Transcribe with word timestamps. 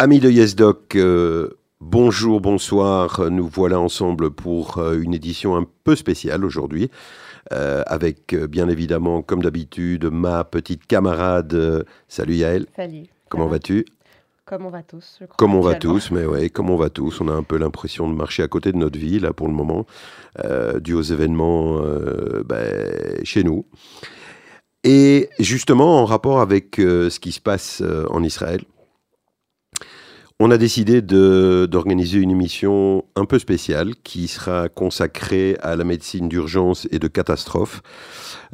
Amis 0.00 0.20
de 0.20 0.30
YesDoc, 0.30 0.94
euh, 0.94 1.58
bonjour, 1.80 2.40
bonsoir. 2.40 3.28
Nous 3.32 3.48
voilà 3.48 3.80
ensemble 3.80 4.30
pour 4.30 4.78
euh, 4.78 5.00
une 5.00 5.12
édition 5.12 5.56
un 5.56 5.66
peu 5.82 5.96
spéciale 5.96 6.44
aujourd'hui. 6.44 6.88
euh, 7.52 7.82
avec 7.86 8.32
bien 8.34 8.68
évidemment, 8.68 9.22
comme 9.22 9.42
d'habitude, 9.42 10.04
ma 10.04 10.44
petite 10.44 10.86
camarade. 10.86 11.84
salut 12.06 12.34
Yael, 12.36 12.66
Salut. 12.76 13.06
comment 13.28 13.48
vas-tu? 13.48 13.86
Comme 14.44 14.66
on 14.66 14.70
va 14.70 14.82
tous, 14.84 15.16
je 15.20 15.24
crois. 15.24 15.34
Comme 15.36 15.54
on 15.56 15.60
va 15.60 15.74
tous, 15.74 16.12
mais 16.12 16.24
ouais, 16.26 16.48
comme 16.48 16.70
on 16.70 16.76
va 16.76 16.90
tous. 16.90 17.20
On 17.20 17.26
a 17.26 17.32
un 17.32 17.42
peu 17.42 17.58
l'impression 17.58 18.08
de 18.08 18.14
marcher 18.14 18.44
à 18.44 18.48
côté 18.48 18.70
de 18.70 18.76
notre 18.76 18.98
vie, 18.98 19.18
là, 19.18 19.32
pour 19.32 19.48
le 19.48 19.54
moment, 19.54 19.84
dû 20.80 20.94
aux 20.94 21.02
événements 21.02 21.82
ben, 22.46 23.24
chez 23.24 23.42
nous. 23.42 23.66
Et 24.84 25.28
justement, 25.40 26.00
en 26.00 26.04
rapport 26.04 26.40
avec 26.40 26.76
ce 26.76 27.18
qui 27.18 27.32
se 27.32 27.40
passe 27.40 27.82
en 28.10 28.22
Israël, 28.22 28.62
on 30.40 30.50
a 30.52 30.58
décidé 30.58 31.02
d'organiser 31.02 32.18
une 32.18 32.30
émission 32.30 33.04
un 33.16 33.24
peu 33.24 33.38
spéciale 33.40 33.94
qui 34.04 34.28
sera 34.28 34.68
consacrée 34.68 35.56
à 35.62 35.74
la 35.74 35.82
médecine 35.84 36.28
d'urgence 36.28 36.86
et 36.92 36.98
de 37.00 37.08
catastrophe. 37.08 37.82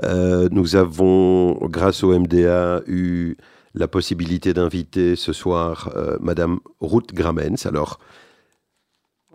Euh, 0.02 0.48
nous 0.50 0.76
avons, 0.76 1.54
grâce 1.68 2.02
au 2.02 2.18
MDA, 2.18 2.80
eu 2.86 3.36
la 3.74 3.86
possibilité 3.88 4.54
d'inviter 4.54 5.14
ce 5.14 5.32
soir 5.34 5.90
euh, 5.94 6.16
Madame 6.20 6.60
Ruth 6.80 7.12
Gramens. 7.12 7.66
Alors, 7.66 7.98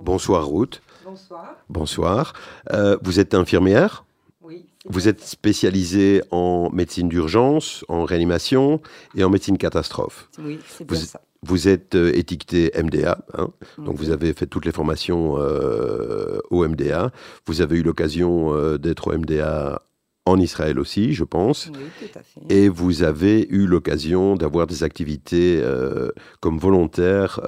bonsoir 0.02 0.50
Ruth. 0.50 0.82
Bonsoir. 1.06 1.56
Bonsoir. 1.70 2.34
Euh, 2.72 2.98
vous 3.04 3.20
êtes 3.20 3.36
infirmière 3.36 4.06
Oui. 4.42 4.66
vous 4.86 5.08
êtes 5.08 5.22
spécialisée 5.22 6.24
en 6.32 6.70
médecine 6.72 7.10
d'urgence, 7.10 7.86
en 7.90 8.06
réanimation 8.06 8.82
et 9.16 9.24
en 9.24 9.30
médecine 9.30 9.58
catastrophe. 9.60 10.30
Oui, 10.40 10.60
c'est 10.68 10.80
vous- 10.90 10.96
bien 10.96 11.04
ça. 11.06 11.22
Vous 11.42 11.68
êtes 11.70 11.96
euh, 11.96 12.12
étiquetée 12.16 12.72
MDA, 12.76 13.24
hein, 13.34 13.50
donc 13.78 13.96
Mhm. 13.96 13.96
vous 13.96 14.10
avez 14.12 14.34
fait 14.34 14.46
toutes 14.46 14.66
les 14.66 14.74
formations 14.74 15.38
euh, 15.40 16.40
au 16.50 16.68
MDA. 16.68 17.12
Vous 17.46 17.62
avez 17.62 17.78
eu 17.78 17.84
l'occasion 17.84 18.54
euh, 18.54 18.78
d'être 18.78 19.08
au 19.08 19.18
MDA 19.18 19.82
en 20.26 20.38
Israël 20.38 20.78
aussi, 20.80 21.14
je 21.14 21.24
pense. 21.24 21.68
Oui, 21.74 21.80
tout 22.00 22.20
à 22.20 22.24
fait. 22.24 22.42
Et 22.54 22.68
vous 22.68 23.04
avez 23.04 23.48
eu 23.50 23.66
l'occasion 23.68 24.36
d'avoir 24.36 24.68
des 24.68 24.84
activités 24.84 25.60
euh, 25.64 26.12
comme 26.42 26.60
volontaire 26.60 27.40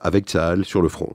avec 0.00 0.26
Tsahal 0.26 0.64
sur 0.64 0.80
le 0.82 0.88
front. 0.88 1.14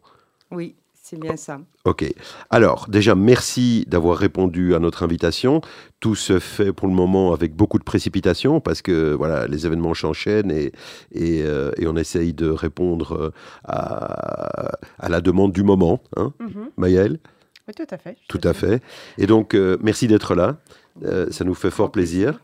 Oui, 0.51 0.75
c'est 1.13 1.19
bien 1.21 1.37
ça. 1.37 1.59
Ok. 1.85 2.05
Alors, 2.49 2.85
déjà, 2.89 3.15
merci 3.15 3.85
d'avoir 3.87 4.17
répondu 4.17 4.73
à 4.75 4.79
notre 4.79 5.03
invitation. 5.03 5.61
Tout 5.99 6.15
se 6.15 6.39
fait 6.39 6.73
pour 6.73 6.87
le 6.87 6.93
moment 6.93 7.33
avec 7.33 7.55
beaucoup 7.55 7.79
de 7.79 7.83
précipitation 7.83 8.59
parce 8.59 8.81
que 8.81 9.13
voilà, 9.13 9.47
les 9.47 9.65
événements 9.65 9.93
s'enchaînent 9.93 10.51
et, 10.51 10.71
et, 11.11 11.43
euh, 11.43 11.71
et 11.77 11.87
on 11.87 11.95
essaye 11.95 12.33
de 12.33 12.49
répondre 12.49 13.13
euh, 13.13 13.31
à, 13.65 14.71
à 14.99 15.09
la 15.09 15.21
demande 15.21 15.51
du 15.51 15.63
moment. 15.63 16.01
Hein, 16.17 16.33
Mhm. 16.39 16.69
Maëlle? 16.77 17.19
Oui, 17.67 17.73
tout 17.73 17.87
à 17.89 17.97
fait. 17.97 18.17
Tout 18.27 18.41
à 18.43 18.53
fait. 18.53 18.81
Et 19.17 19.25
donc, 19.25 19.53
euh, 19.55 19.77
merci 19.81 20.07
d'être 20.07 20.35
là. 20.35 20.57
Euh, 21.05 21.27
ça 21.31 21.43
nous 21.45 21.53
fait 21.55 21.71
fort 21.71 21.91
plaisir. 21.91 22.39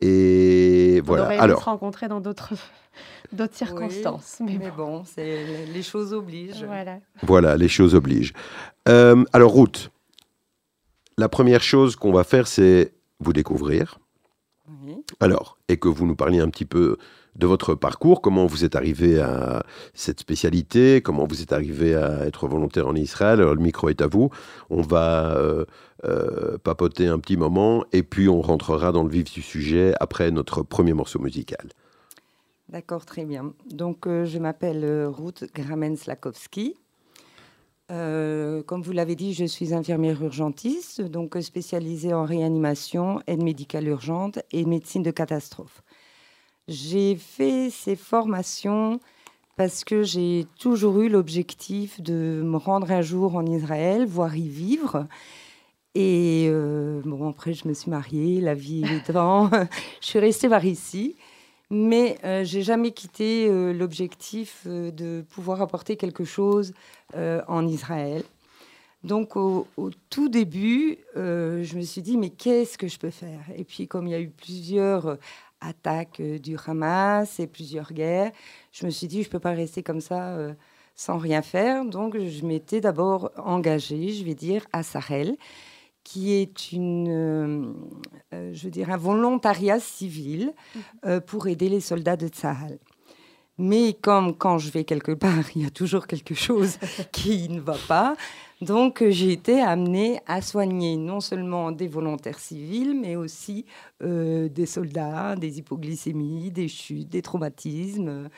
Et 0.00 0.98
On 1.02 1.06
voilà. 1.06 1.40
Alors, 1.40 1.60
se 1.60 1.64
rencontrer 1.64 2.08
dans 2.08 2.20
d'autres 2.20 2.52
d'autres 3.34 3.56
circonstances. 3.56 4.38
mais 4.40 4.58
Mais 4.58 4.70
bon, 4.70 5.04
c'est 5.04 5.66
les 5.72 5.82
choses 5.82 6.12
obligent. 6.12 6.64
voilà. 6.64 6.98
Voilà, 7.22 7.56
les 7.56 7.68
choses 7.68 7.94
obligent. 7.94 8.32
Euh, 8.88 9.24
alors, 9.32 9.54
Ruth, 9.54 9.90
la 11.18 11.28
première 11.28 11.62
chose 11.62 11.96
qu'on 11.96 12.12
va 12.12 12.24
faire, 12.24 12.46
c'est 12.46 12.92
vous 13.20 13.32
découvrir. 13.32 13.98
Oui. 14.84 14.96
Alors, 15.20 15.58
et 15.68 15.76
que 15.76 15.88
vous 15.88 16.06
nous 16.06 16.16
parliez 16.16 16.40
un 16.40 16.48
petit 16.48 16.64
peu 16.64 16.96
de 17.36 17.46
votre 17.46 17.74
parcours, 17.74 18.20
comment 18.20 18.46
vous 18.46 18.64
êtes 18.64 18.76
arrivé 18.76 19.20
à 19.20 19.64
cette 19.92 20.20
spécialité, 20.20 21.00
comment 21.02 21.26
vous 21.26 21.42
êtes 21.42 21.52
arrivé 21.52 21.94
à 21.94 22.24
être 22.26 22.46
volontaire 22.46 22.86
en 22.86 22.94
Israël. 22.94 23.40
Alors, 23.40 23.54
le 23.54 23.60
micro 23.60 23.88
est 23.88 24.00
à 24.00 24.06
vous. 24.06 24.30
On 24.70 24.82
va 24.82 25.36
euh, 25.36 25.64
euh, 26.04 26.58
papoter 26.58 27.08
un 27.08 27.18
petit 27.18 27.36
moment 27.36 27.84
et 27.92 28.02
puis 28.02 28.28
on 28.28 28.40
rentrera 28.40 28.92
dans 28.92 29.02
le 29.02 29.10
vif 29.10 29.32
du 29.32 29.42
sujet 29.42 29.94
après 30.00 30.30
notre 30.30 30.62
premier 30.62 30.92
morceau 30.92 31.18
musical. 31.18 31.68
D'accord, 32.70 33.04
très 33.04 33.24
bien. 33.24 33.52
Donc, 33.66 34.06
euh, 34.06 34.24
je 34.24 34.38
m'appelle 34.38 34.84
euh, 34.84 35.10
Ruth 35.10 35.44
Gramen-Slakowski. 35.54 36.74
Euh, 37.90 38.62
comme 38.62 38.80
vous 38.80 38.92
l'avez 38.92 39.16
dit, 39.16 39.34
je 39.34 39.44
suis 39.44 39.74
infirmière 39.74 40.22
urgentiste, 40.22 41.02
donc 41.02 41.36
spécialisée 41.42 42.14
en 42.14 42.24
réanimation, 42.24 43.20
aide 43.26 43.42
médicale 43.42 43.86
urgente 43.86 44.38
et 44.50 44.64
médecine 44.64 45.02
de 45.02 45.10
catastrophe. 45.10 45.82
J'ai 46.66 47.16
fait 47.16 47.68
ces 47.68 47.96
formations 47.96 48.98
parce 49.56 49.84
que 49.84 50.02
j'ai 50.02 50.46
toujours 50.58 51.00
eu 51.00 51.10
l'objectif 51.10 52.00
de 52.00 52.40
me 52.42 52.56
rendre 52.56 52.90
un 52.90 53.02
jour 53.02 53.36
en 53.36 53.44
Israël, 53.44 54.06
voire 54.06 54.34
y 54.34 54.48
vivre. 54.48 55.06
Et 55.94 56.50
bon, 57.04 57.28
après, 57.28 57.52
je 57.52 57.68
me 57.68 57.74
suis 57.74 57.90
mariée, 57.90 58.40
la 58.40 58.54
vie 58.54 58.82
est 58.84 59.06
devant. 59.06 59.50
je 60.00 60.06
suis 60.06 60.18
restée 60.18 60.48
par 60.48 60.64
ici. 60.64 61.14
Mais 61.76 62.18
euh, 62.22 62.44
j'ai 62.44 62.62
jamais 62.62 62.92
quitté 62.92 63.48
euh, 63.48 63.72
l'objectif 63.72 64.62
euh, 64.64 64.92
de 64.92 65.24
pouvoir 65.28 65.60
apporter 65.60 65.96
quelque 65.96 66.22
chose 66.22 66.72
euh, 67.16 67.42
en 67.48 67.66
Israël. 67.66 68.22
Donc 69.02 69.34
au, 69.34 69.66
tout 70.08 70.28
début, 70.30 70.96
je 71.14 71.76
me 71.76 71.82
suis 71.82 72.00
dit 72.00 72.16
mais 72.16 72.30
qu'est-ce 72.30 72.78
que 72.78 72.88
je 72.88 72.98
peux 72.98 73.10
faire? 73.10 73.40
Et 73.54 73.64
puis 73.64 73.86
comme 73.86 74.06
il 74.06 74.12
y 74.12 74.14
a 74.14 74.20
eu 74.20 74.30
plusieurs 74.30 75.18
attaques 75.60 76.22
du 76.22 76.56
Hamas 76.64 77.38
et 77.38 77.46
plusieurs 77.46 77.92
guerres, 77.92 78.32
je 78.72 78.86
me 78.86 78.90
suis 78.90 79.06
dit 79.06 79.22
je 79.22 79.28
peux 79.28 79.40
pas 79.40 79.50
rester 79.50 79.82
comme 79.82 80.00
ça 80.00 80.38
sans 80.94 81.18
rien 81.18 81.42
faire. 81.42 81.84
Donc 81.84 82.16
je 82.16 82.46
m'étais 82.46 82.80
d'abord 82.80 83.30
engagée, 83.36 84.08
je 84.08 84.24
vais 84.24 84.34
dire, 84.34 84.64
à 84.72 84.82
Sahel, 84.82 85.36
qui 86.02 86.32
est 86.32 86.72
une, 86.72 87.74
je 88.54 88.64
veux 88.64 88.70
dire, 88.70 88.90
un 88.90 88.96
volontariat 88.96 89.80
civil 89.80 90.52
euh, 91.04 91.20
pour 91.20 91.46
aider 91.48 91.68
les 91.68 91.80
soldats 91.80 92.16
de 92.16 92.28
Tsahal. 92.28 92.78
Mais 93.56 93.92
comme 94.00 94.36
quand 94.36 94.58
je 94.58 94.70
vais 94.70 94.84
quelque 94.84 95.12
part, 95.12 95.44
il 95.54 95.62
y 95.62 95.66
a 95.66 95.70
toujours 95.70 96.06
quelque 96.06 96.34
chose 96.34 96.78
qui 97.12 97.48
ne 97.48 97.60
va 97.60 97.76
pas. 97.88 98.16
Donc 98.60 99.02
euh, 99.02 99.10
j'ai 99.10 99.32
été 99.32 99.60
amenée 99.60 100.20
à 100.26 100.40
soigner 100.40 100.96
non 100.96 101.20
seulement 101.20 101.70
des 101.72 101.88
volontaires 101.88 102.38
civils, 102.38 102.98
mais 102.98 103.16
aussi 103.16 103.66
euh, 104.02 104.48
des 104.48 104.66
soldats, 104.66 105.36
des 105.36 105.58
hypoglycémies, 105.58 106.50
des 106.50 106.68
chutes, 106.68 107.08
des 107.08 107.22
traumatismes. 107.22 108.28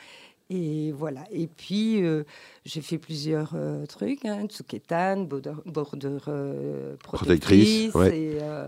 Et 0.49 0.93
voilà. 0.93 1.25
Et 1.31 1.47
puis, 1.47 2.03
euh, 2.03 2.23
j'ai 2.65 2.81
fait 2.81 2.97
plusieurs 2.97 3.51
euh, 3.53 3.85
trucs, 3.85 4.23
hein, 4.25 4.45
Tsuketan, 4.47 5.23
border, 5.23 5.55
border, 5.65 6.17
euh, 6.29 6.95
Protectrice, 7.03 7.91
protectrice, 7.91 7.95
ouais. 7.95 8.17
et, 8.17 8.37
euh, 8.41 8.67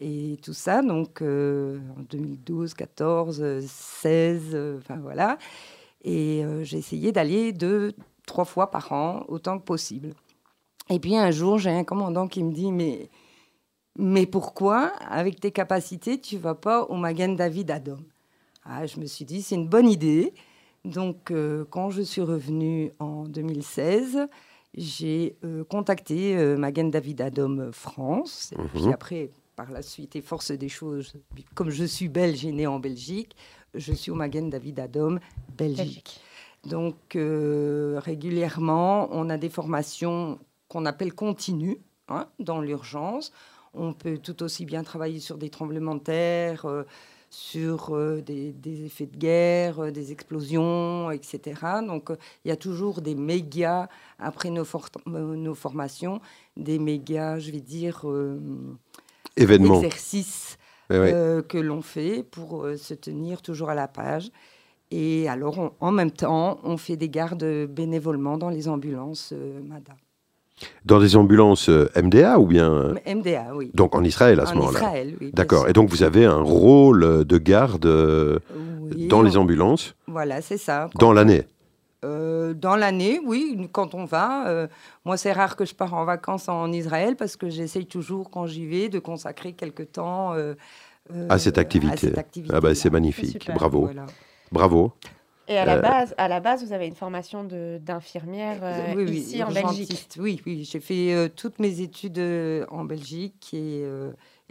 et 0.00 0.38
tout 0.42 0.52
ça. 0.54 0.82
Donc, 0.82 1.22
euh, 1.22 1.78
en 1.98 2.02
2012, 2.02 2.74
14, 2.74 3.40
euh, 3.42 3.60
16, 3.66 4.50
euh, 4.54 4.78
enfin 4.78 4.96
voilà. 4.96 5.38
Et 6.04 6.44
euh, 6.44 6.64
j'ai 6.64 6.78
essayé 6.78 7.12
d'aller 7.12 7.52
deux, 7.52 7.92
trois 8.26 8.44
fois 8.44 8.70
par 8.70 8.92
an, 8.92 9.24
autant 9.28 9.58
que 9.58 9.64
possible. 9.64 10.14
Et 10.90 10.98
puis 10.98 11.16
un 11.16 11.30
jour, 11.30 11.58
j'ai 11.58 11.70
un 11.70 11.84
commandant 11.84 12.26
qui 12.26 12.42
me 12.42 12.52
dit, 12.52 12.72
mais, 12.72 13.08
mais 13.98 14.26
pourquoi, 14.26 14.92
avec 15.08 15.40
tes 15.40 15.52
capacités, 15.52 16.20
tu 16.20 16.38
vas 16.38 16.54
pas 16.54 16.84
au 16.84 16.96
Magen 16.96 17.36
David 17.36 17.70
Adom 17.70 18.02
ah, 18.64 18.86
Je 18.86 18.98
me 18.98 19.06
suis 19.06 19.24
dit, 19.24 19.42
c'est 19.42 19.54
une 19.54 19.68
bonne 19.68 19.88
idée. 19.88 20.34
Donc, 20.84 21.30
euh, 21.30 21.64
quand 21.70 21.90
je 21.90 22.02
suis 22.02 22.20
revenue 22.22 22.90
en 22.98 23.22
2016, 23.24 24.26
j'ai 24.74 25.36
euh, 25.44 25.62
contacté 25.64 26.36
euh, 26.36 26.56
Magen 26.56 26.90
David 26.90 27.20
Adom 27.20 27.70
France. 27.72 28.52
Et 28.52 28.62
puis 28.74 28.86
Mhm. 28.86 28.92
après, 28.92 29.30
par 29.62 29.70
la 29.72 29.82
suite, 29.82 30.16
et 30.16 30.22
force 30.22 30.50
des 30.50 30.68
choses, 30.68 31.12
comme 31.54 31.70
je 31.70 31.84
suis 31.84 32.08
belge 32.08 32.44
et 32.44 32.50
née 32.50 32.66
en 32.66 32.80
Belgique, 32.80 33.36
je 33.74 33.92
suis 33.92 34.10
au 34.10 34.16
Magen 34.16 34.50
David 34.50 34.80
Adom 34.80 35.20
Belgique. 35.56 35.76
Belgique. 35.76 36.20
Donc, 36.64 37.14
euh, 37.14 38.00
régulièrement, 38.02 39.08
on 39.12 39.30
a 39.30 39.38
des 39.38 39.48
formations 39.50 40.40
qu'on 40.68 40.84
appelle 40.84 41.12
continues 41.14 41.78
hein, 42.08 42.26
dans 42.40 42.60
l'urgence. 42.60 43.32
On 43.72 43.92
peut 43.92 44.18
tout 44.18 44.42
aussi 44.42 44.64
bien 44.64 44.82
travailler 44.82 45.20
sur 45.20 45.38
des 45.38 45.48
tremblements 45.48 45.94
de 45.94 46.00
terre, 46.00 46.66
euh, 46.66 46.82
sur 47.30 47.94
euh, 47.96 48.20
des, 48.20 48.52
des 48.52 48.84
effets 48.84 49.06
de 49.06 49.16
guerre, 49.16 49.90
des 49.92 50.10
explosions, 50.12 51.10
etc. 51.10 51.38
Donc, 51.86 52.10
il 52.44 52.48
y 52.48 52.50
a 52.52 52.56
toujours 52.56 53.00
des 53.00 53.14
méga, 53.14 53.88
après 54.18 54.50
nos, 54.50 54.64
for- 54.64 54.90
nos 55.06 55.54
formations, 55.54 56.20
des 56.56 56.78
méga, 56.78 57.38
je 57.38 57.50
vais 57.52 57.60
dire, 57.60 58.02
Événement. 59.36 59.76
exercices 59.82 60.58
Eh 60.90 60.98
ouais. 60.98 61.12
euh, 61.14 61.42
que 61.42 61.58
l'on 61.58 61.82
fait 61.82 62.22
pour 62.22 62.64
euh, 62.64 62.76
se 62.76 62.94
tenir 62.94 63.40
toujours 63.42 63.70
à 63.70 63.74
la 63.74 63.88
page. 63.88 64.30
Et 64.90 65.28
alors, 65.28 65.58
on- 65.58 65.72
en 65.80 65.90
même 65.90 66.10
temps, 66.10 66.58
on 66.64 66.76
fait 66.76 66.96
des 66.96 67.08
gardes 67.08 67.44
bénévolement 67.66 68.36
dans 68.36 68.50
les 68.50 68.68
ambulances 68.68 69.32
euh, 69.32 69.60
MADA. 69.66 69.92
Dans 70.84 71.00
des 71.00 71.16
ambulances 71.16 71.68
MDA 71.96 72.38
ou 72.38 72.46
bien 72.46 72.94
MDA, 73.06 73.52
oui. 73.56 73.70
donc 73.74 73.94
en 73.96 74.04
Israël 74.04 74.38
à 74.38 74.46
ce 74.46 74.52
en 74.52 74.56
moment-là 74.56 74.78
Israël, 74.78 75.16
oui. 75.20 75.30
D'accord. 75.32 75.68
Et 75.68 75.72
donc 75.72 75.88
vous 75.88 76.02
avez 76.04 76.24
un 76.24 76.40
rôle 76.42 77.24
de 77.24 77.38
garde 77.38 77.86
Oui, 78.94 79.08
dans 79.08 79.20
on- 79.20 79.22
les 79.22 79.36
ambulances 79.36 79.96
Voilà, 80.06 80.40
c'est 80.42 80.58
ça. 80.58 80.88
dans 81.00 81.12
l'année. 81.12 81.42
Dans 82.02 82.76
l'année, 82.76 83.20
oui, 83.24 83.68
quand 83.72 83.94
on 83.94 84.04
va. 84.04 84.68
moi, 85.04 85.16
c'est 85.16 85.32
rare 85.32 85.56
que 85.56 85.64
je 85.64 85.74
pars 85.74 85.94
en 85.94 86.04
vacances 86.04 86.48
en 86.48 86.72
Israël 86.72 87.16
parce 87.16 87.36
que 87.36 87.48
j'essaye 87.48 87.86
toujours, 87.86 88.30
quand 88.30 88.46
j'y 88.46 88.66
vais, 88.66 88.88
de 88.88 88.98
consacrer 88.98 89.52
quelque 89.52 89.82
temps 89.82 90.34
à 91.28 91.38
cette 91.38 91.58
activité. 91.58 92.12
ah 92.50 92.60
bah, 92.60 92.74
c'est 92.74 92.90
magnifique, 92.90 93.50
bravo. 93.54 93.90
Bravo. 94.50 94.92
Et 95.48 95.58
à 95.58 95.64
la, 95.64 95.78
base, 95.78 96.14
à 96.18 96.28
la 96.28 96.40
base, 96.40 96.64
vous 96.64 96.72
avez 96.72 96.86
une 96.86 96.94
formation 96.94 97.44
d'infirmière 97.44 98.58
ici 99.08 99.42
en 99.42 99.50
Belgique 99.50 100.08
Oui, 100.18 100.40
oui 100.46 100.64
j'ai 100.64 100.80
fait 100.80 101.30
toutes 101.36 101.58
mes 101.58 101.80
études 101.80 102.20
en 102.70 102.84
Belgique 102.84 103.52
et 103.52 103.84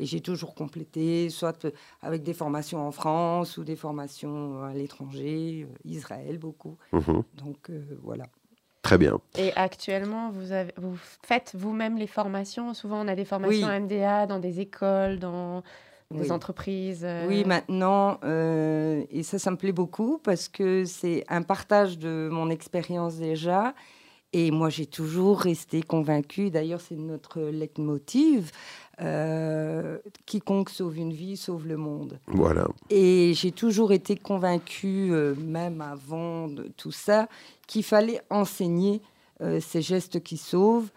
et 0.02 0.06
j'ai 0.06 0.20
toujours 0.20 0.56
complété, 0.56 1.30
soit 1.30 1.68
avec 2.02 2.24
des 2.24 2.34
formations 2.34 2.86
en 2.86 2.92
France 2.92 3.58
ou 3.58 3.64
des 3.64 3.76
formations 3.76 4.64
à 4.64 4.74
l'étranger, 4.74 5.68
euh, 5.70 5.78
Israël 5.86 6.40
beaucoup. 6.40 6.76
Mhm. 6.92 7.24
Donc 7.36 7.70
euh, 7.70 7.84
voilà. 8.02 8.26
Très 8.82 8.98
bien. 8.98 9.20
Et 9.38 9.54
actuellement, 9.56 10.32
vous, 10.32 10.52
avez, 10.52 10.74
vous 10.76 10.98
faites 11.22 11.54
vous-même 11.56 11.98
les 11.98 12.08
formations? 12.08 12.74
Souvent, 12.74 13.06
on 13.06 13.08
a 13.08 13.16
des 13.16 13.26
formations 13.26 13.68
MDA 13.68 14.26
dans 14.26 14.40
des 14.40 14.60
écoles, 14.60 15.20
dans 15.20 15.62
des 16.10 16.32
entreprises. 16.32 17.04
Euh. 17.04 17.28
Oui, 17.28 17.46
maintenant, 17.46 18.20
et 18.24 19.22
ça, 19.22 19.38
ça 19.38 19.52
me 19.52 19.56
plaît 19.56 19.72
beaucoup 19.72 20.18
parce 20.18 20.50
que 20.50 20.84
c'est 20.86 21.24
un 21.30 21.44
partage 21.44 22.00
de 22.00 22.28
mon 22.32 22.50
expérience 22.50 23.18
déjà. 23.18 23.76
Et 24.34 24.50
moi, 24.50 24.70
j'ai 24.70 24.86
toujours 24.86 25.42
resté 25.42 25.82
convaincue, 25.82 26.52
d'ailleurs, 26.52 26.80
c'est 26.80 26.96
notre 26.96 27.42
leitmotiv, 27.42 28.52
euh, 29.02 29.98
quiconque 30.26 30.70
sauve 30.70 30.98
une 30.98 31.14
vie 31.14 31.36
sauve 31.36 31.68
le 31.68 31.78
monde. 31.78 32.20
Voilà. 32.28 32.68
Et 32.90 33.34
j'ai 33.36 33.52
toujours 33.52 33.92
été 33.94 34.16
convaincue, 34.16 35.12
euh, 35.12 35.34
même 35.36 35.82
avant 35.82 36.48
de 36.48 36.70
tout 36.78 36.92
ça, 36.92 37.28
qu'il 37.68 37.84
fallait 37.84 38.22
enseigner 38.30 39.02
euh, 39.42 39.60
ces 39.60 39.82
gestes 39.82 40.22
qui 40.22 40.38
sauvent, 40.38 40.92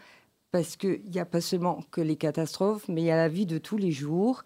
parce 0.51 0.77
qu'il 0.77 1.01
n'y 1.11 1.19
a 1.19 1.25
pas 1.25 1.41
seulement 1.41 1.81
que 1.91 2.01
les 2.01 2.17
catastrophes, 2.17 2.87
mais 2.89 3.03
il 3.03 3.07
y 3.07 3.11
a 3.11 3.17
la 3.17 3.29
vie 3.29 3.47
de 3.47 3.59
tous 3.59 3.77
les 3.77 3.91
jours. 3.91 4.43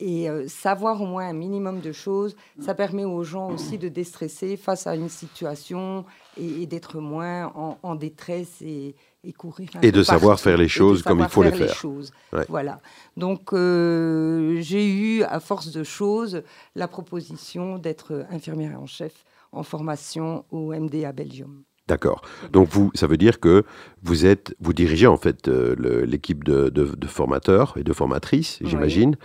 Et 0.00 0.28
savoir 0.46 1.02
au 1.02 1.06
moins 1.06 1.26
un 1.28 1.32
minimum 1.32 1.80
de 1.80 1.90
choses, 1.90 2.36
ça 2.60 2.72
permet 2.72 3.04
aux 3.04 3.24
gens 3.24 3.50
aussi 3.50 3.78
de 3.78 3.88
déstresser 3.88 4.56
face 4.56 4.86
à 4.86 4.94
une 4.94 5.08
situation 5.08 6.04
et, 6.36 6.66
d'être 6.66 7.00
moins 7.00 7.52
en, 7.82 7.96
détresse 7.96 8.62
et, 8.62 8.94
et 9.24 9.32
courir. 9.32 9.68
Et 9.82 9.92
de 9.92 10.02
savoir 10.02 10.38
faire 10.38 10.56
les 10.56 10.68
choses 10.68 11.02
comme 11.02 11.20
il 11.20 11.28
faut 11.28 11.42
les 11.42 11.52
faire. 11.52 11.74
choses. 11.74 12.12
Voilà. 12.48 12.80
Donc 13.16 13.52
euh, 13.52 14.60
j'ai 14.60 14.88
eu, 14.88 15.22
à 15.22 15.40
force 15.40 15.72
de 15.72 15.82
choses, 15.82 16.42
la 16.74 16.88
proposition 16.88 17.78
d'être 17.78 18.26
infirmière 18.30 18.80
en 18.80 18.86
chef 18.86 19.24
en 19.52 19.62
formation 19.62 20.44
au 20.50 20.74
MDA 20.74 21.12
Belgium. 21.12 21.62
D'accord. 21.88 22.20
Donc 22.52 22.68
vous, 22.68 22.90
ça 22.94 23.06
veut 23.06 23.16
dire 23.16 23.40
que 23.40 23.64
vous 24.02 24.26
êtes, 24.26 24.54
vous 24.60 24.74
dirigez 24.74 25.06
en 25.06 25.16
fait 25.16 25.48
euh, 25.48 26.04
l'équipe 26.06 26.44
de, 26.44 26.68
de, 26.68 27.06
formateurs 27.06 27.74
et 27.78 27.82
de 27.82 27.92
formatrices, 27.92 28.58
j'imagine. 28.62 29.16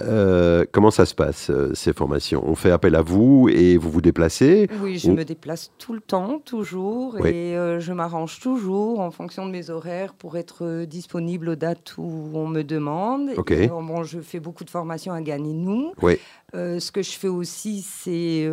Euh, 0.00 0.64
comment 0.70 0.92
ça 0.92 1.06
se 1.06 1.14
passe 1.14 1.50
euh, 1.50 1.74
ces 1.74 1.92
formations? 1.92 2.42
On 2.46 2.54
fait 2.54 2.70
appel 2.70 2.94
à 2.94 3.02
vous 3.02 3.48
et 3.48 3.76
vous 3.76 3.90
vous 3.90 4.00
déplacez 4.00 4.68
Oui, 4.80 4.98
je 4.98 5.10
me 5.10 5.24
déplace 5.24 5.72
tout 5.78 5.92
le 5.92 6.00
temps, 6.00 6.38
toujours, 6.38 7.26
et 7.26 7.54
je 7.78 7.92
m'arrange 7.92 8.38
toujours 8.38 9.00
en 9.00 9.10
fonction 9.10 9.44
de 9.44 9.50
mes 9.50 9.70
horaires 9.70 10.14
pour 10.14 10.36
être 10.36 10.84
disponible 10.84 11.48
aux 11.48 11.56
dates 11.56 11.94
où 11.98 12.30
on 12.34 12.46
me 12.46 12.62
demande. 12.62 13.30
Ok. 13.36 13.68
bon, 13.68 14.04
je 14.04 14.20
fais 14.20 14.38
beaucoup 14.38 14.64
de 14.64 14.70
formations 14.70 15.12
à 15.12 15.20
gagner 15.20 15.52
nous. 15.52 15.92
Oui. 16.00 16.18
ce 16.54 16.92
que 16.92 17.02
je 17.02 17.12
fais 17.12 17.28
aussi, 17.28 17.82
c'est 17.82 18.48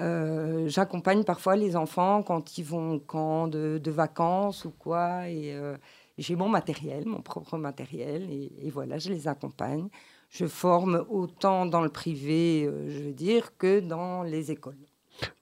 euh, 0.00 0.68
j'accompagne 0.68 1.24
parfois 1.24 1.56
les 1.56 1.76
enfants 1.76 2.22
quand 2.22 2.56
ils 2.58 2.64
vont 2.64 2.94
au 2.94 2.98
camp 2.98 3.48
de, 3.48 3.80
vacances 3.90 4.64
ou 4.64 4.70
quoi. 4.70 5.28
Et 5.28 5.52
euh, 5.54 5.76
j'ai 6.18 6.36
mon 6.36 6.48
matériel, 6.48 7.06
mon 7.06 7.20
propre 7.20 7.58
matériel. 7.58 8.28
Et, 8.30 8.70
voilà, 8.70 8.98
je 8.98 9.10
les 9.10 9.28
accompagne. 9.28 9.88
Je 10.30 10.46
forme 10.46 11.04
autant 11.08 11.66
dans 11.66 11.82
le 11.82 11.88
privé, 11.88 12.64
euh, 12.64 12.88
je 12.88 13.04
veux 13.04 13.12
dire, 13.12 13.56
que 13.58 13.80
dans 13.80 14.22
les 14.22 14.50
écoles. 14.50 14.78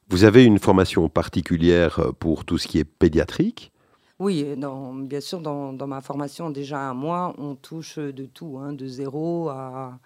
Vous 0.09 0.25
avez 0.25 0.45
une 0.45 0.59
formation 0.59 1.09
particulière 1.09 2.13
pour 2.19 2.45
tout 2.45 2.57
ce 2.57 2.67
qui 2.67 2.79
est 2.79 2.85
pédiatrique? 2.85 3.71
Oui, 4.19 4.45
bien 4.57 5.21
sûr, 5.21 5.41
dans, 5.41 5.87
ma 5.87 6.01
formation, 6.01 6.51
déjà 6.51 6.91
à 6.91 6.95
moi, 6.95 7.35
on 7.39 7.55
touche 7.55 7.99
de 7.99 8.25
tout, 8.25 8.59
hein, 8.59 8.73
de 8.73 8.87
zéro 8.87 9.49
à, 9.51 10.01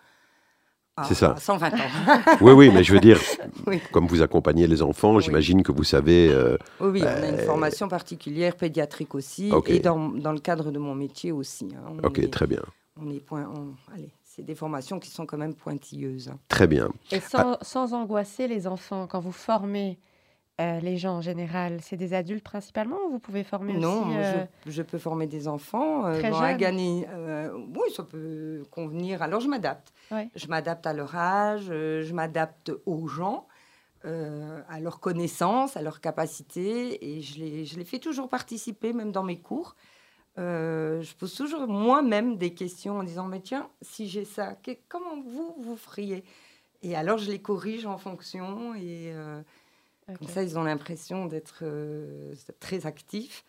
c'est 1.09 1.15
ça. 1.15 1.37
120 1.39 1.73
ans. 1.73 1.77
oui, 2.43 2.53
oui, 2.53 2.71
mais 2.71 2.85
je 2.85 2.93
veux 2.93 3.01
dire, 3.01 3.19
comme 3.93 4.07
vous 4.07 4.21
accompagnez 4.21 4.67
les 4.67 4.83
enfants, 4.83 5.19
j'imagine 5.21 5.63
que 5.63 5.73
vous 5.73 5.85
savez. 5.85 6.29
Euh, 6.29 6.59
oui, 6.81 6.89
oui, 6.91 7.03
on 7.03 7.07
a 7.07 7.29
une 7.29 7.35
euh, 7.37 7.47
formation 7.47 7.89
particulière 7.89 8.57
pédiatrique 8.57 9.15
aussi, 9.15 9.51
et 9.67 9.79
dans, 9.79 10.11
dans, 10.11 10.33
le 10.33 10.41
cadre 10.41 10.71
de 10.71 10.79
mon 10.79 10.95
métier 10.95 11.33
aussi. 11.33 11.69
Hein. 11.75 11.97
ok, 12.03 12.29
très 12.31 12.47
bien. 12.47 12.63
On 13.01 13.11
est 13.11 13.21
point, 13.21 13.51
allez, 13.95 14.11
c'est 14.23 14.43
des 14.43 14.55
formations 14.55 14.99
qui 14.99 15.11
sont 15.11 15.25
quand 15.25 15.39
même 15.39 15.55
pointilleuses. 15.55 16.29
Hein. 16.29 16.39
Très 16.49 16.67
bien. 16.67 16.91
Et 17.11 17.21
sans, 17.21 17.57
sans 17.63 17.95
angoisser 17.95 18.47
les 18.47 18.67
enfants, 18.67 19.07
quand 19.07 19.21
vous 19.21 19.33
formez 19.33 19.99
euh, 20.61 20.81
les 20.81 20.99
gens 20.99 21.15
en 21.15 21.21
général 21.23 21.81
C'est 21.81 21.97
des 21.97 22.13
adultes 22.13 22.45
principalement 22.45 22.99
ou 23.07 23.13
vous 23.13 23.19
pouvez 23.19 23.43
former 23.43 23.73
non, 23.73 24.01
aussi 24.03 24.09
Non, 24.11 24.17
euh, 24.19 24.45
je, 24.67 24.83
peux 24.83 24.99
former 24.99 25.27
des 25.27 25.49
enfants. 25.49 26.05
Euh, 26.05 26.19
Très 26.19 26.31
oui, 27.55 27.91
ça 27.95 28.03
peut 28.03 28.63
convenir. 28.71 29.23
Alors 29.23 29.41
je 29.41 29.49
m'adapte. 29.49 29.93
Je 30.35 30.47
m'adapte 30.49 30.87
à 30.87 30.93
leur 30.93 31.17
âge, 31.17 31.69
je 31.69 32.13
m'adapte 32.13 32.71
aux 32.85 33.09
gens, 33.09 33.49
à 34.05 34.81
leurs 34.81 35.01
connaissances, 35.01 35.77
à 35.79 35.83
leurs 35.83 36.03
capacités. 36.03 37.03
Et 37.03 37.23
je 37.23 37.39
les, 37.39 37.65
je 37.65 37.79
les 37.79 37.85
fais 37.85 37.99
toujours 37.99 38.29
participer, 38.29 38.93
même 38.93 39.11
dans 39.11 39.23
mes 39.23 39.41
cours. 39.41 39.75
je 40.37 41.15
pose 41.15 41.35
toujours 41.35 41.67
moi-même 41.67 42.37
des 42.37 42.53
questions 42.53 42.99
en 42.99 43.05
disant, 43.05 43.27
mais 43.27 43.41
tiens, 43.41 43.71
si 43.81 44.07
j'ai 44.07 44.27
ça, 44.27 44.55
comment 44.91 45.19
vous, 45.25 45.55
vous 45.59 45.77
feriez? 45.77 46.25
Et 46.83 46.95
alors 46.95 47.17
je 47.17 47.31
les 47.31 47.41
corrige 47.41 47.87
en 47.87 47.97
fonction 47.97 48.75
et 48.75 49.15
comme 50.07 50.29
ça, 50.29 50.43
ils 50.43 50.59
ont 50.59 50.65
l'impression 50.65 51.27
d'être 51.27 51.61
euh, 51.63 52.35
très 52.61 52.87
actifs. 52.87 53.45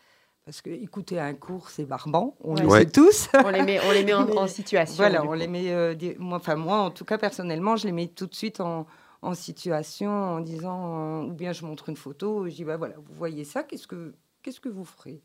Parce 0.46 0.62
que 0.62 0.70
écouter 0.70 1.22
un 1.22 1.34
cours, 1.34 1.70
c'est 1.70 1.86
barbant, 1.86 2.36
on 2.42 2.56
le 2.56 2.70
sait 2.70 2.86
tous. 2.90 3.30
on 3.34 3.50
les 3.50 3.62
met, 3.62 3.80
on 3.80 3.92
les 3.92 4.04
met 4.04 4.14
en, 4.14 4.46
situation. 4.48 4.98
Voilà, 4.98 5.24
on 5.24 5.32
les 5.32 5.48
met. 5.48 5.72
Euh, 5.72 5.96
moi, 6.20 6.38
enfin, 6.38 6.56
moi, 6.56 6.80
en 6.80 6.92
tout 6.92 7.06
cas, 7.06 7.18
personnellement, 7.18 7.78
je 7.78 7.86
les 7.86 7.94
mets 7.94 8.08
tout 8.08 8.28
de 8.28 8.36
suite 8.36 8.60
en, 8.60 8.86
en 9.22 9.34
situation 9.36 10.12
en 10.12 10.42
disant, 10.42 11.22
euh, 11.22 11.28
ou 11.28 11.32
bien 11.32 11.54
je 11.54 11.66
montre 11.66 11.88
une 11.88 11.96
photo, 11.96 12.50
je 12.50 12.56
dis, 12.56 12.66
bah 12.66 12.76
voilà, 12.76 12.96
vous 12.98 13.14
voyez 13.14 13.46
ça, 13.46 13.64
qu'est-ce 13.64 13.88
que, 13.88 14.14
qu'est-ce 14.42 14.60
que 14.60 14.70
vous 14.70 14.84
ferez? 14.84 15.22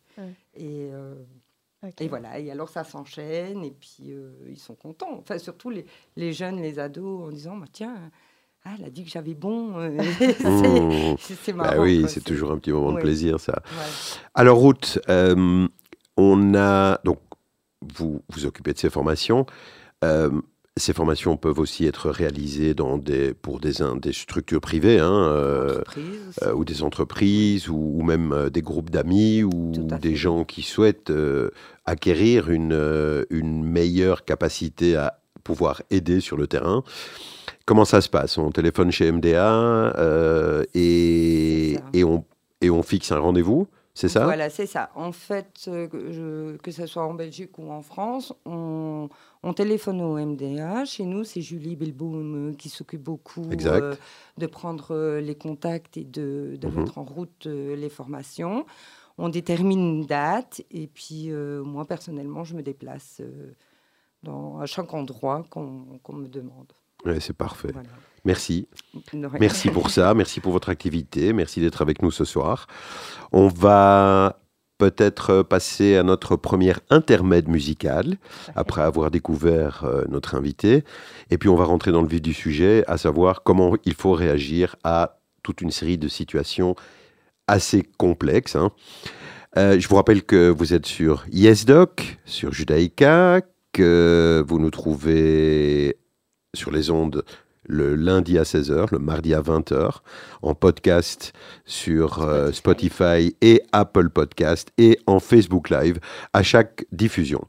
Et. 0.54 0.90
Et 2.00 2.08
voilà, 2.08 2.40
et 2.40 2.50
alors 2.50 2.68
ça 2.68 2.82
s'enchaîne, 2.82 3.64
et 3.64 3.70
puis 3.70 4.12
ils 4.48 4.58
sont 4.58 4.74
contents. 4.74 5.16
Enfin, 5.18 5.38
surtout 5.38 5.70
les, 5.70 5.86
les, 6.16 6.32
jeunes, 6.32 6.60
les 6.60 6.80
ados, 6.80 7.28
en 7.28 7.30
disant 7.30 7.56
bah, 7.56 7.66
Tiens, 7.72 8.10
ah, 8.64 8.70
elle 8.78 8.84
a 8.84 8.90
dit 8.90 9.04
que 9.04 9.10
j'avais 9.10 9.34
bon. 9.34 9.78
Euh, 9.78 9.90
mmh. 11.12 11.16
c'est 11.18 11.52
bah 11.52 11.64
marrant. 11.64 11.82
oui, 11.82 12.04
c'est 12.08 12.24
toujours 12.24 12.50
un 12.50 12.58
petit 12.58 12.72
moment 12.72 12.92
de 12.92 13.00
plaisir, 13.00 13.40
ça. 13.40 13.62
Alors, 14.34 14.62
Ruth, 14.62 14.98
euh, 15.08 15.66
on 16.16 16.54
a. 16.54 17.00
Donc, 17.04 17.20
vous 17.96 18.22
vous 18.28 18.46
occupez 18.46 18.72
de 18.72 18.78
ces 18.78 18.90
formations. 18.90 19.46
Euh, 20.04 20.30
ces 20.76 20.92
formations 20.92 21.36
peuvent 21.36 21.58
aussi 21.58 21.86
être 21.86 22.10
réalisées 22.10 22.74
dans 22.74 22.98
des, 22.98 23.34
pour 23.34 23.58
des, 23.58 23.72
des 24.00 24.12
structures 24.12 24.60
privées, 24.60 25.00
hein, 25.00 25.82
ou 26.54 26.64
des 26.64 26.82
entreprises, 26.84 27.68
ou, 27.68 28.02
même 28.02 28.48
des 28.52 28.62
groupes 28.62 28.90
d'amis, 28.90 29.42
ou 29.42 29.72
des 29.72 30.14
gens 30.14 30.44
qui 30.44 30.62
souhaitent 30.62 31.12
acquérir 31.84 32.48
une, 32.48 33.26
une 33.30 33.64
meilleure 33.64 34.24
capacité 34.24 34.94
à 34.94 35.18
pouvoir 35.48 35.80
aider 35.88 36.20
sur 36.20 36.36
le 36.36 36.46
terrain. 36.46 36.84
Comment 37.64 37.86
ça 37.86 38.02
se 38.02 38.10
passe? 38.10 38.36
On 38.36 38.50
téléphone 38.50 38.90
chez 38.90 39.10
MDA 39.10 39.50
euh, 39.96 40.62
et, 40.74 41.78
et, 41.94 42.04
on, 42.04 42.22
et 42.60 42.68
on 42.68 42.82
fixe 42.82 43.12
un 43.12 43.18
rendez-vous 43.18 43.66
c'est 43.94 44.08
ça? 44.08 44.22
Voilà, 44.22 44.48
c'est 44.48 44.66
ça. 44.66 44.90
En 44.94 45.10
fait, 45.10 45.64
euh, 45.66 46.56
que 46.62 46.70
ce 46.70 46.86
soit 46.86 47.04
en 47.04 47.14
Belgique 47.14 47.58
ou 47.58 47.72
en 47.72 47.82
France, 47.82 48.32
on, 48.46 49.08
on 49.42 49.52
téléphone 49.54 50.00
au 50.02 50.24
MDA. 50.24 50.84
Chez 50.84 51.04
nous, 51.04 51.24
c'est 51.24 51.40
Julie 51.40 51.74
Belboum 51.74 52.50
euh, 52.50 52.54
qui 52.54 52.68
s'occupe 52.68 53.02
beaucoup 53.02 53.44
de 53.46 54.46
prendre 54.46 55.18
les 55.18 55.34
contacts 55.34 55.96
et 55.96 56.04
de, 56.04 56.56
de 56.60 56.68
mhm. 56.68 56.74
mettre 56.76 56.98
en 56.98 57.02
route 57.02 57.46
les 57.46 57.88
formations. 57.88 58.66
On 59.16 59.30
détermine 59.30 59.80
une 59.80 60.06
date 60.06 60.62
et 60.70 60.86
puis 60.86 61.32
moi, 61.32 61.84
personnellement, 61.84 62.44
je 62.44 62.54
me 62.54 62.62
déplace 62.62 63.20
dans, 64.22 64.58
à 64.58 64.66
chaque 64.66 64.92
endroit 64.94 65.44
qu'on 65.50 65.62
me 66.12 66.28
demande 66.28 66.72
c'est 67.20 67.36
parfait. 67.36 67.72
Merci. 68.24 68.68
Merci 69.40 69.70
pour 69.70 69.90
ça. 69.90 70.14
Merci 70.14 70.40
pour 70.40 70.52
votre 70.52 70.68
activité. 70.68 71.32
Merci 71.32 71.60
d'être 71.60 71.82
avec 71.82 72.02
nous 72.02 72.10
ce 72.10 72.24
soir. 72.24 72.66
On 73.32 73.48
va 73.48 74.38
peut-être 74.78 75.42
passer 75.42 75.96
à 75.96 76.02
notre 76.02 76.36
première 76.36 76.80
intermède 76.90 77.48
musical 77.48 78.16
après 78.54 78.82
avoir 78.82 79.10
découvert 79.10 79.82
euh, 79.84 80.04
notre 80.08 80.36
invité. 80.36 80.84
Et 81.30 81.38
puis 81.38 81.48
on 81.48 81.56
va 81.56 81.64
rentrer 81.64 81.90
dans 81.90 82.02
le 82.02 82.06
vif 82.06 82.22
du 82.22 82.32
sujet, 82.32 82.84
à 82.86 82.96
savoir 82.96 83.42
comment 83.42 83.74
il 83.84 83.94
faut 83.94 84.12
réagir 84.12 84.76
à 84.84 85.18
toute 85.42 85.62
une 85.62 85.72
série 85.72 85.98
de 85.98 86.06
situations 86.06 86.76
assez 87.48 87.82
complexe. 87.96 88.54
Hein. 88.54 88.70
je 89.56 89.88
vous 89.88 89.96
rappelle 89.96 90.22
que 90.22 90.48
vous 90.48 90.74
êtes 90.74 90.86
sur 90.86 91.24
YesDoc, 91.32 92.18
sur 92.24 92.52
Judaïka, 92.52 93.40
que 93.78 94.44
vous 94.44 94.58
nous 94.58 94.70
trouvez 94.70 95.96
sur 96.52 96.72
les 96.72 96.90
ondes 96.90 97.22
le 97.62 97.94
lundi 97.94 98.36
à 98.36 98.42
16h, 98.42 98.88
le 98.90 98.98
mardi 98.98 99.34
à 99.34 99.40
20h, 99.40 99.98
en 100.42 100.54
podcast 100.56 101.32
sur 101.64 102.22
euh, 102.22 102.50
Spotify 102.50 103.36
et 103.40 103.62
Apple 103.70 104.08
Podcast 104.08 104.72
et 104.78 104.98
en 105.06 105.20
Facebook 105.20 105.70
Live 105.70 106.00
à 106.32 106.42
chaque 106.42 106.86
diffusion. 106.90 107.46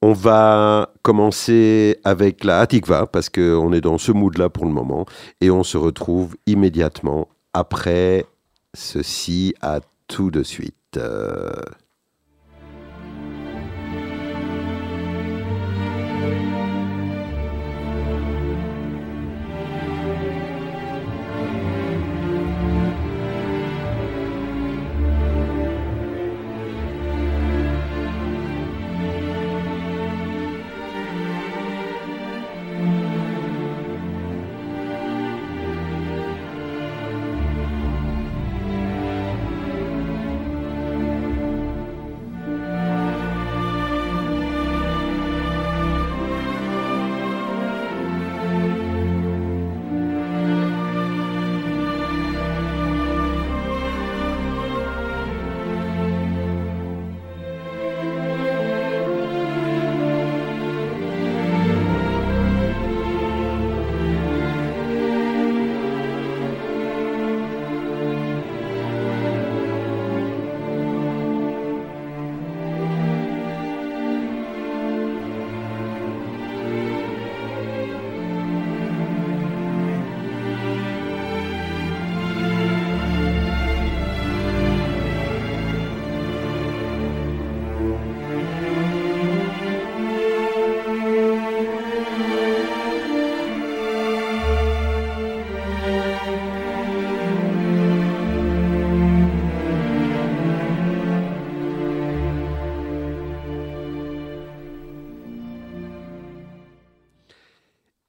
On 0.00 0.12
va 0.12 0.92
commencer 1.02 1.98
avec 2.04 2.44
la 2.44 2.60
Hatikva 2.60 3.06
parce 3.06 3.28
qu'on 3.28 3.72
est 3.72 3.80
dans 3.80 3.98
ce 3.98 4.12
mood-là 4.12 4.48
pour 4.48 4.64
le 4.64 4.72
moment 4.72 5.06
et 5.40 5.50
on 5.50 5.64
se 5.64 5.76
retrouve 5.76 6.36
immédiatement 6.46 7.26
après 7.52 8.26
ceci. 8.74 9.54
À 9.60 9.80
tout 10.06 10.30
de 10.30 10.44
suite. 10.44 11.00
Bye. 16.26 16.55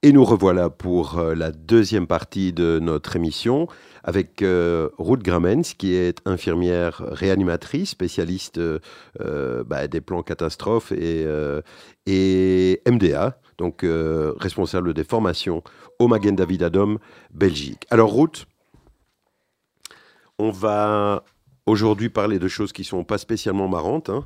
Et 0.08 0.14
nous 0.14 0.24
revoilà 0.24 0.70
pour 0.70 1.20
euh, 1.20 1.36
la 1.36 1.52
deuxième 1.52 2.08
partie 2.08 2.54
de 2.54 2.80
notre 2.80 3.18
émission 3.18 3.68
avec 4.06 4.42
euh, 4.42 4.88
Ruth 4.98 5.22
Gramens, 5.22 5.74
qui 5.78 5.96
est 5.96 6.22
infirmière 6.24 7.04
réanimatrice, 7.12 7.90
spécialiste 7.90 8.58
euh, 8.58 8.80
bah, 9.66 9.90
des 9.90 10.00
plans 10.00 10.24
catastrophes 10.24 10.94
et, 10.94 11.28
MDA, 12.90 13.38
donc 13.58 13.86
responsable 14.40 14.94
des 14.94 15.04
formations 15.04 15.62
au 16.00 16.08
Magen 16.08 16.38
David 16.38 16.64
Adom 16.64 17.00
Belgique. 17.34 17.86
Alors 17.90 18.18
Ruth, 18.18 18.46
on 20.40 20.52
va 20.52 21.26
aujourd'hui 21.66 22.08
parler 22.08 22.40
de 22.40 22.48
choses 22.48 22.72
qui 22.72 22.86
sont 22.86 23.04
pas 23.04 23.18
spécialement 23.18 23.68
marrantes. 23.68 24.10
Hein 24.10 24.24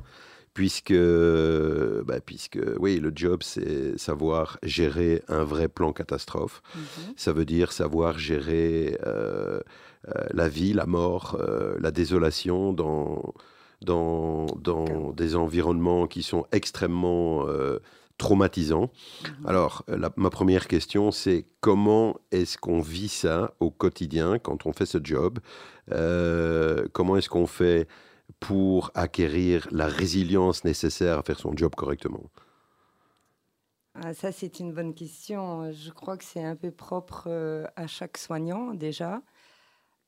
puisque, 0.54 0.92
bah, 0.92 2.20
puisque 2.24 2.58
oui, 2.78 2.98
le 2.98 3.12
job, 3.14 3.42
c'est 3.42 3.98
savoir 3.98 4.58
gérer 4.62 5.22
un 5.28 5.44
vrai 5.44 5.68
plan 5.68 5.92
catastrophe. 5.92 6.62
Mhm. 6.74 7.14
Ça 7.16 7.32
veut 7.32 7.44
dire 7.44 7.72
savoir 7.72 8.18
gérer 8.18 8.98
euh, 9.06 9.60
euh, 10.08 10.24
la 10.32 10.48
vie, 10.48 10.72
la 10.72 10.86
mort, 10.86 11.38
euh, 11.40 11.76
la 11.80 11.90
désolation 11.90 12.72
dans, 12.72 13.34
dans, 13.80 14.46
dans 14.56 15.12
des 15.12 15.36
environnements 15.36 16.06
qui 16.06 16.22
sont 16.22 16.46
extrêmement 16.52 17.46
traumatisants. 18.18 18.90
Mhm. 19.22 19.46
Alors, 19.46 19.84
ma 20.16 20.30
première 20.30 20.68
question, 20.68 21.12
c'est 21.12 21.46
comment 21.60 22.16
est-ce 22.30 22.58
qu'on 22.58 22.80
vit 22.80 23.08
ça 23.08 23.54
au 23.58 23.70
quotidien 23.70 24.38
quand 24.38 24.66
on 24.66 24.72
fait 24.72 24.86
ce 24.86 24.98
job? 25.02 25.38
Comment 25.88 27.16
est-ce 27.16 27.30
qu'on 27.30 27.46
fait 27.46 27.88
pour 28.40 28.90
acquérir 28.94 29.68
la 29.70 29.86
résilience 29.86 30.64
nécessaire 30.64 31.18
à 31.18 31.22
faire 31.22 31.38
son 31.38 31.56
job 31.56 31.74
correctement? 31.74 32.30
Ah, 33.94 34.14
Ça, 34.14 34.32
c'est 34.32 34.58
une 34.60 34.72
bonne 34.72 34.94
question. 34.94 35.70
Je 35.72 35.90
crois 35.90 36.16
que 36.16 36.24
c'est 36.24 36.42
un 36.42 36.56
peu 36.56 36.70
propre 36.70 37.24
euh, 37.28 37.66
à 37.76 37.86
chaque 37.86 38.16
soignant 38.16 38.72
déjà. 38.74 39.22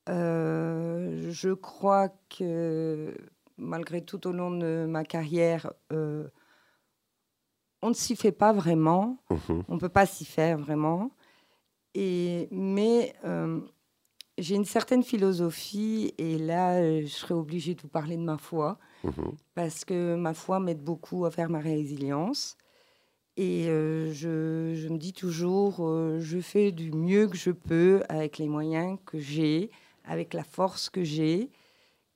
Euh, 0.08 1.30
je 1.30 1.50
crois 1.52 2.10
que 2.30 3.16
malgré 3.56 4.04
tout 4.04 4.26
au 4.26 4.32
long 4.32 4.50
de 4.50 4.86
ma 4.88 5.04
carrière, 5.04 5.72
euh, 5.92 6.28
on 7.82 7.90
ne 7.90 7.94
s'y 7.94 8.16
fait 8.16 8.32
pas 8.32 8.52
vraiment. 8.52 9.18
Mhm. 9.30 9.64
On 9.68 9.74
ne 9.74 9.80
peut 9.80 9.88
pas 9.88 10.06
s'y 10.06 10.24
faire 10.24 10.58
vraiment. 10.58 11.10
Et, 11.94 12.48
mais 12.50 13.14
j'ai 14.38 14.56
une 14.56 14.64
certaine 14.64 15.02
philosophie 15.02 16.12
et 16.18 16.38
là, 16.38 16.76
euh, 16.76 17.02
je 17.02 17.06
serais 17.06 17.34
obligée 17.34 17.74
de 17.74 17.82
vous 17.82 17.88
parler 17.88 18.16
de 18.16 18.22
ma 18.22 18.38
foi 18.38 18.78
mhm. 19.04 19.32
parce 19.54 19.84
que 19.84 20.16
ma 20.16 20.34
foi 20.34 20.60
m'aide 20.60 20.82
beaucoup 20.82 21.24
à 21.24 21.30
faire 21.30 21.50
ma 21.50 21.60
résilience. 21.60 22.56
Et 23.36 23.66
euh, 23.68 24.12
je, 24.12 24.74
je, 24.76 24.88
me 24.88 24.96
dis 24.96 25.12
toujours, 25.12 25.78
euh, 25.80 26.20
je 26.20 26.38
fais 26.38 26.70
du 26.70 26.92
mieux 26.92 27.26
que 27.28 27.36
je 27.36 27.50
peux 27.50 28.02
avec 28.08 28.38
les 28.38 28.48
moyens 28.48 28.98
que 29.06 29.18
j'ai, 29.18 29.70
avec 30.04 30.34
la 30.34 30.44
force 30.44 30.88
que 30.88 31.02
j'ai, 31.02 31.50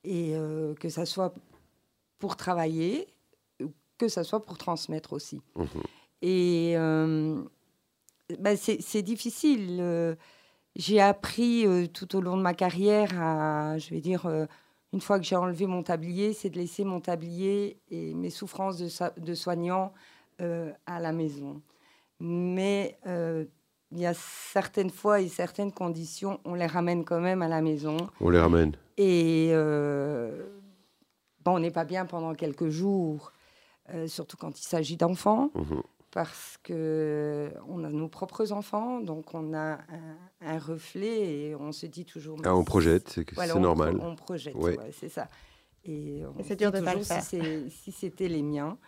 et 0.05 0.35
que 0.81 0.89
ça 0.89 1.05
soit 1.05 1.35
pour 2.19 2.37
travailler, 2.37 3.09
que 3.99 4.09
ça 4.09 4.25
soit 4.25 4.45
pour 4.45 4.57
transmettre 4.57 5.13
aussi. 5.13 5.43
Mhm. 5.57 5.83
Et 6.23 6.75
ben 8.39 8.57
c'est 8.57 9.03
difficile 9.03 10.17
j'ai 10.79 11.01
appris 11.01 11.67
euh, 11.67 11.87
tout 11.89 12.17
au 12.17 12.21
long 12.21 12.37
de 12.37 12.43
ma 12.43 12.55
carrière 12.55 13.11
à, 13.21 13.77
je 13.79 13.91
vais 13.91 14.01
dire, 14.01 14.27
euh, 14.27 14.47
une 14.93 15.01
fois 15.01 15.19
que 15.19 15.25
j'ai 15.25 15.37
enlevé 15.37 15.67
mon 15.67 15.83
tablier, 15.83 16.33
c'est 16.33 16.51
de 16.51 16.57
laisser 16.57 16.85
mon 16.85 17.01
tablier 17.01 17.79
et 17.91 18.15
mes 18.15 18.31
souffrances 18.31 18.79
de, 18.79 18.89
de 19.21 19.35
soignant 19.35 19.93
euh, 20.41 20.73
à 20.87 21.01
la 21.01 21.13
maison. 21.13 21.61
Mais 22.21 22.99
il 23.05 23.99
y 23.99 24.07
a 24.07 24.15
certaines 24.15 24.91
fois 24.91 25.21
et 25.21 25.29
certaines 25.29 25.73
conditions, 25.73 26.41
on 26.45 26.55
les 26.55 26.67
ramène 26.67 27.05
quand 27.05 27.21
même 27.21 27.43
à 27.43 27.49
la 27.49 27.61
maison. 27.61 27.97
On 28.21 28.31
les 28.31 28.41
ramène. 28.41 28.75
Et 28.97 29.53
bon, 31.45 31.57
on 31.57 31.59
n'est 31.61 31.71
pas 31.71 31.85
bien 31.85 32.07
pendant 32.07 32.35
quelques 32.35 32.71
jours, 32.71 33.31
surtout 34.07 34.37
quand 34.37 34.59
il 34.59 34.65
s'agit 34.65 34.97
d'enfants. 34.97 35.51
Mmh 35.55 35.81
parce 36.11 36.59
que 36.63 37.53
on 37.67 37.85
a 37.85 37.91
nos 37.91 38.09
propres 38.09 38.53
enfants, 38.53 39.01
donc 39.01 39.35
on 39.35 39.55
a 39.55 39.79
un, 40.41 40.59
reflet 40.59 41.49
et 41.49 41.55
on 41.55 41.73
se 41.73 41.87
dit 41.87 42.05
toujours. 42.05 42.39
Ah, 42.45 42.55
on 42.55 42.65
projette, 42.65 43.21
c'est 43.35 43.59
normal. 43.59 43.99
On, 44.01 44.17
projette, 44.17 44.57
c'est 44.93 45.09
ça. 45.09 45.29
Et, 45.85 46.23
c'est 46.45 46.57
dur 46.57 46.73
de 46.73 46.81
pas 46.81 46.95
le 46.95 47.03
faire. 47.03 47.23
Si 47.23 47.93
c'était 47.93 48.29
les 48.29 48.43
miens, 48.43 48.79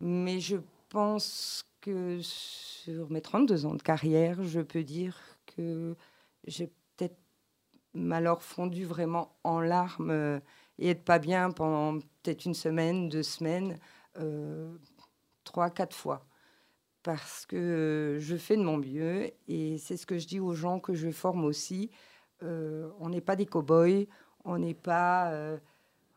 mais 0.00 0.40
je 0.40 0.56
pense 0.88 1.64
que 1.80 2.20
sur 2.22 3.10
mes 3.10 3.20
32 3.20 3.66
ans 3.66 3.74
de 3.74 3.82
carrière, 3.82 4.42
je 4.42 4.60
peux 4.60 4.84
dire 4.84 5.18
que 5.46 5.96
j'ai 6.46 6.68
peut-être 6.96 7.18
malheur 7.94 8.42
fondu 8.42 8.84
vraiment 8.84 9.36
en 9.42 9.60
larmes 9.60 10.40
et 10.78 10.88
être 10.88 11.04
pas 11.04 11.18
bien 11.18 11.50
pendant 11.50 11.98
peut-être 12.22 12.44
une 12.44 12.54
semaine, 12.54 13.08
deux 13.08 13.22
semaines, 13.22 13.78
euh, 14.18 14.72
trois, 15.44 15.70
quatre 15.70 15.94
fois 15.94 16.26
parce 17.04 17.46
que 17.46 18.18
je 18.20 18.34
fais 18.34 18.56
de 18.56 18.62
mon 18.62 18.78
mieux 18.78 19.30
et 19.46 19.78
c'est 19.78 19.96
ce 19.96 20.06
que 20.06 20.18
je 20.18 20.26
dis 20.26 20.40
aux 20.40 20.54
gens 20.54 20.80
que 20.80 20.94
je 20.94 21.10
forme 21.10 21.44
aussi. 21.44 21.90
Euh, 22.42 22.90
on 22.98 23.10
n'est 23.10 23.20
pas 23.20 23.36
des 23.36 23.46
cow-boys, 23.46 24.06
On 24.44 24.58
n'est 24.58 24.74
pas, 24.74 25.32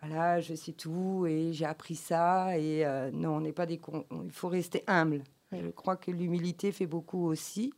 voilà, 0.01 0.41
je 0.41 0.56
sais 0.56 0.74
tout 0.74 1.27
et 1.27 1.53
j'ai 1.53 1.65
appris 1.65 1.96
ça. 1.96 2.58
Et 2.58 2.84
non, 3.13 3.36
on 3.36 3.41
n'est 3.41 3.53
pas 3.53 3.67
des 3.67 3.77
cons. 3.77 4.06
Il 4.25 4.32
faut 4.32 4.50
rester 4.50 4.84
humble. 4.88 5.24
Je 5.51 5.70
crois 5.70 5.98
que 5.98 6.10
l'humilité 6.10 6.72
fait 6.72 6.88
beaucoup 6.88 7.27
aussi. 7.27 7.72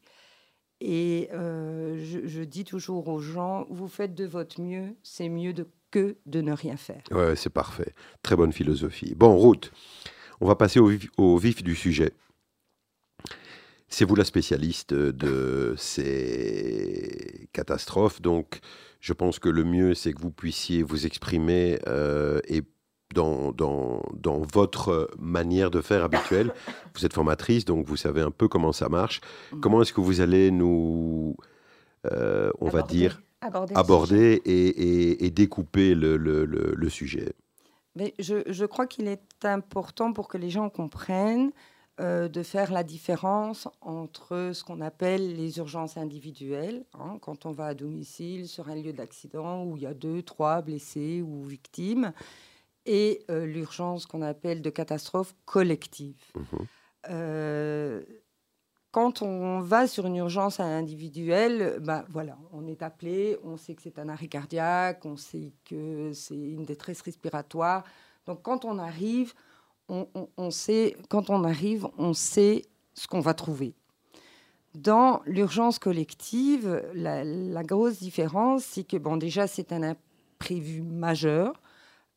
Et 0.80 1.28
je, 1.32 2.22
je, 2.24 2.42
dis 2.42 2.64
toujours 2.64 3.10
aux 3.10 3.20
gens, 3.20 3.68
vous 3.70 3.90
faites 3.90 4.16
de 4.16 4.26
votre 4.26 4.62
mieux, 4.62 4.96
c'est 5.04 5.28
mieux 5.28 5.52
de 5.52 5.68
que 5.92 6.18
de 6.26 6.42
ne 6.42 6.52
rien 6.52 6.78
faire. 6.78 7.02
Ouais, 7.12 7.36
c'est 7.36 7.50
parfait. 7.50 7.94
Très 8.22 8.36
bonne 8.36 8.54
philosophie. 8.54 9.16
Bon, 9.16 9.36
route. 9.36 9.72
On 10.42 10.48
va 10.48 10.56
passer 10.56 10.80
au 10.80 11.38
vif, 11.38 11.64
du 11.64 11.76
sujet. 11.76 12.14
C'est 13.90 14.06
vous 14.06 14.16
la 14.16 14.26
spécialiste 14.26 14.94
de 14.94 15.74
ces 15.78 17.50
catastrophes, 17.54 18.22
donc 18.22 18.60
je 19.00 19.14
pense 19.14 19.40
que 19.40 19.50
le 19.50 19.64
mieux, 19.64 19.94
c'est 19.94 20.14
que 20.14 20.22
vous 20.22 20.32
puissiez 20.32 20.84
vous 20.84 21.06
exprimer 21.06 21.80
euh, 21.88 22.40
et 22.48 22.64
dans, 23.16 23.52
dans, 23.52 24.04
dans, 24.14 24.42
votre 24.54 25.10
manière 25.18 25.72
de 25.72 25.82
faire 25.82 26.04
habituelle. 26.04 26.54
Vous 26.94 27.06
êtes 27.06 27.14
formatrice, 27.14 27.66
donc 27.66 27.88
vous 27.88 27.96
savez 27.96 28.22
un 28.22 28.30
peu 28.30 28.48
comment 28.48 28.72
ça 28.72 28.90
marche. 28.90 29.22
Mhm. 29.52 29.62
Comment 29.62 29.82
est-ce 29.82 29.94
que 29.94 30.02
vous 30.02 30.22
allez 30.22 30.52
nous, 30.52 31.36
euh, 32.12 32.52
on 32.60 32.70
va 32.70 32.84
dire, 32.84 33.22
aborder, 33.42 34.42
et, 34.46 35.30
découper 35.32 35.96
le, 35.96 36.90
sujet? 36.90 37.34
Mais 37.96 38.14
je, 38.20 38.66
crois 38.66 38.86
qu'il 38.86 39.08
est 39.08 39.44
important 39.44 40.14
pour 40.14 40.28
que 40.28 40.38
les 40.38 40.50
gens 40.50 40.70
comprennent 40.70 41.52
euh, 42.00 42.30
de 42.30 42.44
faire 42.44 42.72
la 42.72 42.84
différence 42.84 43.68
entre 43.82 44.52
ce 44.54 44.64
qu'on 44.64 44.80
appelle 44.80 45.36
les 45.36 45.58
urgences 45.58 45.98
individuelles, 45.98 46.86
hein, 46.94 47.18
quand 47.22 47.46
on 47.46 47.52
va 47.52 47.68
à 47.68 47.74
domicile 47.74 48.48
sur 48.48 48.70
un 48.70 48.76
lieu 48.76 48.94
d'accident 48.94 49.66
où 49.66 49.76
il 49.76 49.84
y 49.84 49.86
a 49.86 49.94
deux, 49.94 50.22
trois 50.22 50.62
blessés 50.62 51.22
ou 51.22 51.44
victimes, 51.44 52.14
et 52.86 53.24
euh, 53.30 53.46
l'urgence 53.46 54.06
qu'on 54.06 54.22
appelle 54.22 54.62
de 54.62 54.70
catastrophe 54.70 55.36
collective. 55.46 56.22
Mmh 56.36 56.42
euh, 57.10 58.04
quand 58.92 59.22
on 59.22 59.60
va 59.60 59.88
sur 59.88 60.08
une 60.08 60.16
urgence 60.16 60.60
individuelle, 60.60 61.78
ben 61.80 62.04
voilà, 62.10 62.38
on 62.52 62.68
est 62.68 62.82
appelé, 62.82 63.38
on 63.44 63.56
sait 63.56 63.76
que 63.76 63.84
c'est 63.84 64.00
un 64.00 64.10
arrêt 64.10 64.28
cardiaque, 64.28 65.06
on 65.06 65.16
sait 65.16 65.54
que 65.66 66.12
c'est 66.14 66.36
une 66.36 66.66
détresse 66.66 67.02
respiratoire. 67.02 67.84
Donc 68.26 68.42
quand 68.42 68.66
on 68.66 68.80
arrive, 68.80 69.34
on, 69.90 70.52
sait, 70.52 70.96
quand 71.10 71.30
on 71.30 71.44
arrive, 71.44 71.88
on 71.98 72.14
sait 72.14 72.64
ce 72.94 73.08
qu'on 73.08 73.20
va 73.20 73.34
trouver. 73.34 73.74
Dans 74.76 75.22
l'urgence 75.26 75.80
collective, 75.80 76.84
la, 76.94 77.64
grosse 77.64 78.00
différence, 78.00 78.64
c'est 78.64 78.84
que 78.84 78.98
bon, 78.98 79.18
déjà 79.18 79.48
c'est 79.48 79.74
un 79.74 79.84
imprévu 79.84 80.82
majeur, 80.82 81.60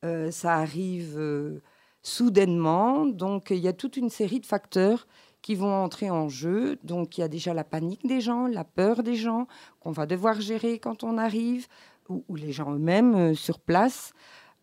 euh, 0.05 0.31
ça 0.31 0.57
arrive 0.57 1.15
euh, 1.17 1.63
soudainement, 2.03 3.07
donc 3.07 3.51
il 3.51 3.59
y 3.59 3.69
a 3.69 3.73
toute 3.73 3.97
une 3.97 4.11
série 4.11 4.41
de 4.41 4.47
facteurs 4.47 5.07
qui 5.43 5.57
vont 5.57 5.75
entrer 5.75 6.09
en 6.09 6.29
jeu. 6.29 6.79
Donc 6.85 7.19
il 7.19 7.21
y 7.21 7.25
a 7.25 7.29
déjà 7.29 7.53
la 7.53 7.65
panique 7.65 8.07
des 8.07 8.21
gens, 8.21 8.47
la 8.47 8.65
peur 8.65 9.03
des 9.03 9.17
gens 9.17 9.47
qu'on 9.81 9.91
va 9.91 10.07
devoir 10.07 10.41
gérer 10.41 10.79
quand 10.79 11.05
on 11.05 11.19
arrive, 11.19 11.67
ou, 12.09 12.37
les 12.37 12.53
gens 12.53 12.73
eux-mêmes 12.73 13.15
euh, 13.15 13.35
sur 13.35 13.59
place. 13.59 14.13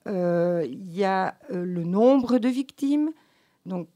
Euh, 0.08 0.66
il 0.68 0.96
y 0.96 1.04
a 1.04 1.36
euh, 1.52 1.64
le 1.64 1.84
nombre 1.84 2.40
de 2.40 2.50
victimes. 2.50 3.12
Donc 3.66 3.88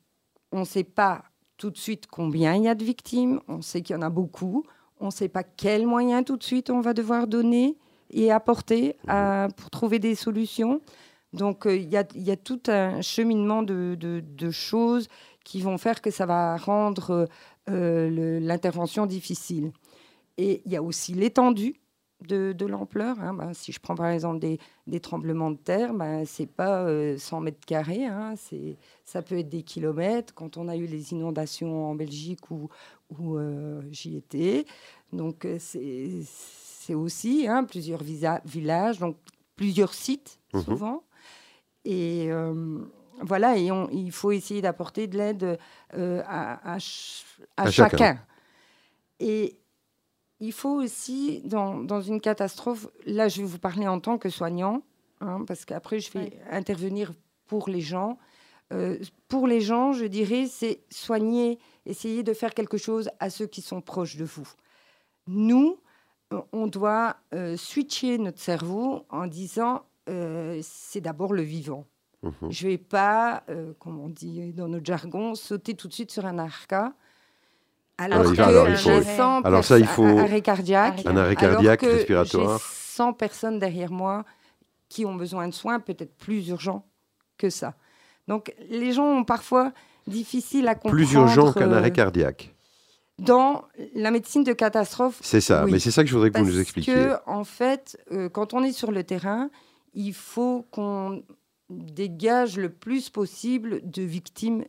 on 0.51 0.61
ne 0.61 0.65
sait 0.65 0.83
pas 0.83 1.23
tout 1.57 1.69
de 1.69 1.77
suite 1.77 2.07
combien 2.07 2.55
il 2.55 2.63
y 2.63 2.67
a 2.67 2.75
de 2.75 2.83
victimes, 2.83 3.39
on 3.47 3.61
sait 3.61 3.81
qu'il 3.81 3.95
y 3.95 3.99
en 3.99 4.01
a 4.01 4.09
beaucoup, 4.09 4.65
on 4.99 5.07
ne 5.07 5.11
sait 5.11 5.29
pas 5.29 5.43
quels 5.43 5.87
moyens 5.87 6.25
tout 6.25 6.37
de 6.37 6.43
suite 6.43 6.69
on 6.69 6.81
va 6.81 6.93
devoir 6.93 7.27
donner 7.27 7.77
et 8.09 8.31
apporter 8.31 8.97
pour 9.55 9.69
trouver 9.69 9.99
des 9.99 10.13
solutions. 10.15 10.81
Donc 11.31 11.63
il 11.65 11.89
y, 11.89 11.97
a 11.97 12.35
tout 12.35 12.61
un 12.67 13.01
cheminement 13.01 13.63
de, 13.63 14.51
choses 14.51 15.07
qui 15.43 15.61
vont 15.61 15.77
faire 15.77 16.01
que 16.01 16.11
ça 16.11 16.25
va 16.25 16.57
rendre 16.57 17.27
euh, 17.69 18.39
l'intervention 18.39 19.05
difficile. 19.05 19.71
Et 20.37 20.61
il 20.65 20.71
y 20.71 20.75
a 20.75 20.83
aussi 20.83 21.13
l'étendue 21.13 21.75
de, 22.27 22.53
de 22.53 22.65
l'ampleur. 22.65 23.19
Hein. 23.19 23.33
Ben, 23.33 23.53
si 23.53 23.71
je 23.71 23.79
prends 23.79 23.95
par 23.95 24.07
exemple 24.07 24.39
des, 24.39 24.59
des 24.87 24.99
tremblements 24.99 25.51
de 25.51 25.57
terre, 25.57 25.93
ben, 25.93 26.25
ce 26.25 26.41
n'est 26.43 26.47
pas 26.47 26.85
100 26.85 26.87
euh, 26.87 27.39
mètres 27.41 27.65
carrés, 27.65 28.05
hein. 28.05 28.35
ça 29.05 29.21
peut 29.21 29.37
être 29.37 29.49
des 29.49 29.63
kilomètres. 29.63 30.33
Quand 30.33 30.57
on 30.57 30.67
a 30.67 30.75
eu 30.75 30.85
les 30.85 31.13
inondations 31.13 31.85
en 31.85 31.95
Belgique 31.95 32.51
où, 32.51 32.69
où 33.17 33.37
euh, 33.37 33.81
j'y 33.91 34.17
étais, 34.17 34.65
donc 35.11 35.47
c'est 35.59 36.95
aussi 36.95 37.47
hein, 37.47 37.63
plusieurs 37.63 38.01
villages, 38.03 38.99
donc 38.99 39.17
plusieurs 39.55 39.93
sites 39.93 40.39
mmh 40.53 40.61
souvent. 40.61 41.03
Et 41.85 42.29
voilà, 43.21 43.57
et 43.57 43.69
il 43.91 44.11
faut 44.11 44.31
essayer 44.31 44.61
d'apporter 44.61 45.07
de 45.07 45.17
l'aide 45.17 45.59
euh, 45.95 46.21
à, 46.27 46.77
chacun. 47.69 48.19
Et 49.19 49.57
il 50.39 50.51
faut 50.51 50.81
aussi, 50.81 51.41
dans, 51.45 52.01
une 52.01 52.19
catastrophe, 52.19 52.87
là 53.05 53.27
je 53.27 53.41
vais 53.41 53.47
vous 53.47 53.59
parler 53.59 53.87
en 53.87 53.99
tant 53.99 54.17
que 54.17 54.29
soignant, 54.29 54.81
hein, 55.21 55.43
parce 55.47 55.65
qu'après 55.65 55.99
je 55.99 56.11
vais 56.11 56.37
intervenir 56.49 57.13
pour 57.47 57.69
les 57.69 57.81
gens. 57.81 58.17
Euh, 58.71 58.97
pour 59.27 59.47
les 59.47 59.61
gens, 59.61 59.93
je 59.93 60.05
dirais, 60.05 60.47
c'est 60.47 60.81
soigner, 60.89 61.59
essayer 61.85 62.23
de 62.23 62.33
faire 62.33 62.53
quelque 62.53 62.77
chose 62.77 63.09
à 63.19 63.29
ceux 63.29 63.45
qui 63.45 63.61
sont 63.61 63.81
proches 63.81 64.15
de 64.15 64.25
vous. 64.25 64.47
Nous, 65.27 65.77
on 66.51 66.67
doit 66.67 67.17
euh, 67.33 67.55
switcher 67.55 68.17
notre 68.17 68.39
cerveau 68.39 69.05
en 69.09 69.27
disant, 69.27 69.83
c'est 70.61 70.99
d'abord 70.99 71.33
le 71.33 71.43
vivant. 71.43 71.85
Mhm. 72.23 72.51
Je 72.51 72.65
ne 72.65 72.71
vais 72.71 72.77
pas, 72.77 73.43
euh, 73.49 73.73
comme 73.79 73.99
on 73.99 74.09
dit 74.09 74.53
dans 74.53 74.69
notre 74.69 74.85
jargon, 74.85 75.35
sauter 75.35 75.75
tout 75.75 75.87
de 75.87 75.93
suite 75.93 76.11
sur 76.11 76.25
un 76.25 76.39
arca. 76.39 76.93
Alors, 77.97 78.23
que 78.23 78.75
j'ai 78.75 79.03
100 79.03 79.41
alors 79.41 79.63
ça, 79.63 79.77
il 79.77 79.85
faut 79.85 80.03
un 80.03 80.23
arrêt 80.23 80.41
cardiaque, 80.41 81.05
un 81.05 81.15
arrêt 81.15 81.35
cardiaque 81.35 81.81
respiratoire. 81.81 82.57
J'ai 82.57 82.63
100 82.95 83.13
personnes 83.13 83.59
derrière 83.59 83.91
moi 83.91 84.25
qui 84.89 85.05
ont 85.05 85.15
besoin 85.15 85.47
de 85.47 85.53
soins 85.53 85.79
peut-être 85.79 86.15
plus 86.17 86.49
urgents 86.49 86.85
que 87.37 87.49
ça. 87.49 87.75
Donc 88.27 88.53
les 88.69 88.93
gens 88.93 89.05
ont 89.05 89.23
parfois 89.23 89.73
difficile 90.07 90.67
à 90.67 90.75
comprendre. 90.75 90.95
Plus 90.95 91.13
urgent 91.13 91.53
qu'un 91.53 91.71
arrêt 91.71 91.91
euh, 91.91 91.93
cardiaque. 91.93 92.55
Dans 93.19 93.65
la 93.93 94.09
médecine 94.11 94.43
de 94.43 94.53
catastrophe. 94.53 95.19
C'est 95.21 95.41
ça, 95.41 95.65
mais 95.67 95.79
c'est 95.79 95.91
ça 95.91 96.03
que 96.03 96.09
je 96.09 96.15
voudrais 96.15 96.31
que 96.31 96.39
vous 96.39 96.45
nous 96.45 96.59
expliquiez. 96.59 96.93
Parce 96.93 97.21
que, 97.21 97.29
en 97.29 97.43
fait, 97.43 97.97
euh, 98.11 98.27
quand 98.27 98.53
on 98.53 98.63
est 98.63 98.71
sur 98.71 98.91
le 98.91 99.03
terrain, 99.03 99.49
il 99.93 100.13
faut 100.13 100.65
qu'on 100.71 101.23
dégage 101.69 102.57
le 102.57 102.69
plus 102.69 103.09
possible 103.09 103.81
de 103.83 104.01
victimes 104.01 104.65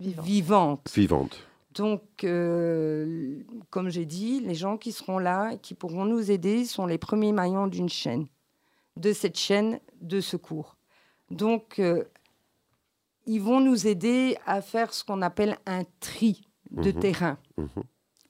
vivantes. 0.00 0.90
Vivantes. 0.94 1.38
Donc, 1.74 2.24
euh, 2.24 3.42
comme 3.70 3.88
j'ai 3.88 4.04
dit, 4.04 4.40
les 4.40 4.54
gens 4.54 4.76
qui 4.76 4.92
seront 4.92 5.18
là, 5.18 5.56
qui 5.56 5.74
pourront 5.74 6.04
nous 6.04 6.30
aider, 6.30 6.64
sont 6.64 6.86
les 6.86 6.98
premiers 6.98 7.32
maillons 7.32 7.66
d'une 7.66 7.88
chaîne, 7.88 8.26
de 8.96 9.12
cette 9.12 9.38
chaîne 9.38 9.80
de 10.00 10.20
secours. 10.20 10.76
Donc, 11.30 11.78
euh, 11.78 12.04
ils 13.26 13.40
vont 13.40 13.60
nous 13.60 13.86
aider 13.86 14.36
à 14.44 14.60
faire 14.60 14.92
ce 14.92 15.04
qu'on 15.04 15.22
appelle 15.22 15.56
un 15.66 15.84
tri 16.00 16.42
de 16.70 16.92
mhm. 16.92 17.00
terrain. 17.00 17.38
Mhm. 17.56 17.68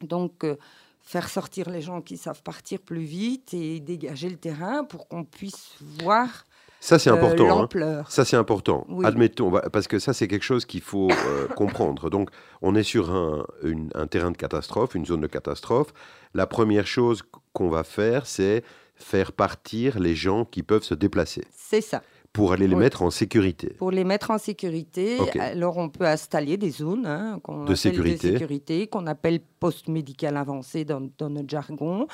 Donc, 0.02 0.44
euh, 0.44 0.56
faire 1.00 1.28
sortir 1.28 1.68
les 1.68 1.82
gens 1.82 2.00
qui 2.00 2.16
savent 2.16 2.42
partir 2.42 2.80
plus 2.80 3.04
vite 3.04 3.54
et 3.54 3.80
dégager 3.80 4.28
le 4.28 4.36
terrain 4.36 4.84
pour 4.84 5.08
qu'on 5.08 5.24
puisse 5.24 5.74
voir 5.80 6.44
ça, 6.82 6.98
c'est 6.98 7.10
important. 7.10 7.68
Hein. 7.76 8.04
Ça, 8.08 8.24
c'est 8.24 8.36
important. 8.36 8.88
Admettons, 9.04 9.52
parce 9.72 9.86
que 9.86 10.00
ça, 10.00 10.12
c'est 10.12 10.26
quelque 10.26 10.42
chose 10.42 10.64
qu'il 10.64 10.80
faut 10.80 11.08
euh, 11.12 11.46
comprendre. 11.56 12.10
Donc, 12.10 12.30
on 12.60 12.74
est 12.74 12.82
sur 12.82 13.12
un, 13.12 13.46
un, 13.94 14.06
terrain 14.08 14.32
de 14.32 14.36
catastrophe, 14.36 14.96
une 14.96 15.06
zone 15.06 15.20
de 15.20 15.28
catastrophe. 15.28 15.94
La 16.34 16.48
première 16.48 16.88
chose 16.88 17.22
qu'on 17.52 17.68
va 17.68 17.84
faire, 17.84 18.26
c'est 18.26 18.64
faire 18.96 19.30
partir 19.30 20.00
les 20.00 20.16
gens 20.16 20.44
qui 20.44 20.64
peuvent 20.64 20.82
se 20.82 20.94
déplacer. 20.94 21.44
C'est 21.52 21.82
ça. 21.82 22.02
Pour 22.32 22.52
aller 22.52 22.66
les 22.66 22.74
mettre 22.74 23.02
en 23.02 23.10
sécurité. 23.10 23.74
Pour 23.78 23.92
les 23.92 24.04
mettre 24.04 24.32
en 24.32 24.38
sécurité, 24.38 25.18
alors 25.38 25.76
on 25.76 25.88
peut 25.88 26.06
installer 26.06 26.56
des 26.56 26.70
zones 26.70 27.06
hein, 27.06 27.38
de, 27.68 27.74
sécurité. 27.76 28.28
de 28.28 28.38
sécurité 28.38 28.86
qu'on 28.88 29.06
appelle 29.06 29.38
post-médical 29.60 30.36
avancé 30.36 30.84
dans, 30.84 31.08
dans, 31.18 31.30
notre 31.30 31.48
jargon. 31.48 32.08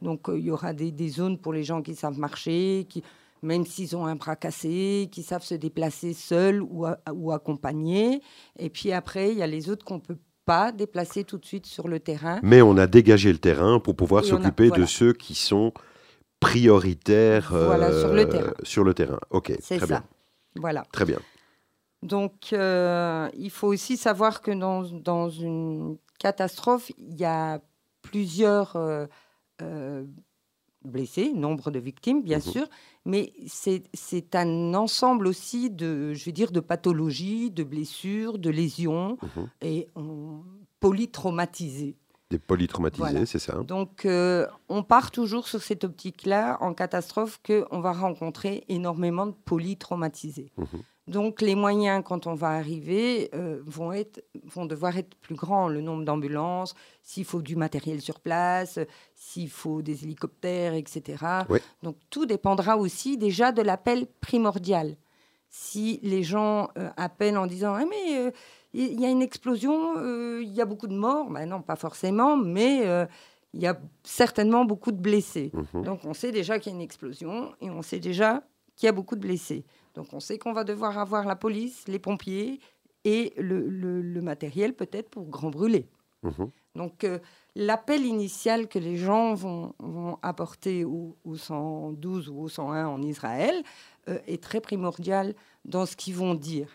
Donc, 0.00 0.30
euh, 0.30 0.38
il 0.38 0.46
y 0.46 0.50
aura 0.50 0.72
des, 0.72 0.92
des, 0.92 1.08
zones 1.08 1.38
pour 1.38 1.52
les 1.52 1.64
gens 1.64 1.82
qui 1.82 1.94
savent 1.94 2.18
marcher, 2.18 2.86
qui 2.88 3.02
même 3.44 3.64
s'ils 3.66 3.96
ont 3.96 4.06
un 4.06 4.16
bras 4.16 4.36
cassé, 4.36 5.08
qui 5.12 5.22
savent 5.22 5.44
se 5.44 5.54
déplacer 5.54 6.12
seuls 6.12 6.62
ou, 6.62 6.86
ou 7.12 7.32
accompagnés. 7.32 8.20
Et 8.58 8.70
puis 8.70 8.92
après, 8.92 9.30
il 9.32 9.38
y 9.38 9.42
a 9.42 9.46
les 9.46 9.70
autres 9.70 9.84
qu'on 9.84 9.96
ne 9.96 10.00
peut 10.00 10.18
pas 10.44 10.72
déplacer 10.72 11.24
tout 11.24 11.38
de 11.38 11.44
suite 11.44 11.66
sur 11.66 11.88
le 11.88 12.00
terrain. 12.00 12.40
Mais 12.42 12.62
on 12.62 12.76
a 12.76 12.86
dégagé 12.86 13.32
le 13.32 13.38
terrain 13.38 13.78
pour 13.78 13.96
pouvoir 13.96 14.24
s'occuper 14.24 14.70
de 14.70 14.84
ceux 14.84 15.12
qui 15.12 15.34
sont 15.34 15.72
prioritaires 16.40 17.48
sur, 17.48 18.12
le 18.12 18.28
terrain. 18.28 18.48
Euh, 18.48 18.52
sur 18.62 18.84
le 18.84 18.94
terrain. 18.94 19.20
Ok, 19.30 19.58
très 19.60 19.78
ça. 19.78 19.86
bien. 19.86 20.04
Voilà. 20.56 20.84
Très 20.92 21.04
bien. 21.04 21.18
Donc, 22.02 22.52
euh, 22.52 23.30
il 23.34 23.50
faut 23.50 23.68
aussi 23.68 23.96
savoir 23.96 24.42
que 24.42 24.50
dans, 24.50 24.82
dans, 24.82 25.30
une 25.30 25.96
catastrophe, 26.18 26.92
il 26.98 27.14
y 27.14 27.24
a 27.24 27.60
plusieurs 28.02 28.76
euh, 28.76 29.06
blessés, 30.84 31.32
nombre 31.32 31.70
de 31.70 31.78
victimes, 31.78 32.22
bien 32.22 32.38
mhm. 32.38 32.42
sûr, 32.42 32.66
mais 33.04 33.32
c'est 33.52 34.34
un 34.34 34.74
ensemble 34.74 35.26
aussi 35.26 35.70
de, 35.70 36.14
je 36.14 36.24
veux 36.24 36.32
dire, 36.32 36.52
de 36.52 36.60
pathologies, 36.60 37.50
de 37.50 37.64
blessures, 37.64 38.38
de 38.38 38.50
lésions 38.50 39.18
mhm. 39.22 39.48
et 39.62 39.88
polytraumatisés. 40.80 41.96
Des 42.30 42.38
polytraumatisés, 42.38 43.26
c'est 43.26 43.38
ça. 43.38 43.62
Donc, 43.62 44.06
euh, 44.06 44.46
on 44.68 44.82
part 44.82 45.10
toujours 45.10 45.46
sur 45.46 45.62
cette 45.62 45.84
optique-là, 45.84 46.56
en 46.60 46.72
catastrophe, 46.72 47.38
qu'on 47.46 47.80
va 47.80 47.92
rencontrer 47.92 48.64
énormément 48.68 49.26
de 49.26 49.34
polytraumatisés. 49.44 50.50
Mhm. 50.56 50.82
Donc 51.06 51.42
les 51.42 51.54
moyens, 51.54 52.02
quand 52.04 52.26
on 52.26 52.34
va 52.34 52.50
arriver, 52.50 53.28
euh, 53.34 53.60
vont, 53.66 53.92
être, 53.92 54.24
vont 54.44 54.64
devoir 54.64 54.96
être 54.96 55.14
plus 55.16 55.34
grands. 55.34 55.68
Le 55.68 55.82
nombre 55.82 56.04
d'ambulances, 56.04 56.74
s'il 57.02 57.26
faut 57.26 57.42
du 57.42 57.56
matériel 57.56 58.00
sur 58.00 58.20
place, 58.20 58.78
s'il 59.14 59.50
faut 59.50 59.82
des 59.82 60.04
hélicoptères, 60.04 60.72
etc. 60.74 61.24
Donc 61.82 61.96
tout 62.08 62.24
dépendra 62.24 62.78
aussi 62.78 63.18
déjà 63.18 63.52
de 63.52 63.60
l'appel 63.60 64.06
primordial. 64.20 64.96
Si 65.50 66.00
les 66.02 66.22
gens 66.22 66.70
euh, 66.78 66.90
appellent 66.96 67.38
en 67.38 67.46
disant 67.46 67.74
ah, 67.74 67.84
mais 67.84 68.18
euh, 68.18 68.30
il 68.72 68.98
y 68.98 69.04
a 69.04 69.10
une 69.10 69.22
explosion, 69.22 69.94
il 70.40 70.52
y 70.52 70.60
a 70.60 70.64
beaucoup 70.64 70.88
de 70.88 70.96
morts, 70.96 71.30
ben 71.30 71.48
non, 71.48 71.62
pas 71.62 71.76
forcément, 71.76 72.36
mais 72.36 72.82
il 73.52 73.60
y 73.62 73.68
a 73.68 73.78
certainement 74.02 74.64
beaucoup 74.64 74.90
de 74.90 75.00
blessés. 75.00 75.52
Mhm. 75.52 75.84
Donc 75.84 76.00
on 76.04 76.12
sait 76.12 76.32
déjà 76.32 76.58
qu'il 76.58 76.72
y 76.72 76.74
a 76.74 76.76
une 76.76 76.82
explosion 76.82 77.52
et 77.60 77.70
on 77.70 77.82
sait 77.82 78.00
déjà 78.00 78.42
qu'il 78.74 78.86
y 78.86 78.88
a 78.88 78.92
beaucoup 78.92 79.14
de 79.14 79.20
blessés. 79.20 79.64
Donc 79.94 80.12
on 80.12 80.20
sait 80.20 80.38
qu'on 80.38 80.52
va 80.52 80.64
devoir 80.64 80.98
avoir 80.98 81.24
la 81.24 81.36
police, 81.36 81.86
les 81.88 81.98
pompiers 81.98 82.60
et 83.04 83.32
le, 83.36 84.20
matériel 84.20 84.74
peut-être 84.74 85.10
pour 85.10 85.26
grand 85.26 85.50
brûler. 85.50 85.88
Mhm. 86.22 86.50
Donc 86.74 87.04
euh, 87.04 87.18
l'appel 87.54 88.04
initial 88.04 88.66
que 88.66 88.78
les 88.78 88.96
gens 88.96 89.34
vont, 89.34 89.74
apporter 90.22 90.84
au, 90.84 91.16
112 91.34 92.28
ou 92.28 92.40
au 92.40 92.48
101 92.48 92.86
en 92.86 93.02
Israël 93.02 93.62
euh, 94.08 94.18
est 94.26 94.42
très 94.42 94.60
primordial 94.60 95.34
dans 95.64 95.86
ce 95.86 95.96
qu'ils 95.96 96.14
vont 96.14 96.34
dire. 96.34 96.68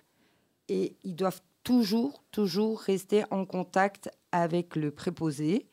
Et 0.67 0.95
ils 1.03 1.15
doivent 1.15 1.41
toujours, 1.63 2.23
toujours 2.31 2.79
rester 2.79 3.23
en 3.31 3.45
contact 3.45 4.09
avec 4.31 4.75
le 4.75 4.91
préposé 4.91 5.67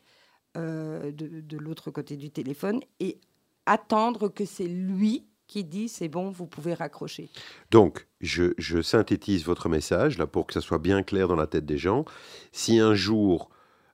euh, 0.56 1.12
de, 1.12 1.40
de 1.40 1.56
l'autre 1.58 1.90
côté 1.90 2.16
du 2.16 2.30
téléphone 2.30 2.80
et 2.98 3.20
attendre 3.66 4.28
que 4.28 4.44
c'est 4.44 4.66
lui 4.66 5.26
qui 5.46 5.64
dit 5.64 5.88
c'est 5.88 6.08
bon, 6.08 6.30
vous 6.30 6.46
pouvez 6.46 6.74
raccrocher. 6.74 7.28
Donc, 7.70 8.06
je, 8.20 8.82
synthétise 8.82 9.44
votre 9.44 9.68
message 9.68 10.18
là 10.18 10.26
pour 10.26 10.46
que 10.46 10.54
ça 10.54 10.60
soit 10.60 10.78
bien 10.78 11.02
clair 11.02 11.28
dans 11.28 11.36
la 11.36 11.46
tête 11.46 11.66
des 11.66 11.78
gens. 11.78 12.04
Si 12.52 12.78
un 12.78 12.94
jour, 12.94 13.50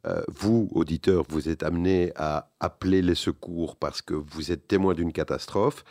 euh, 0.06 0.22
vous, 0.28 0.68
auditeurs, 0.72 1.24
vous 1.28 1.48
êtes 1.48 1.62
amené 1.62 2.12
à 2.16 2.50
appeler 2.60 3.02
les 3.02 3.14
secours 3.14 3.76
parce 3.76 4.02
que 4.02 4.14
vous 4.14 4.52
êtes 4.52 4.66
témoin 4.66 4.94
d'une 4.94 5.12
catastrophe, 5.12 5.84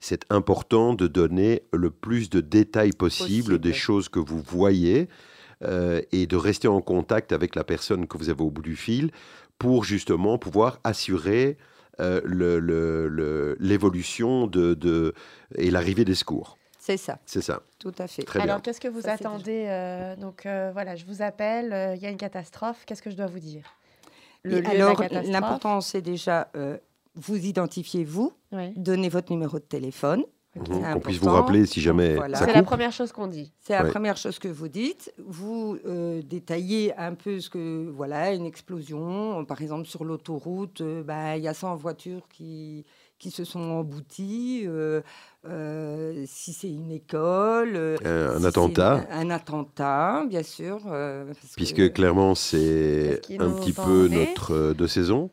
c'est 0.00 0.24
important 0.30 0.94
de 0.94 1.06
donner 1.06 1.62
le 1.72 1.90
plus 1.90 2.28
de 2.28 2.40
détails 2.40 2.92
possible, 2.92 3.60
des 3.60 3.72
choses 3.72 4.08
que 4.08 4.18
vous 4.18 4.40
voyez 4.40 5.08
euh, 5.62 6.02
et 6.10 6.26
de 6.26 6.36
rester 6.36 6.66
en 6.66 6.80
contact 6.80 7.30
avec 7.30 7.54
la 7.54 7.62
personne 7.62 8.08
que 8.08 8.18
vous 8.18 8.28
avez 8.28 8.42
au 8.42 8.50
bout 8.50 8.62
du 8.62 8.74
fil 8.74 9.12
pour 9.58 9.84
justement 9.84 10.38
pouvoir 10.38 10.80
assurer 10.82 11.56
l'évolution 13.58 14.46
de, 14.46 14.74
de, 14.74 15.14
et 15.56 15.70
l'arrivée 15.70 16.04
des 16.04 16.14
secours. 16.14 16.58
C'est 16.78 16.96
ça. 16.96 17.18
C'est 17.26 17.42
ça. 17.42 17.62
Tout 17.78 17.94
à 17.98 18.08
fait. 18.08 18.24
Très 18.24 18.40
Alors, 18.40 18.60
qu'est-ce 18.60 18.80
que 18.80 18.88
vous 18.88 19.08
attendez 19.08 19.66
euh, 19.68 20.16
Donc, 20.16 20.46
euh, 20.46 20.70
voilà, 20.72 20.96
je 20.96 21.04
vous 21.04 21.22
appelle, 21.22 21.96
il 21.96 22.02
y 22.02 22.06
a 22.06 22.10
une 22.10 22.16
catastrophe. 22.16 22.84
Qu'est-ce 22.86 23.02
que 23.02 23.10
je 23.10 23.16
dois 23.16 23.26
vous 23.26 23.38
dire? 23.38 23.64
Alors, 24.44 25.00
l'important, 25.24 25.80
c'est 25.80 26.02
déjà 26.02 26.50
vous 27.14 27.46
identifiez 27.46 28.04
vous, 28.04 28.32
donnez 28.76 29.08
votre 29.08 29.32
numéro 29.32 29.58
de 29.58 29.64
téléphone. 29.64 30.24
Qu'on 30.54 31.00
puisse 31.00 31.18
vous 31.18 31.30
rappeler 31.30 31.64
si 31.64 31.80
jamais 31.80 32.18
C'est 32.34 32.52
la 32.52 32.62
première 32.62 32.92
chose 32.92 33.10
qu'on 33.10 33.26
dit. 33.26 33.52
C'est 33.60 33.72
la 33.72 33.84
première 33.84 34.18
chose 34.18 34.38
que 34.38 34.48
vous 34.48 34.68
dites. 34.68 35.12
Vous 35.16 35.78
euh, 35.86 36.20
détaillez 36.22 36.94
un 36.98 37.14
peu 37.14 37.40
ce 37.40 37.48
que, 37.48 37.88
voilà, 37.88 38.34
une 38.34 38.44
explosion, 38.44 39.44
par 39.46 39.62
exemple 39.62 39.86
sur 39.86 40.04
l'autoroute, 40.04 40.82
euh, 40.82 41.02
bah, 41.02 41.38
il 41.38 41.42
y 41.42 41.48
a 41.48 41.54
100 41.54 41.76
voitures 41.76 42.28
qui, 42.28 42.84
qui 43.18 43.30
se 43.30 43.44
sont 43.44 43.60
embouties, 43.60 44.64
euh, 44.66 45.00
si 46.26 46.52
c'est 46.52 46.70
une 46.70 46.90
école. 46.90 47.96
un 48.04 48.44
attentat. 48.44 49.06
Un, 49.10 49.30
attentat, 49.30 50.26
bien 50.28 50.42
sûr. 50.42 50.80
Puisque 51.56 51.94
clairement, 51.94 52.34
c'est 52.34 53.22
un 53.38 53.50
petit 53.52 53.72
peu 53.72 54.08
notre 54.08 54.74
de 54.74 54.86
saison. 54.86 55.30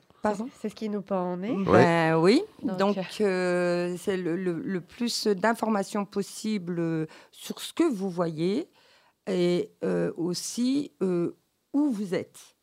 C'est 0.60 0.70
ce 0.70 0.76
qui 0.76 0.90
nous 0.90 1.02
pend 1.02 1.34
en 1.34 1.44
est. 1.44 1.56
Ben, 1.66 2.18
oui. 2.18 2.42
Donc, 2.62 2.98
euh, 3.22 3.96
c'est 3.98 4.18
le, 4.18 4.82
plus 4.82 5.28
d'informations 5.28 6.06
possible 6.06 6.80
euh, 6.80 7.06
sur 7.32 7.60
ce 7.60 7.74
que 7.74 7.84
vous 7.84 8.10
voyez 8.10 8.70
et 9.28 9.72
euh, 9.84 10.12
aussi 10.18 10.92
où 11.02 11.90
vous 11.90 12.16
êtes. 12.16 12.56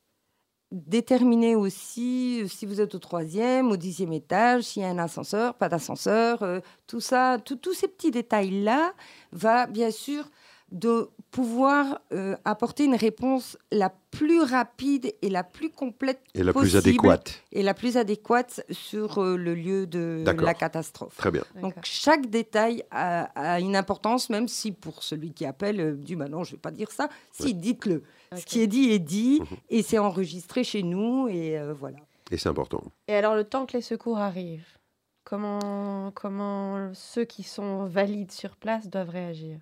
Déterminer 0.73 1.55
aussi 1.55 2.43
si 2.49 2.67
vous 2.67 2.81
êtes 2.81 2.95
au 2.95 2.99
troisième, 2.99 3.71
au 3.71 3.77
dixième 3.77 4.13
étage, 4.13 4.65
s'il 4.65 4.83
y 4.83 4.85
a 4.85 4.89
un 4.89 4.99
ascenseur, 4.99 5.55
pas 5.55 5.69
d'ascenseur, 5.69 6.45
tout 6.89 7.01
ça, 7.01 7.39
tous 7.39 7.73
ces 7.73 7.87
petits 7.87 8.11
détails-là 8.11 8.93
va 9.31 9.67
bien 9.67 9.93
sûr 9.93 10.29
de 10.73 11.11
pouvoir 11.31 12.01
euh, 12.13 12.37
apporter 12.45 12.85
une 12.85 12.95
réponse 12.95 13.57
la 13.71 13.93
plus 14.11 14.41
rapide 14.41 15.15
et 15.23 15.29
la 15.29 15.45
plus 15.45 15.71
complète 15.71 16.21
et 16.35 16.43
la 16.43 16.53
plus 16.53 16.77
adéquate 16.77 17.43
et 17.53 17.63
la 17.63 17.75
plus 17.75 17.97
adéquate 17.97 18.65
sur 18.71 19.23
euh, 19.23 19.37
le 19.37 19.55
lieu 19.55 19.87
de 19.87 20.25
la 20.25 20.55
catastrophe. 20.55 21.17
Très 21.17 21.31
bien. 21.31 21.45
Donc 21.61 21.75
chaque 21.85 22.31
détail 22.31 22.83
a, 22.91 23.61
une 23.61 23.77
importance, 23.77 24.29
même 24.29 24.49
si 24.49 24.73
pour 24.73 25.03
celui 25.03 25.33
qui 25.33 25.45
appelle 25.45 25.81
euh, 25.81 25.95
dit 25.95 26.17
bah 26.17 26.29
non 26.29 26.43
je 26.43 26.53
vais 26.53 26.61
pas 26.61 26.71
dire 26.73 26.91
ça. 26.91 27.09
Si 27.33 27.55
dites-le. 27.55 28.03
Ce 28.37 28.45
qui 28.45 28.61
est 28.61 28.67
dit 28.67 28.91
est 28.91 28.99
dit 28.99 29.41
mhm. 29.41 29.57
et 29.71 29.83
c'est 29.83 29.99
enregistré 29.99 30.65
chez 30.65 30.83
nous 30.83 31.29
et 31.29 31.61
voilà. 31.79 31.99
Et 32.33 32.39
c'est 32.39 32.49
important. 32.49 32.83
Et 33.07 33.15
alors 33.15 33.37
le 33.37 33.45
temps 33.45 33.67
que 33.67 33.77
les 33.77 33.83
secours 33.83 34.19
arrivent, 34.19 34.79
comment 35.23 36.11
comment 36.13 36.91
ceux 36.93 37.25
qui 37.25 37.45
sont 37.45 37.85
valides 37.85 38.33
sur 38.33 38.57
place 38.57 38.89
doivent 38.89 39.11
réagir? 39.11 39.59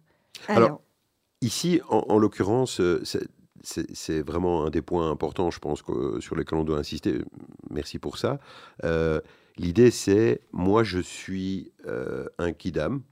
Alors 0.48 0.80
Ici, 1.44 1.82
en, 1.90 2.18
l'occurrence, 2.18 2.80
euh, 2.80 3.02
c'est 3.62 4.22
vraiment 4.22 4.64
un 4.64 4.70
des 4.70 4.80
points 4.80 5.10
importants, 5.10 5.50
je 5.50 5.58
pense, 5.58 5.82
sur 6.20 6.36
lesquels 6.36 6.58
on 6.58 6.64
doit 6.64 6.78
insister. 6.78 7.18
Merci 7.68 7.98
pour 7.98 8.16
ça. 8.16 8.40
Euh, 8.82 9.20
l'idée, 9.58 9.90
c'est, 9.90 10.40
moi, 10.52 10.84
je 10.84 11.00
suis 11.00 11.70
euh, 11.86 12.26
un 12.38 12.54
kidam, 12.54 13.02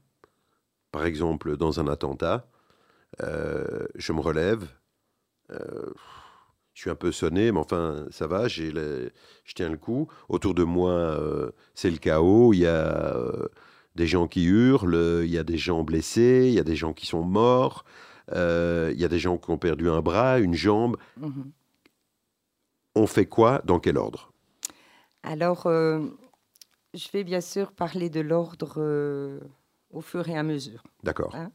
par 0.91 1.05
exemple, 1.05 1.57
dans 1.57 1.79
un 1.79 1.87
attentat, 1.87 2.47
je 3.19 4.13
me 4.13 4.19
relève, 4.19 4.67
je 5.51 6.81
suis 6.81 6.89
un 6.89 6.95
peu 6.95 7.11
sonné, 7.11 7.51
mais 7.51 7.59
enfin, 7.59 8.07
ça 8.09 8.25
va, 8.25 8.47
je 8.47 9.09
tiens 9.53 9.69
le 9.69 9.77
coup. 9.77 10.07
Autour 10.27 10.55
de 10.55 10.63
moi, 10.63 11.19
c'est 11.75 11.91
le 11.91 11.97
chaos, 11.97 12.51
il 12.53 12.61
y 12.61 12.65
a 12.65 13.15
des 13.93 14.07
gens 14.07 14.27
qui 14.27 14.45
hurlent, 14.45 15.21
il 15.23 15.29
y 15.29 15.37
a 15.37 15.43
des 15.43 15.59
gens 15.59 15.83
blessés, 15.83 16.45
il 16.47 16.53
y 16.55 16.59
a 16.59 16.63
des 16.63 16.75
gens 16.75 16.93
qui 16.93 17.05
sont 17.05 17.21
morts. 17.21 17.85
Euh, 18.31 18.91
il 18.93 19.01
y 19.01 19.05
a 19.05 19.07
des 19.07 19.19
gens 19.19 19.37
qui 19.37 19.49
ont 19.49 19.57
perdu 19.57 19.89
un 19.89 20.01
bras, 20.01 20.39
une 20.39 20.53
jambe. 20.53 20.97
Mhm. 21.17 21.51
On 22.95 23.07
fait 23.07 23.25
quoi? 23.25 23.61
Dans 23.65 23.79
quel 23.79 23.97
ordre? 23.97 24.31
Alors, 25.23 25.67
euh, 25.67 26.01
je 26.93 27.09
vais 27.11 27.23
bien 27.23 27.41
sûr 27.41 27.71
parler 27.71 28.09
de 28.09 28.21
l'ordre 28.21 28.75
euh, 28.77 29.39
au 29.89 30.01
fur 30.01 30.27
et 30.29 30.37
à 30.37 30.43
mesure. 30.43 30.83
D'accord. 31.03 31.35
Hein. 31.35 31.51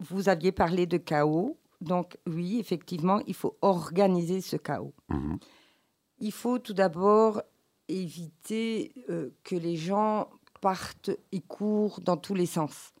vous 0.00 0.28
aviez 0.28 0.52
parlé 0.52 0.86
de 0.86 0.98
chaos. 0.98 1.58
Donc 1.80 2.16
oui, 2.26 2.58
effectivement, 2.60 3.20
il 3.26 3.34
faut 3.34 3.56
organiser 3.62 4.40
ce 4.40 4.56
chaos. 4.56 4.94
Mhm. 5.08 5.38
Il 6.18 6.32
faut 6.32 6.58
tout 6.58 6.74
d'abord 6.74 7.42
éviter 7.88 8.94
que 9.42 9.56
les 9.56 9.76
gens 9.76 10.30
partent 10.60 11.10
et 11.32 11.40
courent 11.40 12.00
dans 12.00 12.16
tous 12.16 12.34
les 12.34 12.46
sens 12.46 12.92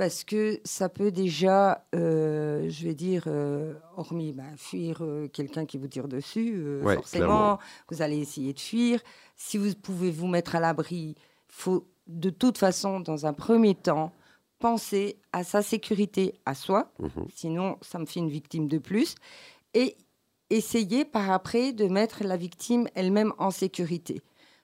parce 0.00 0.24
que 0.24 0.62
ça 0.64 0.88
peut 0.88 1.10
déjà, 1.10 1.84
euh, 1.94 2.70
je 2.70 2.84
vais 2.86 2.94
dire, 2.94 3.24
euh, 3.26 3.74
hormis 3.98 4.32
bah, 4.32 4.44
fuir 4.56 5.02
euh, 5.02 5.28
quelqu'un 5.28 5.66
qui 5.66 5.76
vous 5.76 5.88
tire 5.88 6.08
dessus, 6.08 6.80
forcément, 6.82 7.58
vous 7.90 8.00
allez 8.00 8.16
essayer 8.16 8.54
de 8.54 8.58
fuir. 8.58 9.02
Si 9.36 9.58
vous 9.58 9.74
pouvez 9.74 10.10
vous 10.10 10.26
mettre 10.26 10.56
à 10.56 10.60
l'abri, 10.60 11.16
il 11.16 11.16
faut 11.50 11.86
de 12.06 12.30
toute 12.30 12.56
façon, 12.56 13.00
dans 13.00 13.26
un 13.26 13.34
premier 13.34 13.74
temps, 13.74 14.14
penser 14.58 15.18
à 15.34 15.44
sa 15.44 15.60
sécurité 15.60 16.32
à 16.46 16.54
soi, 16.54 16.90
mhm. 16.98 17.26
sinon 17.34 17.76
ça 17.82 17.98
me 17.98 18.06
fait 18.06 18.20
une 18.20 18.30
victime 18.30 18.68
de 18.68 18.78
plus, 18.78 19.16
et 19.74 19.98
essayer 20.48 21.04
par 21.04 21.30
après 21.30 21.74
de 21.74 21.88
mettre 21.88 22.24
la 22.24 22.38
victime 22.38 22.88
elle-même 22.94 23.34
en 23.36 23.50
sécurité. 23.50 24.22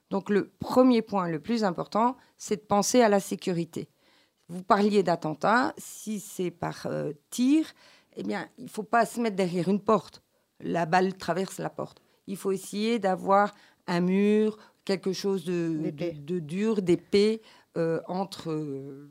Donc 0.09 0.31
le 0.31 0.49
premier 0.57 1.03
point 1.03 1.29
le 1.29 1.39
plus 1.39 1.63
important, 1.63 2.17
c'est 2.39 2.55
de 2.55 2.65
penser 2.65 3.01
à 3.01 3.09
la 3.09 3.19
sécurité. 3.19 3.87
Vous 4.49 4.63
parliez 4.63 5.03
d'attentat. 5.03 5.73
Si 5.77 6.19
c'est 6.19 6.51
par 6.51 6.85
euh, 6.85 7.11
tir, 7.29 7.65
eh 8.15 8.23
bien, 8.23 8.47
il 8.57 8.65
ne 8.65 8.69
faut 8.69 8.83
pas 8.83 9.05
se 9.05 9.19
mettre 9.19 9.35
derrière 9.35 9.67
une 9.67 9.81
porte. 9.81 10.21
La 10.59 10.85
balle 10.85 11.15
traverse 11.15 11.59
la 11.59 11.69
porte. 11.69 12.01
Il 12.27 12.37
faut 12.37 12.51
essayer 12.51 12.99
d'avoir 12.99 13.53
un 13.87 14.01
mur, 14.01 14.57
quelque 14.85 15.13
chose 15.13 15.45
de, 15.45 15.91
de, 15.91 16.39
dur, 16.39 16.81
d'épais 16.81 17.41
euh, 17.77 18.01
entre 18.07 18.53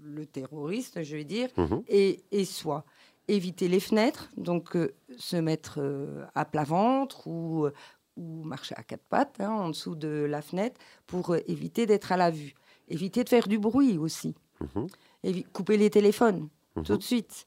le 0.02 0.26
terroriste, 0.26 1.02
je 1.02 1.16
vais 1.16 1.24
dire, 1.24 1.48
mhm. 1.56 1.82
et, 1.88 2.24
et, 2.30 2.44
soi. 2.44 2.84
Éviter 3.28 3.68
les 3.68 3.80
fenêtres, 3.80 4.30
donc 4.36 4.76
se 5.16 5.36
mettre 5.36 5.80
à 6.34 6.44
plat 6.44 6.64
ventre 6.64 7.26
ou, 7.26 7.66
ou 8.16 8.42
marcher 8.44 8.74
à 8.76 8.82
quatre 8.82 9.04
pattes 9.08 9.40
hein, 9.40 9.50
en 9.50 9.68
dessous 9.68 9.94
de 9.94 10.26
la 10.28 10.42
fenêtre 10.42 10.80
pour 11.06 11.36
éviter 11.46 11.86
d'être 11.86 12.12
à 12.12 12.16
la 12.16 12.30
vue. 12.30 12.54
Éviter 12.88 13.24
de 13.24 13.28
faire 13.28 13.48
du 13.48 13.58
bruit 13.58 13.98
aussi. 13.98 14.34
Couper 15.52 15.76
les 15.76 15.90
téléphones 15.90 16.48
mhm. 16.76 16.84
tout 16.84 16.96
de 16.96 17.02
suite. 17.02 17.46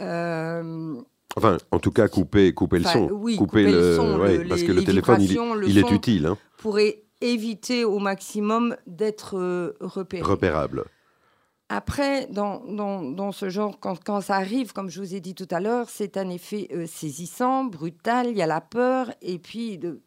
Enfin, 0.00 1.58
en 1.70 1.78
tout 1.78 1.92
cas, 1.92 2.08
couper, 2.08 2.52
couper 2.52 2.78
le 2.78 2.84
son. 2.84 3.08
Oui, 3.12 3.36
couper, 3.36 3.64
le, 3.64 3.96
son, 3.96 4.18
parce 4.48 4.62
que 4.62 4.72
le 4.72 4.82
téléphone, 4.82 5.20
il, 5.20 5.78
est 5.78 5.90
utile. 5.90 6.26
Hein. 6.26 6.38
Pour 6.56 6.78
éviter 7.20 7.84
au 7.84 7.98
maximum 7.98 8.76
d'être 8.86 9.38
euh, 9.38 9.76
repéré. 9.80 10.22
Repérable. 10.22 10.84
Après, 11.68 12.26
dans, 12.28 12.64
dans, 12.64 13.02
dans, 13.02 13.30
ce 13.30 13.50
genre, 13.50 13.78
quand, 13.78 14.02
quand, 14.02 14.22
ça 14.22 14.36
arrive, 14.36 14.72
comme 14.72 14.88
je 14.88 15.00
vous 15.00 15.14
ai 15.14 15.20
dit 15.20 15.34
tout 15.34 15.48
à 15.50 15.60
l'heure, 15.60 15.90
c'est 15.90 16.16
un 16.16 16.30
effet 16.30 16.68
euh, 16.72 16.86
saisissant, 16.86 17.64
brutal, 17.64 18.28
il 18.28 18.38
y 18.38 18.42
a 18.42 18.46
la 18.46 18.62
peur, 18.62 19.12
et 19.20 19.38
puis 19.38 19.76
de, 19.76 20.00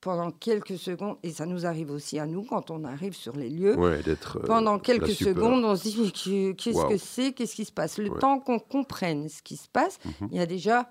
pendant 0.00 0.30
quelques 0.30 0.78
secondes, 0.78 1.16
et 1.22 1.30
ça 1.30 1.46
nous 1.46 1.66
arrive 1.66 1.90
aussi 1.90 2.18
à 2.18 2.26
nous 2.26 2.44
quand 2.44 2.70
on 2.70 2.84
arrive 2.84 3.14
sur 3.14 3.36
les 3.36 3.50
lieux, 3.50 3.76
euh, 3.78 4.02
pendant 4.46 4.78
quelques 4.78 5.10
secondes, 5.10 5.64
on 5.64 5.74
se 5.74 5.82
dit 5.82 6.54
qu'est-ce 6.56 6.86
que 6.86 6.96
c'est, 6.96 7.32
qu'est-ce 7.32 7.56
qui 7.56 7.64
se 7.64 7.72
passe? 7.72 7.98
Le 7.98 8.10
temps 8.10 8.38
qu'on 8.38 8.60
comprenne 8.60 9.28
ce 9.28 9.42
qui 9.42 9.56
se 9.56 9.68
passe, 9.68 9.98
mhm. 10.04 10.28
il 10.30 10.38
y 10.38 10.40
a 10.40 10.46
déjà 10.46 10.88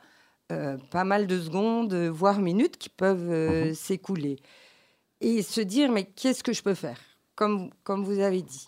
euh, 0.52 0.78
pas 0.92 1.06
mal 1.06 1.28
de 1.28 1.40
secondes, 1.40 1.94
voire 1.94 2.40
minutes 2.40 2.78
qui 2.78 2.90
peuvent 2.90 3.32
euh, 3.32 3.68
mhm. 3.68 3.76
s'écouler. 3.76 4.40
Et 5.22 5.42
se 5.42 5.62
dire, 5.62 5.92
mais 5.92 6.04
qu'est-ce 6.04 6.44
que 6.44 6.54
je 6.54 6.62
peux 6.62 6.76
faire? 6.76 7.00
Comme, 7.36 7.72
comme 7.84 8.04
vous 8.04 8.20
avez 8.20 8.42
dit. 8.42 8.68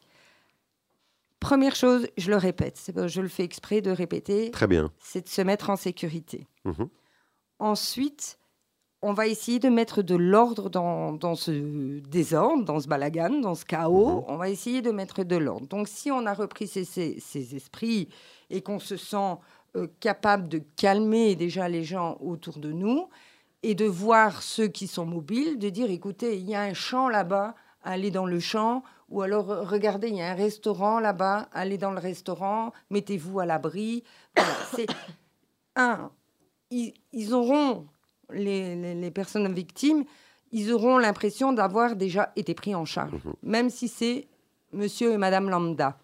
Première 1.39 1.75
chose, 1.75 2.07
je 2.17 2.29
le 2.29 2.37
répète, 2.37 2.91
je 3.07 3.21
le 3.21 3.27
fais 3.27 3.43
exprès 3.43 3.81
de 3.81 3.91
répéter. 3.91 4.51
Très 4.51 4.67
bien. 4.67 4.91
C'est 4.99 5.25
de 5.25 5.29
se 5.29 5.41
mettre 5.41 5.69
en 5.69 5.75
sécurité. 5.75 6.47
Mhm. 6.65 6.89
Ensuite, 7.59 8.39
on 9.01 9.13
va 9.13 9.27
essayer 9.27 9.59
de 9.59 9.69
mettre 9.69 10.01
de 10.01 10.15
l'ordre 10.15 10.69
dans, 10.69 11.35
ce 11.35 11.99
désordre, 11.99 12.65
dans 12.65 12.79
ce 12.79 12.87
balagan, 12.87 13.39
dans 13.39 13.55
ce 13.55 13.65
chaos. 13.65 14.21
Mhm. 14.21 14.23
On 14.27 14.37
va 14.37 14.49
essayer 14.49 14.81
de 14.81 14.91
mettre 14.91 15.23
de 15.23 15.37
l'ordre. 15.37 15.67
Donc, 15.67 15.87
si 15.87 16.11
on 16.11 16.25
a 16.25 16.33
repris 16.33 16.67
ces, 16.67 17.55
esprits 17.55 18.09
et 18.49 18.61
qu'on 18.61 18.79
se 18.79 18.97
sent 18.97 19.37
euh, 19.75 19.87
capable 19.99 20.49
de 20.49 20.61
calmer 20.75 21.35
déjà 21.35 21.69
les 21.69 21.83
gens 21.83 22.17
autour 22.19 22.59
de 22.59 22.71
nous 22.71 23.07
et 23.63 23.73
de 23.73 23.85
voir 23.85 24.41
ceux 24.41 24.67
qui 24.67 24.87
sont 24.87 25.05
mobiles, 25.05 25.59
de 25.59 25.69
dire 25.69 25.89
écoutez, 25.89 26.37
il 26.37 26.49
y 26.49 26.55
a 26.55 26.61
un 26.61 26.73
champ 26.73 27.07
là-bas, 27.07 27.55
allez 27.83 28.11
dans 28.11 28.25
le 28.25 28.39
champ. 28.39 28.83
Ou 29.09 29.21
alors, 29.21 29.47
regardez, 29.67 30.09
il 30.09 30.15
y 30.17 30.21
a 30.21 30.31
un 30.31 30.35
restaurant 30.35 30.99
là-bas, 30.99 31.49
allez 31.53 31.77
dans 31.77 31.91
le 31.91 31.99
restaurant, 31.99 32.73
mettez-vous 32.89 33.39
à 33.39 33.45
l'abri. 33.45 34.03
c'est 34.75 34.87
un. 35.77 36.11
ils 36.69 37.33
auront 37.33 37.87
les, 38.31 39.11
personnes 39.11 39.51
victimes, 39.53 40.03
ils 40.51 40.71
auront 40.71 40.97
l'impression 40.97 41.53
d'avoir 41.53 41.95
déjà 41.95 42.31
été 42.35 42.53
pris 42.53 42.73
en 42.75 42.85
charge, 42.85 43.13
mhm. 43.13 43.33
même 43.43 43.69
si 43.69 43.87
c'est 43.87 44.27
monsieur 44.71 45.11
et 45.11 45.17
madame 45.17 45.49
lambda. 45.49 45.97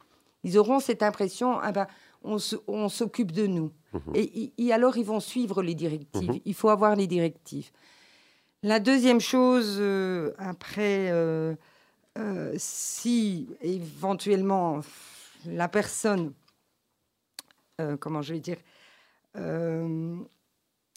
Ils 0.43 0.57
auront 0.57 0.79
cette 0.79 1.01
impression, 1.01 1.59
ah 1.59 1.71
ben, 1.71 1.87
on 2.23 2.89
s'occupe 2.89 3.31
de 3.31 3.47
nous. 3.47 3.71
Mhm. 3.93 4.51
Et, 4.57 4.73
alors, 4.73 4.97
ils 4.97 5.05
vont 5.05 5.19
suivre 5.19 5.61
les 5.61 5.75
directives. 5.75 6.31
Mhm. 6.31 6.39
Il 6.45 6.53
faut 6.53 6.69
avoir 6.69 6.95
les 6.95 7.07
directives. 7.07 7.69
La 8.63 8.79
deuxième 8.79 9.19
chose, 9.21 9.77
euh, 9.79 10.33
après, 10.37 11.11
euh, 11.11 11.55
euh, 12.17 12.53
si 12.57 13.47
éventuellement 13.61 14.81
la 15.45 15.67
personne, 15.67 16.33
comment 17.99 18.21
je 18.21 18.33
vais 18.33 18.39
dire, 18.39 18.57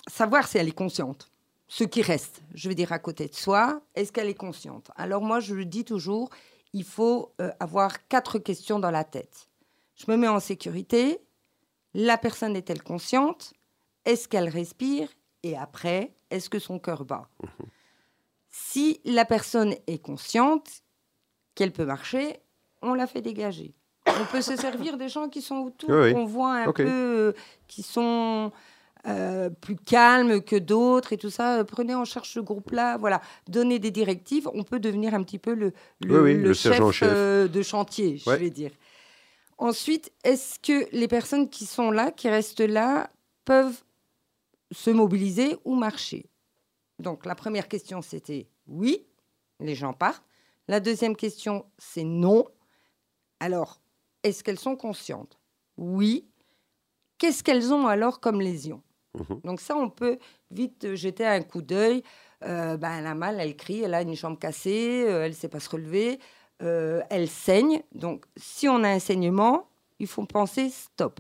savoir 0.09 0.49
si 0.49 0.59
elle 0.59 0.69
est 0.69 0.73
consciente. 0.73 1.31
Ce 1.69 1.85
qui 1.85 2.03
reste, 2.03 2.43
je 2.55 2.69
veux 2.69 2.75
dire, 2.75 2.93
à 2.93 2.99
côté 2.99 3.29
de 3.29 3.35
soi, 3.35 3.81
est-ce 3.95 4.11
qu'elle 4.11 4.29
est 4.29 4.35
consciente? 4.35 4.91
Alors 4.97 5.23
moi, 5.23 5.39
je 5.39 5.55
le 5.55 5.67
dis 5.67 5.85
toujours, 5.85 6.31
il 6.73 6.85
faut 6.85 7.35
euh, 7.41 7.51
avoir 7.61 8.09
quatre 8.09 8.39
questions 8.39 8.79
dans 8.79 8.91
la 8.91 9.05
tête. 9.05 9.49
Je 9.97 10.11
me 10.11 10.17
mets 10.17 10.29
en 10.29 10.41
sécurité. 10.41 11.21
La 11.95 12.17
personne 12.17 12.57
est-elle 12.57 12.83
consciente? 12.83 13.53
Est-ce 14.05 14.29
qu'elle 14.29 14.49
respire? 14.49 15.09
Et 15.43 15.57
après, 15.57 16.15
est-ce 16.31 16.49
que 16.49 16.59
son 16.59 16.79
cœur 16.79 17.05
bat? 17.05 17.29
Si 18.49 19.01
la 19.05 19.25
personne 19.25 19.75
est 19.87 20.03
consciente, 20.03 20.83
qu'elle 21.55 21.73
peut 21.73 21.85
marcher, 21.85 22.41
on 22.83 22.95
la 22.95 23.07
fait 23.07 23.21
dégager. 23.21 23.75
On 24.07 24.25
peut 24.27 24.41
se 24.41 24.57
servir 24.57 24.97
des 24.97 25.09
gens 25.09 25.29
qui 25.29 25.43
sont 25.43 25.57
autour, 25.57 25.89
qu'on 25.89 26.25
voit 26.25 26.55
un 26.55 26.73
peu, 26.73 26.85
euh, 26.87 27.33
qui 27.67 27.83
sont 27.83 28.53
euh, 29.07 29.51
plus 29.51 29.77
calme 29.77 30.43
que 30.43 30.57
d'autres 30.57 31.13
et 31.13 31.17
tout 31.17 31.31
ça. 31.31 31.65
Prenez 31.65 31.95
en 31.95 32.05
charge 32.05 32.31
ce 32.31 32.41
groupe-là. 32.41 32.97
Voilà, 32.97 33.21
donner 33.49 33.79
des 33.79 33.91
directives. 33.91 34.49
On 34.53 34.65
peut 34.65 34.81
devenir 34.81 35.15
un 35.15 35.23
petit 35.23 35.39
peu 35.39 35.55
le, 35.55 35.73
le, 36.01 36.53
chef, 36.53 36.81
euh, 37.03 37.49
de 37.49 37.63
chantier, 37.63 38.19
je 38.19 38.31
vais 38.31 38.51
dire. 38.51 38.73
Ensuite, 39.57 40.13
est-ce 40.25 40.59
que 40.59 40.87
les 40.93 41.09
personnes 41.09 41.49
qui 41.49 41.67
sont 41.67 41.91
là, 41.91 42.11
qui 42.13 42.29
restent 42.29 42.61
là, 42.61 43.11
peuvent 43.45 43.83
se 44.71 44.91
mobiliser 44.91 45.57
ou 45.65 45.75
marcher? 45.75 46.27
Donc, 46.99 47.27
la 47.27 47.35
première 47.35 47.69
question, 47.69 48.03
c'était 48.03 48.49
oui, 48.67 49.07
les 49.61 49.75
gens 49.75 49.93
partent. 49.93 50.25
La 50.69 50.81
deuxième 50.81 51.17
question, 51.17 51.65
c'est 51.79 52.05
non. 52.05 52.45
Alors, 53.41 53.81
est-ce 54.23 54.45
qu'elles 54.45 54.59
sont 54.59 54.77
conscientes? 54.77 55.39
Oui. 55.77 56.29
Qu'est-ce 57.17 57.43
qu'elles 57.43 57.73
ont 57.73 57.87
alors 57.87 58.21
comme 58.21 58.41
lésion? 58.41 58.83
Mhm. 59.19 59.41
Donc 59.45 59.61
ça, 59.61 59.77
on 59.77 59.91
peut 59.91 60.19
vite 60.51 60.95
jeter 60.95 61.27
un 61.27 61.43
coup 61.43 61.63
d'œil. 61.63 62.03
Euh, 62.45 62.77
ben, 62.77 62.93
elle 62.99 63.07
a 63.07 63.15
mal, 63.15 63.41
elle 63.41 63.57
crie, 63.57 63.83
elle 63.83 63.95
a 63.95 64.03
une 64.03 64.15
jambe 64.15 64.39
cassée, 64.39 65.05
euh, 65.07 65.25
elle 65.25 65.33
ne 65.33 65.37
sait 65.37 65.49
pas 65.49 65.59
se 65.59 65.69
relever, 65.69 66.21
euh, 66.63 67.03
elle 67.11 67.29
saigne. 67.29 67.83
Donc 67.93 68.27
si 68.37 68.69
on 68.69 68.85
a 68.85 68.89
un 68.89 69.01
saignement, 69.01 69.69
il 69.99 70.07
faut 70.07 70.25
penser 70.25 70.71
stop. 70.71 71.19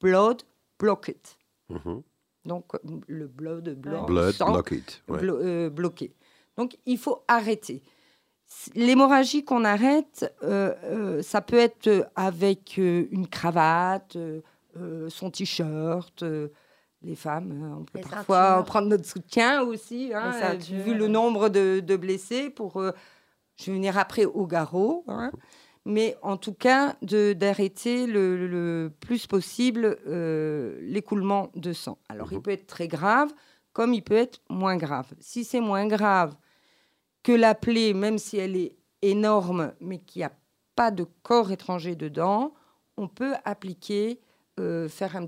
Blood, 0.00 0.42
block 0.78 1.08
it. 1.08 1.38
Mhm. 1.68 2.02
Donc 2.46 2.72
le 3.06 3.28
blood, 3.28 3.74
blood, 3.74 4.06
blood 4.06 4.34
block 4.38 4.72
it. 4.72 5.02
bloqué. 5.72 6.14
Donc 6.56 6.76
il 6.84 6.98
faut 6.98 7.22
arrêter. 7.28 7.82
L'hémorragie 8.74 9.44
qu'on 9.44 9.64
arrête, 9.64 10.34
ça 11.22 11.40
peut 11.42 11.58
être 11.58 12.10
avec 12.16 12.76
une 12.76 13.28
cravate, 13.28 14.18
son 15.08 15.30
t-shirt, 15.30 16.24
les 17.02 17.14
femmes, 17.14 17.52
euh, 17.52 17.80
on 17.80 17.84
peut 17.84 18.00
parfois 18.00 18.62
prendre 18.64 18.88
notre 18.88 19.06
soutien 19.06 19.62
aussi, 19.62 20.12
hein, 20.14 20.32
euh, 20.42 20.56
vu 20.56 20.94
le 20.94 21.08
nombre 21.08 21.48
de, 21.48 21.96
blessés. 21.96 22.50
Pour, 22.50 22.76
euh, 22.76 22.92
je 23.56 23.66
vais 23.66 23.72
venir 23.72 23.98
après 23.98 24.24
au 24.24 24.46
garrot, 24.46 25.04
hein. 25.08 25.30
mais 25.84 26.16
en 26.22 26.36
tout 26.36 26.52
cas 26.52 26.96
d'arrêter 27.02 28.06
le, 28.06 28.92
plus 29.00 29.26
possible 29.26 29.98
l'écoulement 30.82 31.50
de 31.54 31.72
sang. 31.72 31.98
Alors 32.08 32.32
il 32.32 32.36
mhm. 32.36 32.42
peut 32.42 32.50
être 32.50 32.66
très 32.66 32.88
grave, 32.88 33.32
comme 33.72 33.94
il 33.94 34.02
peut 34.02 34.16
être 34.16 34.40
moins 34.50 34.76
grave. 34.76 35.06
Si 35.20 35.44
c'est 35.44 35.60
moins 35.60 35.86
grave 35.86 36.36
que 37.22 37.32
la 37.32 37.54
plaie, 37.54 37.92
même 37.92 38.18
si 38.18 38.38
elle 38.38 38.56
est 38.56 38.76
énorme, 39.02 39.72
mais 39.80 39.98
qu'il 39.98 40.20
n'y 40.20 40.24
a 40.24 40.32
pas 40.74 40.90
de 40.90 41.06
corps 41.22 41.50
étranger 41.50 41.96
dedans, 41.96 42.54
on 42.96 43.08
peut 43.08 43.34
appliquer, 43.44 44.20
faire 44.88 45.16
un, 45.16 45.26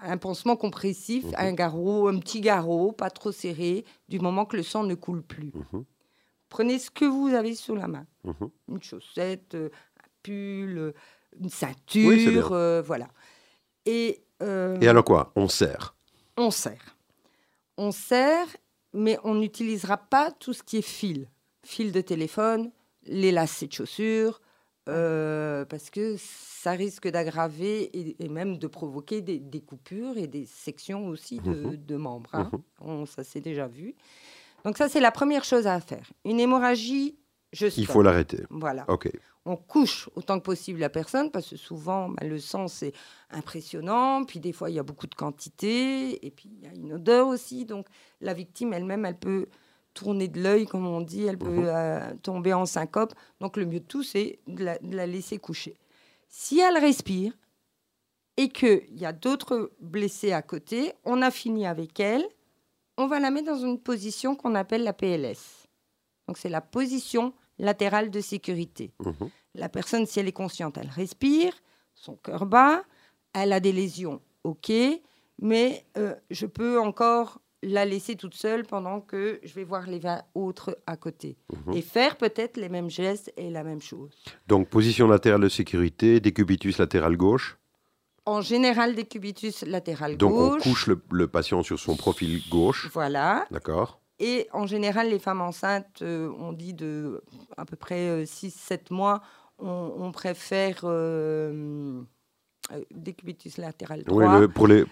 un 0.00 0.16
pansement 0.18 0.56
compressif, 0.56 1.24
mhm. 1.24 1.34
un 1.36 1.52
garrot, 1.52 2.08
un 2.08 2.18
petit 2.18 2.40
garrot, 2.40 2.92
pas 2.92 3.10
trop 3.10 3.32
serré, 3.32 3.84
du 4.08 4.20
moment 4.20 4.44
que 4.44 4.56
le 4.56 4.62
sang 4.62 4.84
ne 4.84 4.94
coule 4.94 5.22
plus. 5.22 5.52
Mhm. 5.54 5.84
Prenez 6.48 6.78
ce 6.78 6.90
que 6.90 7.04
vous 7.04 7.28
avez 7.28 7.54
sous 7.54 7.74
la 7.74 7.88
main. 7.88 8.06
Mhm. 8.24 8.50
Une 8.68 8.82
chaussette, 8.82 9.54
euh, 9.54 9.70
un 9.98 10.08
pull, 10.22 10.78
euh, 10.78 10.92
une 11.40 11.48
ceinture, 11.48 12.52
euh, 12.52 12.82
voilà. 12.82 13.08
Et, 13.86 14.20
Et 14.40 14.88
alors 14.88 15.04
quoi? 15.04 15.32
On 15.36 15.48
serre 15.48 15.94
On 16.36 16.50
serre. 16.50 16.96
On 17.76 17.90
serre, 17.90 18.46
mais 18.92 19.18
on 19.24 19.34
n'utilisera 19.34 19.96
pas 19.96 20.30
tout 20.30 20.52
ce 20.52 20.62
qui 20.62 20.78
est 20.78 20.82
fil. 20.82 21.28
Fil 21.64 21.92
de 21.92 22.00
téléphone, 22.00 22.70
les 23.04 23.32
lacets 23.32 23.66
de 23.66 23.72
chaussures, 23.72 24.40
euh, 24.88 25.64
parce 25.64 25.88
que 25.90 26.16
ça 26.18 26.72
risque 26.72 27.08
d'aggraver 27.08 27.90
et, 28.18 28.28
même 28.28 28.58
de 28.58 28.66
provoquer 28.66 29.22
des, 29.22 29.60
coupures 29.60 30.18
et 30.18 30.26
des 30.26 30.46
sections 30.46 31.06
aussi 31.08 31.38
de, 31.40 31.52
mmh 31.52 31.96
membres. 31.96 32.30
Hein. 32.34 32.50
Mmh 32.80 33.06
ça 33.06 33.24
s'est 33.24 33.40
déjà 33.40 33.66
vu. 33.66 33.94
Donc 34.64 34.78
ça, 34.78 34.88
c'est 34.88 35.00
la 35.00 35.12
première 35.12 35.44
chose 35.44 35.66
à 35.66 35.80
faire. 35.80 36.10
Une 36.24 36.40
hémorragie, 36.40 37.18
je 37.52 37.66
Il 37.76 37.86
faut 37.86 38.02
l'arrêter. 38.02 38.42
Voilà. 38.50 38.84
Ok. 38.88 39.10
On 39.46 39.56
couche 39.56 40.08
autant 40.16 40.38
que 40.38 40.44
possible 40.44 40.80
la 40.80 40.88
personne 40.88 41.30
parce 41.30 41.50
que 41.50 41.56
souvent, 41.56 42.08
bah, 42.08 42.26
le 42.26 42.38
sang, 42.38 42.66
c'est 42.66 42.92
impressionnant. 43.30 44.24
Puis 44.24 44.40
des 44.40 44.52
fois, 44.52 44.70
il 44.70 44.76
y 44.76 44.78
a 44.78 44.82
beaucoup 44.82 45.06
de 45.06 45.14
quantité. 45.14 46.26
Et 46.26 46.30
puis, 46.30 46.50
il 46.50 46.64
y 46.64 46.66
a 46.66 46.74
une 46.74 46.94
odeur 46.94 47.28
aussi. 47.28 47.64
Donc, 47.64 47.86
la 48.20 48.34
victime 48.34 48.72
elle-même, 48.72 49.04
elle 49.04 49.18
peut 49.18 49.46
tourner 49.94 50.28
de 50.28 50.40
l'œil, 50.42 50.66
comme 50.66 50.86
on 50.86 51.00
dit, 51.00 51.22
elle 51.24 51.38
peut 51.38 51.50
Mhm. 51.50 51.66
euh, 51.68 52.14
tomber 52.22 52.52
en 52.52 52.66
syncope. 52.66 53.14
Donc 53.40 53.56
le 53.56 53.64
mieux 53.64 53.80
de 53.80 53.84
tout, 53.86 54.02
c'est 54.02 54.40
de 54.46 54.64
la, 54.64 54.78
de 54.78 54.94
la 54.96 55.06
laisser 55.06 55.38
coucher. 55.38 55.76
Si 56.28 56.58
elle 56.60 56.76
respire 56.78 57.32
et 58.36 58.48
qu'il 58.48 58.82
y 58.98 59.06
a 59.06 59.12
d'autres 59.12 59.70
blessés 59.80 60.32
à 60.32 60.42
côté, 60.42 60.92
on 61.04 61.22
a 61.22 61.30
fini 61.30 61.66
avec 61.66 62.00
elle, 62.00 62.26
on 62.96 63.06
va 63.06 63.20
la 63.20 63.30
mettre 63.30 63.46
dans 63.46 63.58
une 63.58 63.78
position 63.80 64.34
qu'on 64.36 64.54
appelle 64.54 64.82
la 64.84 64.92
PLS. 64.92 65.68
Donc 66.26 66.38
c'est 66.38 66.48
la 66.48 66.60
position 66.60 67.32
latérale 67.58 68.10
de 68.10 68.20
sécurité. 68.20 68.92
Mhm. 69.04 69.30
La 69.54 69.68
personne, 69.68 70.06
si 70.06 70.18
elle 70.18 70.26
est 70.28 70.32
consciente, 70.32 70.76
elle 70.78 70.88
respire, 70.88 71.52
son 71.94 72.16
cœur 72.16 72.46
bat, 72.46 72.82
elle 73.32 73.52
a 73.52 73.60
des 73.60 73.72
lésions, 73.72 74.20
ok, 74.42 74.72
mais 75.40 75.84
euh, 75.96 76.14
je 76.30 76.46
peux 76.46 76.80
encore 76.80 77.40
la 77.64 77.84
laisser 77.84 78.14
toute 78.16 78.34
seule 78.34 78.64
pendant 78.64 79.00
que 79.00 79.40
je 79.42 79.54
vais 79.54 79.64
voir 79.64 79.86
les 79.86 79.98
20 79.98 80.22
autres 80.34 80.76
à 80.86 80.96
côté. 80.96 81.36
Mhm. 81.66 81.74
Et 81.74 81.82
faire 81.82 82.16
peut-être 82.16 82.56
les 82.56 82.68
mêmes 82.68 82.90
gestes 82.90 83.32
et 83.36 83.50
la 83.50 83.64
même 83.64 83.80
chose. 83.80 84.12
Donc, 84.46 84.68
position 84.68 85.08
latérale 85.08 85.40
de 85.40 85.48
sécurité, 85.48 86.20
décubitus 86.20 86.78
latéral 86.78 87.16
gauche. 87.16 87.58
En 88.26 88.40
général, 88.40 88.94
décubitus 88.94 89.62
latéral 89.66 90.16
Donc, 90.16 90.32
on 90.34 90.48
gauche. 90.50 90.62
couche 90.62 90.86
le, 90.86 91.00
le 91.12 91.26
patient 91.28 91.62
sur 91.62 91.78
son 91.78 91.96
profil 91.96 92.40
gauche. 92.50 92.88
Voilà. 92.92 93.46
D'accord. 93.50 94.00
Et 94.20 94.46
en 94.52 94.66
général, 94.66 95.10
les 95.10 95.18
femmes 95.18 95.40
enceintes, 95.40 96.00
euh, 96.02 96.30
on 96.38 96.52
dit 96.52 96.72
de 96.72 97.20
à 97.56 97.64
peu 97.64 97.76
près 97.76 98.24
6-7 98.24 98.92
mois, 98.92 99.20
on, 99.58 99.92
on 99.98 100.12
préfère 100.12 100.80
euh, 100.84 102.00
euh, 102.72 102.80
décubitus 102.94 103.58
latéral 103.58 104.04
droit. 104.04 104.24
Oui, 104.36 104.40
le- 104.40 104.48
pour 104.48 104.68
les, 104.68 104.84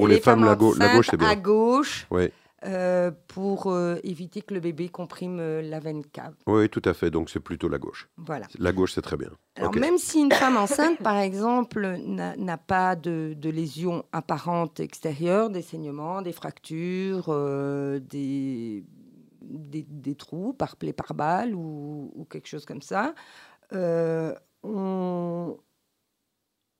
pour 0.00 0.08
les, 0.08 0.20
femmes, 0.20 0.44
la, 0.44 0.54
gau- 0.54 0.74
la 0.74 0.94
gauche, 0.94 1.08
c'est 1.10 1.16
bien. 1.16 1.28
À 1.28 1.36
gauche, 1.36 2.06
Oui. 2.10 2.28
euh, 2.64 3.10
pour 3.28 3.70
euh, 3.70 3.96
éviter 4.02 4.40
que 4.42 4.54
le 4.54 4.60
bébé 4.60 4.88
comprime 4.88 5.38
euh, 5.40 5.62
la 5.62 5.78
veine 5.80 6.04
cave. 6.04 6.34
oui, 6.46 6.68
tout 6.68 6.82
à 6.84 6.94
fait. 6.94 7.10
Donc, 7.10 7.30
c'est 7.30 7.40
plutôt 7.40 7.68
la 7.68 7.78
gauche. 7.78 8.08
Voilà. 8.16 8.46
La 8.58 8.72
gauche, 8.72 8.92
c'est 8.94 9.02
très 9.02 9.16
bien. 9.16 9.30
Alors, 9.56 9.74
même 9.76 9.98
si 9.98 10.20
une 10.20 10.32
femme 10.32 10.56
enceinte, 10.56 10.98
par 11.02 11.16
exemple, 11.18 11.96
n'a 12.06 12.56
pas 12.58 12.96
de, 12.96 13.34
de 13.36 13.50
lésions 13.50 14.04
apparentes 14.12 14.80
extérieures, 14.80 15.50
des 15.50 15.62
saignements, 15.62 16.22
des 16.22 16.32
fractures, 16.32 17.28
des, 18.00 18.84
des, 19.42 19.86
des 19.88 20.14
trous 20.14 20.52
par 20.52 20.76
plaie 20.76 20.92
par 20.92 21.14
balle 21.14 21.54
ou, 21.54 22.10
ou 22.14 22.24
quelque 22.24 22.48
chose 22.48 22.64
comme 22.66 22.82
ça, 22.82 23.14
on- 24.62 25.56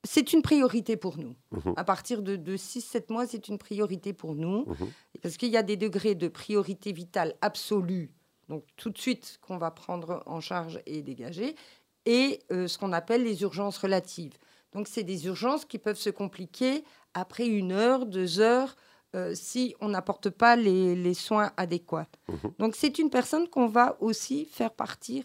c'est 0.07 0.33
une 0.33 0.43
priorité 0.43 0.97
pour 0.97 1.19
nous. 1.19 1.35
Mhm. 1.51 1.75
À 1.77 1.85
partir 1.85 2.23
de, 2.23 2.37
de 2.37 2.57
6-7 2.57 3.13
mois, 3.13 3.27
c'est 3.27 3.49
une 3.49 3.59
priorité 3.59 4.13
pour 4.13 4.35
nous. 4.35 4.65
Mhm. 4.67 4.91
Parce 5.23 5.37
qu'il 5.37 5.51
y 5.51 5.57
a 5.57 5.63
des 5.63 5.77
degrés 5.77 6.15
de 6.15 6.29
priorité 6.29 6.93
vitale 6.93 7.35
absolue, 7.41 8.11
donc 8.49 8.65
tout 8.77 8.91
de 8.91 8.99
suite 8.99 9.39
qu'on 9.43 9.59
va 9.59 9.71
prendre 9.71 10.23
en 10.27 10.41
charge 10.41 10.81
et 10.87 11.03
dégager, 11.03 11.57
et 12.05 12.41
euh, 12.53 12.69
ce 12.69 12.79
qu'on 12.79 12.93
appelle 12.93 13.25
les 13.25 13.43
urgences 13.43 13.79
relatives. 13.79 14.35
Donc 14.73 14.89
c'est 14.89 15.05
des 15.05 15.27
urgences 15.27 15.65
qui 15.65 15.79
peuvent 15.79 15.99
se 15.99 16.11
compliquer 16.11 16.85
après 17.15 17.47
une 17.47 17.73
heure, 17.73 18.07
deux 18.07 18.41
heures, 18.41 18.77
euh, 19.15 19.35
si 19.35 19.75
on 19.81 19.89
n'apporte 19.89 20.31
pas 20.31 20.57
les, 20.57 20.95
les 20.95 21.15
soins 21.15 21.53
adéquats. 21.57 22.09
Mhm. 22.29 22.53
Donc 22.59 22.77
c'est 22.77 22.99
une 22.99 23.11
personne 23.11 23.49
qu'on 23.49 23.67
va 23.67 23.97
aussi 24.01 24.45
faire 24.45 24.73
partir 24.73 25.25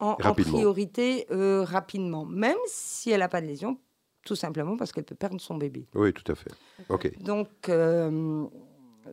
en, 0.00 0.16
priorité 0.34 1.26
euh, 1.30 1.62
rapidement, 1.62 2.24
même 2.24 2.56
si 2.66 3.10
elle 3.10 3.20
n'a 3.20 3.28
pas 3.28 3.40
de 3.40 3.46
lésion, 3.46 3.78
tout 4.24 4.36
simplement 4.36 4.76
parce 4.76 4.92
qu'elle 4.92 5.04
peut 5.04 5.14
perdre 5.14 5.40
son 5.40 5.56
bébé. 5.56 5.86
Oui, 5.94 6.12
tout 6.12 6.30
à 6.30 6.34
fait. 6.34 6.50
Ok. 6.88 7.10
Donc, 7.22 7.48
euh, 7.68 8.44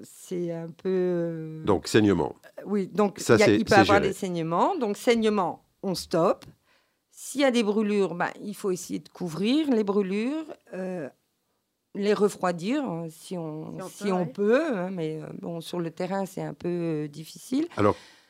c'est 0.04 0.52
un 0.52 0.67
peu. 0.70 0.89
euh, 0.89 1.63
Donc, 1.65 1.88
saignement. 1.88 2.36
oui, 2.65 2.88
donc 2.88 3.20
ça, 3.20 3.36
il 3.36 3.39
y 3.39 3.43
a- 3.43 3.50
il 3.50 3.65
peut 3.65 3.76
avoir 3.76 3.98
géré. 4.00 4.08
des 4.10 4.13
saignements. 4.13 4.78
Donc, 4.78 4.98
saignement, 4.98 5.63
on 5.84 5.96
stoppe. 5.96 6.46
S'il 7.12 7.41
y 7.41 7.46
a 7.46 7.52
des 7.52 7.63
brûlures, 7.63 8.13
ben, 8.15 8.30
il 8.41 8.54
faut 8.56 8.70
essayer 8.72 9.00
de 9.00 9.10
couvrir 9.10 9.72
les 9.72 9.84
brûlures, 9.84 10.46
euh, 10.74 11.10
les 11.96 12.13
refroidir 12.13 12.84
hein, 12.84 13.08
si 13.10 13.36
on, 13.38 13.74
Si 13.80 13.82
on 13.82 13.88
si 13.89 14.04
peut, 14.04 14.12
on 14.12 14.17
ouais. 14.20 14.26
peut. 14.28 14.78
hein, 14.78 14.89
mais 14.91 15.20
euh, 15.22 15.26
bon, 15.41 15.60
sur 15.62 15.80
le 15.80 15.89
terrain, 15.89 16.26
c'est 16.28 16.43
un 16.43 16.54
peu 16.54 16.67
euh, 16.70 17.08
difficile. 17.08 17.67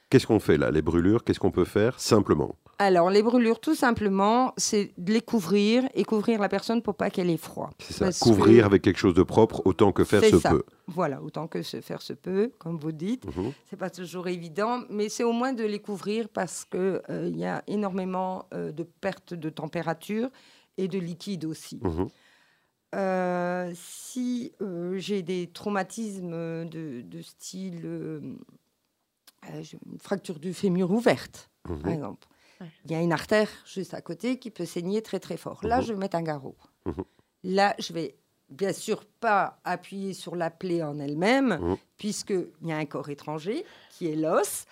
Qu'est-ce 0.10 0.26
qu'on 0.26 0.40
fait 0.40 0.58
là 0.58 0.72
Les 0.72 0.82
brûlures, 0.82 1.26
qu'est-ce 1.26 1.40
qu'on 1.40 1.52
peut 1.52 1.66
faire? 1.66 2.00
Simplement. 2.00 2.56
Alors, 2.80 3.10
les 3.10 3.24
brûlures, 3.24 3.60
tout 3.60 3.74
simplement, 3.74 4.54
c'est 4.56 4.94
de 5.00 5.12
les 5.12 5.22
couvrir 5.22 5.90
et 5.96 6.04
couvrir 6.04 6.40
la 6.40 6.48
personne 6.48 6.84
pour 6.84 6.94
pas 6.94 7.10
qu'elle 7.10 7.30
ait 7.32 7.36
froid. 7.38 7.72
C'est 7.80 7.94
ça. 7.94 8.06
Parce 8.06 8.20
Couvrir 8.20 8.62
que- 8.62 8.66
avec 8.68 8.84
quelque 8.84 9.00
chose 9.00 9.16
de 9.16 9.24
propre 9.24 9.63
autant 9.66 9.92
que 9.92 10.04
faire 10.04 10.24
se 10.24 10.38
ça. 10.40 10.52
peut. 10.52 10.63
Voilà, 10.86 11.22
autant 11.24 11.48
que 11.48 11.63
se 11.63 11.82
faire 11.82 12.04
se 12.04 12.13
peut, 12.13 12.52
comme 12.60 12.78
vous 12.78 12.92
dites. 12.92 13.26
Mhm. 13.36 13.52
C'est 13.68 13.78
pas 13.78 13.90
toujours 13.90 14.28
évident, 14.28 14.82
mais 14.92 15.10
c'est 15.10 15.24
au 15.24 15.32
moins 15.32 15.54
de 15.54 15.63
les 15.63 15.80
couvrir 15.80 16.30
parce 16.30 16.66
que 16.66 17.02
euh, 17.10 17.32
y 17.34 17.46
a 17.46 17.63
énormément 17.66 18.46
euh, 18.54 18.72
de 18.72 18.84
pertes 18.84 19.34
de 19.34 19.50
température 19.50 20.30
et 20.78 20.88
de 20.88 21.00
liquide 21.00 21.46
aussi. 21.46 21.80
Mhm. 21.82 22.08
Euh, 22.96 23.72
si 23.76 24.54
j'ai 24.96 25.22
des 25.24 25.48
traumatismes 25.48 26.70
de, 26.70 27.02
de 27.02 27.22
style 27.24 28.22
j'ai 29.62 29.78
une 29.92 30.00
fracture 30.00 30.40
du 30.40 30.54
fémur 30.54 30.92
ouverte, 30.92 31.50
Mhm. 31.68 31.80
par 31.82 31.92
exemple, 31.92 32.28
Ouais. 32.62 32.67
il 32.86 32.91
y 32.91 32.96
a 32.96 33.02
une 33.02 33.13
artère 33.13 33.50
juste 33.65 33.93
à 33.93 34.02
côté 34.02 34.39
qui 34.39 34.50
peut 34.52 34.65
saigner 34.65 35.02
très 35.02 35.20
très 35.20 35.38
fort. 35.38 35.60
Là, 35.63 35.78
Mhm. 35.78 35.84
je 35.84 35.93
vais 35.93 36.00
mettre 36.00 36.15
un 36.17 36.24
garrot. 36.24 36.56
Mhm. 36.86 37.04
Là, 37.43 37.76
je 37.80 37.93
vais 37.93 38.15
bien 38.50 38.74
sûr 38.74 39.06
pas 39.20 39.60
appuyer 39.63 40.13
sur 40.13 40.36
la 40.36 40.50
plaie 40.50 40.82
en 40.82 41.00
elle-même, 41.00 41.60
Mhm. 41.62 41.78
puisqu'il 41.98 42.48
y 42.63 42.72
a 42.72 42.78
un 42.78 42.86
corps 42.86 43.10
étranger 43.10 43.65
qui 43.91 44.08
est 44.08 44.15
l'os. 44.15 44.65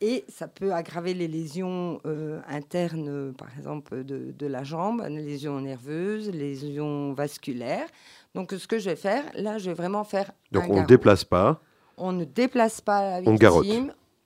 Et 0.00 0.24
ça 0.28 0.46
peut 0.46 0.72
aggraver 0.72 1.12
les 1.12 1.26
lésions 1.26 2.00
euh, 2.06 2.40
internes, 2.46 3.34
par 3.34 3.48
exemple, 3.58 4.04
de, 4.04 4.30
de 4.30 4.46
la 4.46 4.62
jambe, 4.62 5.04
les 5.08 5.22
lésions 5.24 5.60
nerveuses, 5.60 6.30
les 6.30 6.38
lésions 6.54 7.12
vasculaires. 7.14 7.88
Donc, 8.34 8.52
ce 8.52 8.66
que 8.68 8.78
je 8.78 8.90
vais 8.90 8.96
faire, 8.96 9.24
là, 9.34 9.58
je 9.58 9.70
vais 9.70 9.74
vraiment 9.74 10.04
faire 10.04 10.30
Donc, 10.52 10.64
un 10.64 10.68
on 10.70 10.80
ne 10.82 10.86
déplace 10.86 11.24
pas. 11.24 11.60
On 11.96 12.12
ne 12.12 12.24
déplace 12.24 12.80
pas 12.80 13.00
la 13.02 13.16
victime. 13.20 13.32
On 13.34 13.36
garotte. 13.36 13.66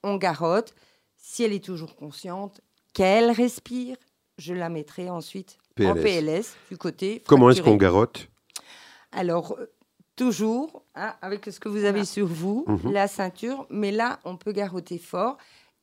On 0.02 0.16
garotte. 0.16 0.74
Si 1.16 1.42
elle 1.42 1.54
est 1.54 1.64
toujours 1.64 1.96
consciente, 1.96 2.60
qu'elle 2.92 3.30
respire, 3.30 3.96
je 4.38 4.54
la 4.54 4.68
mettrai 4.68 5.08
ensuite 5.10 5.58
en 5.80 5.94
PLS. 5.94 6.56
Du 6.70 6.76
côté 6.76 7.22
Comment 7.26 7.50
est-ce 7.50 7.62
qu'on 7.62 7.76
garotte? 7.76 8.28
Alors, 9.12 9.56
euh, 9.58 9.66
toujours, 10.16 10.84
hein, 10.94 11.14
avec 11.22 11.44
ce 11.46 11.58
que 11.60 11.68
vous 11.68 11.78
avez 11.84 11.90
Voilà. 11.90 12.04
sur 12.04 12.26
vous, 12.26 12.64
Mhm. 12.66 12.92
la 12.92 13.08
ceinture, 13.08 13.66
mais 13.70 13.90
là, 13.92 14.20
on 14.24 14.36
peut 14.36 14.52
garrotter 14.52 14.98
fort. 14.98 15.36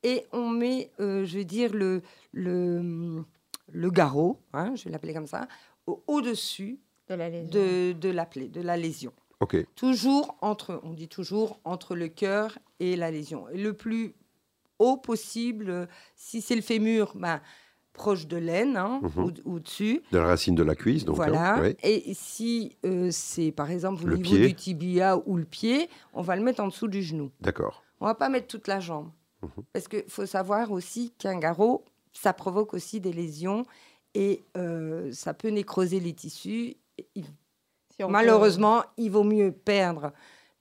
Et 0.04 0.26
on 0.32 0.50
met, 0.50 0.92
euh, 1.00 1.26
je 1.26 1.40
veux 1.40 1.44
dire, 1.46 1.74
le, 1.74 2.02
le, 2.32 3.24
le 3.72 3.92
garrot, 3.92 4.40
hein, 4.54 4.74
je 4.76 4.86
vais 4.86 4.92
l'appeler 4.92 5.14
comme 5.14 5.28
ça, 5.28 5.48
au- 5.88 6.02
au-dessus 6.08 6.80
De 7.10 7.16
la 7.16 7.30
lésion. 7.30 7.50
de, 7.52 7.92
de, 7.94 8.10
la 8.10 8.26
plaie, 8.26 8.48
de 8.48 8.62
la 8.62 8.78
lésion. 8.78 9.12
Ok. 9.42 9.58
Toujours 9.76 10.38
entre, 10.42 10.80
on 10.84 10.94
dit 10.94 11.08
toujours, 11.08 11.60
entre 11.66 11.96
le 11.96 12.08
cœur 12.08 12.58
et 12.80 12.96
la 12.96 13.12
lésion. 13.12 13.48
Et 13.50 13.58
le 13.58 13.74
plus 13.74 14.14
haut 14.80 14.98
possible, 14.98 15.70
euh, 15.70 15.86
si 16.16 16.42
c'est 16.42 16.56
le 16.56 16.62
fémur, 16.62 17.14
ben, 17.16 17.42
proche 17.94 18.28
de 18.28 18.38
l'aine, 18.38 18.78
hein, 18.78 19.02
au- 19.18 19.32
au-dessus. 19.56 20.02
De 20.12 20.18
la 20.20 20.28
racine 20.28 20.56
de 20.56 20.64
la 20.64 20.76
cuisse, 20.76 21.04
donc. 21.06 21.18
voilà. 21.18 21.56
hein, 21.56 21.62
ouais. 21.62 21.78
Et 21.84 22.14
si 22.14 22.78
euh, 22.86 23.10
c'est 23.12 23.52
par 23.52 23.70
exemple 23.72 24.04
au 24.04 24.08
Le 24.08 24.16
niveau 24.18 24.36
pied. 24.36 24.48
du 24.48 24.54
tibia 24.56 25.18
ou 25.26 25.36
le 25.38 25.44
pied, 25.46 25.90
on 26.14 26.22
va 26.22 26.36
le 26.36 26.42
mettre 26.44 26.62
en 26.62 26.68
dessous 26.68 26.88
du 26.88 27.04
genou. 27.04 27.30
D'accord. 27.42 27.84
On 28.00 28.06
va 28.06 28.16
pas 28.16 28.30
mettre 28.30 28.48
toute 28.48 28.68
la 28.68 28.80
jambe. 28.80 29.10
Mhm. 29.42 29.50
Parce 29.74 29.88
qu'il 29.90 30.04
faut 30.08 30.26
savoir 30.26 30.72
aussi 30.72 31.12
qu'un 31.18 31.38
garrot, 31.40 31.84
ça 32.14 32.32
provoque 32.34 32.74
aussi 32.74 33.02
des 33.02 33.12
lésions 33.14 33.64
et 34.14 34.44
euh, 34.58 35.12
ça 35.12 35.34
peut 35.34 35.50
nécroser 35.50 36.00
les 36.00 36.14
tissus. 36.14 36.76
Et 36.98 37.08
il- 37.16 37.26
Si 37.96 38.04
on 38.04 38.08
peut- 38.08 38.14
Malheureusement, 38.14 38.84
il 38.98 39.12
vaut 39.12 39.24
mieux 39.26 39.52
perdre 39.52 40.14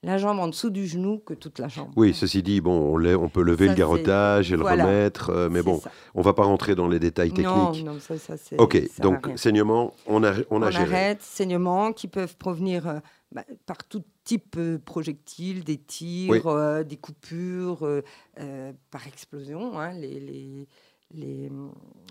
la 0.03 0.17
jambe 0.17 0.39
en 0.39 0.47
dessous 0.47 0.69
du 0.69 0.87
genou 0.87 1.19
que 1.19 1.33
toute 1.33 1.59
la 1.59 1.67
jambe. 1.67 1.91
Oui, 1.95 2.13
ceci 2.13 2.41
dit, 2.41 2.61
bon, 2.61 2.97
on, 2.97 3.29
peut 3.29 3.43
lever 3.43 3.65
Ça, 3.65 3.71
le 3.73 3.77
garrotage 3.77 4.51
et 4.51 4.55
le 4.55 4.61
voilà. 4.61 4.85
remettre, 4.85 5.29
euh, 5.29 5.49
mais 5.49 5.61
bon, 5.61 5.79
ça. 5.79 5.91
on 6.15 6.21
va 6.21 6.33
pas 6.33 6.43
rentrer 6.43 6.75
dans 6.75 6.87
les 6.87 6.99
détails 6.99 7.29
Non, 7.31 7.71
techniques. 7.71 7.85
non, 7.85 7.99
ça, 7.99 8.17
ça 8.17 8.37
c'est. 8.37 8.59
ok, 8.59 8.81
ça 8.89 9.03
donc 9.03 9.29
saignement, 9.35 9.93
on 10.07 10.23
a, 10.23 10.33
on 10.49 10.59
on, 10.59 10.61
a 10.61 10.71
géré. 10.71 10.83
arrête, 10.95 11.21
saignements 11.21 11.91
qui 11.91 12.07
peuvent 12.07 12.37
provenir 12.37 12.87
euh, 12.87 12.99
bah, 13.31 13.43
par 13.65 13.83
tout 13.83 14.03
type 14.23 14.57
de 14.57 14.77
projectiles, 14.77 15.63
des 15.63 15.77
tirs, 15.77 16.31
Oui. 16.31 16.41
euh, 16.45 16.83
des 16.83 16.97
coupures, 16.97 17.85
euh, 17.85 18.01
euh, 18.39 18.71
par 18.91 19.05
explosion, 19.07 19.77
hein, 19.79 19.91
les, 19.93 20.19
les, 20.19 20.67
les, 21.11 21.49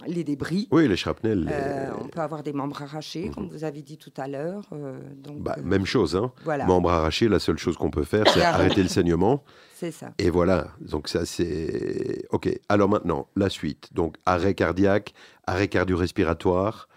les 0.06 0.24
débris. 0.24 0.68
Oui, 0.70 0.88
les 0.88 0.96
shrapnels. 0.96 1.44
les- 1.44 1.52
Euh, 1.52 1.92
on 2.00 2.08
peut 2.08 2.20
avoir 2.20 2.42
des 2.42 2.52
membres 2.52 2.82
arrachés, 2.82 3.26
Mhm. 3.28 3.34
comme 3.34 3.48
vous 3.48 3.64
avez 3.64 3.82
dit 3.82 3.96
tout 3.98 4.12
à 4.16 4.26
l'heure. 4.26 4.62
euh, 4.72 4.98
donc, 5.16 5.40
bah, 5.40 5.54
euh, 5.58 5.62
même 5.62 5.86
chose, 5.86 6.16
hein. 6.16 6.32
voilà, 6.44 6.64
Membre 6.66 6.90
arraché, 6.90 7.28
la 7.28 7.38
seule 7.38 7.58
chose 7.58 7.76
qu'on 7.76 7.90
peut 7.90 8.04
faire, 8.04 8.24
c'est 8.28 8.42
arrêter 8.42 8.82
le 8.82 8.88
saignement. 8.88 9.44
c'est 9.74 9.92
ça. 9.92 10.12
Et 10.18 10.30
voilà, 10.30 10.68
donc 10.80 11.08
ça 11.08 11.24
c'est... 11.26 12.24
Ok, 12.30 12.48
alors 12.68 12.88
maintenant, 12.88 13.28
la 13.36 13.48
suite. 13.48 13.92
Donc 13.92 14.16
arrêt 14.26 14.54
cardiaque, 14.54 15.14
arrêt 15.46 15.68
cardio-respiratoire. 15.68 16.88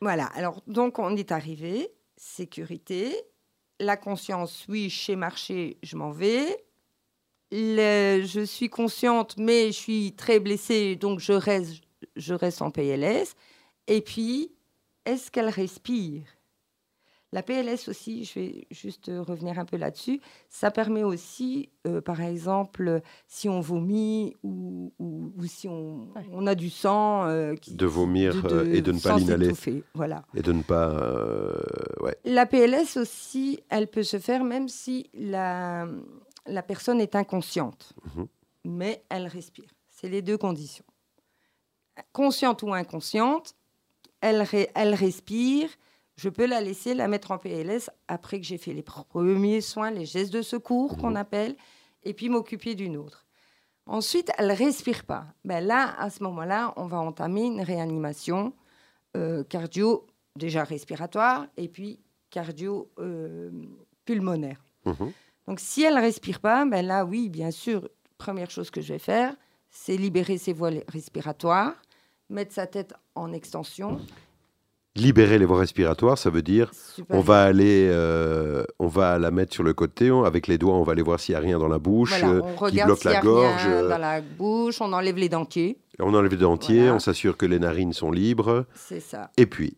Voilà, 0.00 0.24
alors 0.34 0.62
donc 0.66 0.98
on 0.98 1.14
est 1.16 1.30
arrivé, 1.32 1.90
sécurité, 2.16 3.12
la 3.78 3.96
conscience, 3.98 4.64
oui, 4.68 4.88
chez 4.90 5.16
marché, 5.16 5.78
je 5.82 5.96
m'en 5.96 6.10
vais. 6.10 6.46
Je 7.52 8.42
suis 8.44 8.68
consciente, 8.68 9.36
mais 9.38 9.68
je 9.68 9.76
suis 9.76 10.12
très 10.12 10.40
blessée, 10.40 10.96
donc 10.96 11.20
je 11.20 11.32
reste, 11.32 11.82
je 12.16 12.34
reste 12.34 12.62
en 12.62 12.70
PLS. 12.70 13.34
Et 13.86 14.00
puis, 14.00 14.52
est-ce 15.04 15.30
qu'elle 15.30 15.48
respire? 15.48 16.22
La 17.32 17.44
PLS 17.44 17.88
aussi, 17.88 18.24
je 18.24 18.40
vais 18.40 18.66
juste 18.72 19.08
revenir 19.08 19.60
un 19.60 19.64
peu 19.64 19.76
là-dessus, 19.76 20.20
ça 20.48 20.72
permet 20.72 21.04
aussi, 21.04 21.68
euh, 21.86 22.00
par 22.00 22.20
exemple, 22.20 23.02
si 23.28 23.48
on 23.48 23.60
vomit 23.60 24.34
ou, 24.42 24.92
si 25.46 25.68
on, 25.68 26.08
a 26.48 26.56
du 26.56 26.70
sang... 26.70 27.28
Euh, 27.28 27.54
de 27.68 27.86
vomir 27.86 28.34
euh, 28.46 28.72
et 28.72 28.82
de 28.82 28.90
ne 28.90 28.98
pas 28.98 29.16
l'inhaler. 29.16 29.52
Voilà. 29.94 30.24
Et 30.34 30.42
de 30.42 30.50
ne 30.50 30.62
pas... 30.62 30.92
ouais. 32.00 32.16
La 32.24 32.46
PLS 32.46 32.96
aussi, 32.96 33.60
elle 33.68 33.86
peut 33.86 34.02
se 34.02 34.18
faire 34.18 34.42
même 34.42 34.68
si 34.68 35.08
la, 35.14 35.86
la 36.46 36.62
personne 36.62 37.00
est 37.00 37.14
inconsciente, 37.14 37.92
mhm. 38.14 38.26
mais 38.64 39.04
elle 39.08 39.26
respire. 39.26 39.70
C'est 39.88 40.08
les 40.08 40.22
deux 40.22 40.38
conditions. 40.38 40.84
Consciente 42.12 42.62
ou 42.62 42.72
inconsciente, 42.72 43.54
elle, 44.20 44.46
elle 44.74 44.94
respire 44.94 45.70
je 46.20 46.28
peux 46.28 46.44
la 46.44 46.60
laisser, 46.60 46.92
la 46.92 47.08
mettre 47.08 47.30
en 47.30 47.38
PLS 47.38 47.88
après 48.06 48.38
que 48.38 48.46
j'ai 48.46 48.58
fait 48.58 48.74
les 48.74 48.82
premiers 48.82 49.62
soins, 49.62 49.90
les 49.90 50.04
gestes 50.04 50.34
de 50.34 50.42
secours 50.42 50.98
qu'on 50.98 51.12
mhm. 51.12 51.16
appelle, 51.16 51.56
et 52.02 52.12
puis 52.12 52.28
m'occuper 52.28 52.74
d'une 52.74 52.98
autre. 52.98 53.26
Ensuite, 53.86 54.30
elle 54.36 54.52
respire 54.52 55.04
pas. 55.04 55.24
Ben 55.46 55.64
là, 55.64 55.94
à 55.98 56.10
ce 56.10 56.22
moment-là, 56.24 56.74
on 56.76 56.86
va 56.86 56.98
entamer 56.98 57.46
une 57.46 57.62
réanimation 57.62 58.52
euh, 59.16 59.44
cardio, 59.44 60.06
déjà 60.36 60.62
respiratoire, 60.62 61.46
et 61.56 61.68
puis 61.68 62.00
cardio 62.28 62.90
euh, 62.98 63.50
pulmonaire. 64.04 64.62
Donc, 65.50 65.58
si 65.58 65.82
elle 65.82 65.98
respire 65.98 66.38
pas, 66.38 66.64
ben 66.64 66.86
là, 66.86 67.04
oui, 67.04 67.28
bien 67.28 67.50
sûr, 67.50 67.88
première 68.18 68.52
chose 68.52 68.70
que 68.70 68.80
je 68.80 68.92
vais 68.92 69.00
faire, 69.00 69.34
c'est 69.68 69.96
libérer 69.96 70.38
ses 70.38 70.52
voies 70.52 70.70
respiratoires, 70.86 71.72
mettre 72.28 72.52
sa 72.54 72.68
tête 72.68 72.94
en 73.16 73.32
extension 73.32 73.98
Libérer 74.94 75.40
les 75.40 75.44
voies 75.44 75.58
respiratoires, 75.58 76.18
ça 76.18 76.30
veut 76.30 76.42
dire 76.42 76.70
on 77.08 77.18
va 77.18 77.42
aller, 77.42 77.88
euh, 77.90 78.62
on 78.78 78.86
va 78.86 79.18
la 79.18 79.32
mettre 79.32 79.52
sur 79.52 79.64
le 79.64 79.74
côté, 79.74 80.08
avec 80.24 80.46
les 80.46 80.56
doigts, 80.56 80.74
on 80.74 80.84
va 80.84 80.92
aller 80.92 81.02
voir 81.02 81.18
s'il 81.18 81.32
n'y 81.32 81.38
a 81.38 81.40
rien 81.40 81.58
dans 81.58 81.66
la 81.66 81.80
bouche, 81.80 82.22
euh, 82.22 82.42
on 82.42 82.68
qui 82.68 82.80
bloque 82.80 83.02
la 83.02 83.20
gorge. 83.20 83.66
Rien 83.66 83.88
dans 83.88 83.98
la 83.98 84.20
bouche, 84.20 84.80
on 84.80 84.92
enlève 84.92 85.16
les 85.16 85.28
dentiers. 85.28 85.78
On 85.98 86.14
enlève 86.14 86.30
les 86.30 86.36
dentiers, 86.36 86.92
on 86.92 87.00
s'assure 87.00 87.36
que 87.36 87.46
les 87.46 87.58
narines 87.58 87.92
sont 87.92 88.12
libres. 88.12 88.66
C'est 88.76 89.00
ça. 89.00 89.32
Et 89.36 89.46
puis 89.46 89.76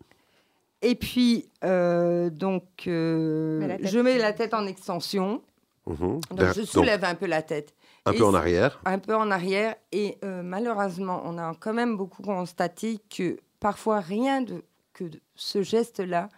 Et 0.83 0.97
puis, 0.97 1.49
euh, 1.65 2.29
donc, 2.29 2.65
je 2.85 4.03
mets 4.03 4.19
la 4.19 4.35
tête 4.35 4.53
en 4.53 4.67
extension. 4.67 5.41
Mhm. 5.87 6.21
Donc, 6.31 6.53
je 6.55 6.63
soulève 6.63 7.05
un 7.05 7.15
peu 7.15 7.27
la 7.27 7.43
tête. 7.43 7.75
Un 8.05 8.13
peu 8.13 8.25
en 8.25 8.35
arrière. 8.35 8.81
Un 8.85 8.99
peu 8.99 9.15
en 9.15 9.31
arrière. 9.31 9.75
Et 9.93 10.19
malheureusement, 10.23 11.23
on 11.25 11.39
a 11.39 11.55
quand 11.59 11.73
même 11.73 11.97
beaucoup 11.97 12.23
constaté 12.23 12.99
que 13.11 13.39
parfois 13.61 14.01
rien 14.01 14.43
de 14.43 14.65
que 14.93 15.05
ce 15.35 15.63
geste-là 15.63 16.29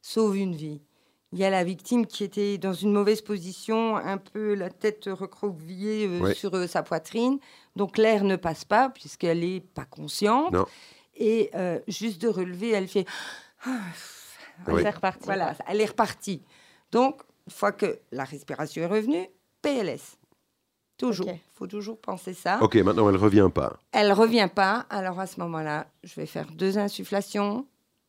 sauve 0.00 0.36
une 0.36 0.54
vie. 0.54 0.80
Il 1.32 1.38
y 1.38 1.44
a 1.44 1.50
la 1.50 1.64
victime 1.64 2.06
qui 2.06 2.24
était 2.24 2.56
dans 2.56 2.72
une 2.72 2.92
mauvaise 2.92 3.20
position, 3.20 3.96
un 3.96 4.16
peu 4.16 4.54
la 4.54 4.70
tête 4.70 5.06
recroquevillée 5.06 6.06
euh, 6.06 6.32
sur 6.32 6.54
euh, 6.54 6.66
sa 6.66 6.82
poitrine. 6.82 7.38
Donc 7.74 7.98
l'air 7.98 8.22
ne 8.22 8.36
passe 8.36 8.64
pas 8.64 8.88
puisqu'elle 8.88 9.40
n'est 9.40 9.60
pas 9.60 9.84
consciente. 9.84 10.54
Et 11.16 11.50
euh, 11.54 11.80
juste 11.88 12.22
de 12.22 12.28
relever, 12.28 12.70
elle 12.70 12.88
fait... 12.88 13.06
Ah, 13.64 13.80
elle 14.68 14.86
est 14.86 14.90
repartie. 14.90 15.24
Voilà, 15.24 15.54
elle 15.66 15.80
est 15.80 15.86
repartie. 15.86 16.42
Donc, 16.92 17.22
une 17.46 17.52
fois 17.52 17.72
que 17.72 17.98
la 18.12 18.24
respiration 18.24 18.82
est 18.82 18.86
revenue, 18.86 19.28
PLS. 19.62 20.18
Toujours. 20.96 21.28
Il 21.28 21.38
faut 21.54 21.66
toujours 21.66 21.98
penser 22.00 22.32
ça. 22.32 22.58
Ok, 22.62 22.76
maintenant 22.76 23.08
elle 23.08 23.16
ne 23.16 23.20
revient 23.20 23.50
pas. 23.54 23.78
Elle 23.92 24.08
ne 24.08 24.14
revient 24.14 24.48
pas. 24.52 24.86
Alors 24.88 25.20
à 25.20 25.26
ce 25.26 25.38
moment-là, 25.40 25.86
je 26.02 26.14
vais 26.14 26.26
faire 26.26 26.50
deux 26.52 26.78
insufflations 26.78 27.66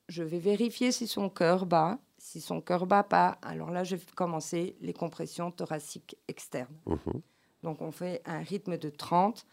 je 0.10 0.24
vais 0.24 0.40
vérifier 0.40 0.92
si 0.92 1.08
son 1.08 1.30
cœur 1.30 1.66
bat. 1.66 2.00
Si 2.18 2.42
son 2.42 2.62
cœur 2.62 2.88
bat 2.88 3.04
pas, 3.04 3.38
alors 3.42 3.72
là, 3.72 3.84
je 3.84 3.96
vais 3.96 4.06
commencer 4.16 4.76
les 4.82 4.94
compressions 4.94 5.52
thoraciques 5.52 6.18
externes. 6.28 6.76
Mhm. 6.86 7.22
Donc, 7.64 7.82
on 7.82 7.92
fait 7.92 8.22
un 8.26 8.40
rythme 8.40 8.78
de 8.78 8.90
30, 8.90 9.46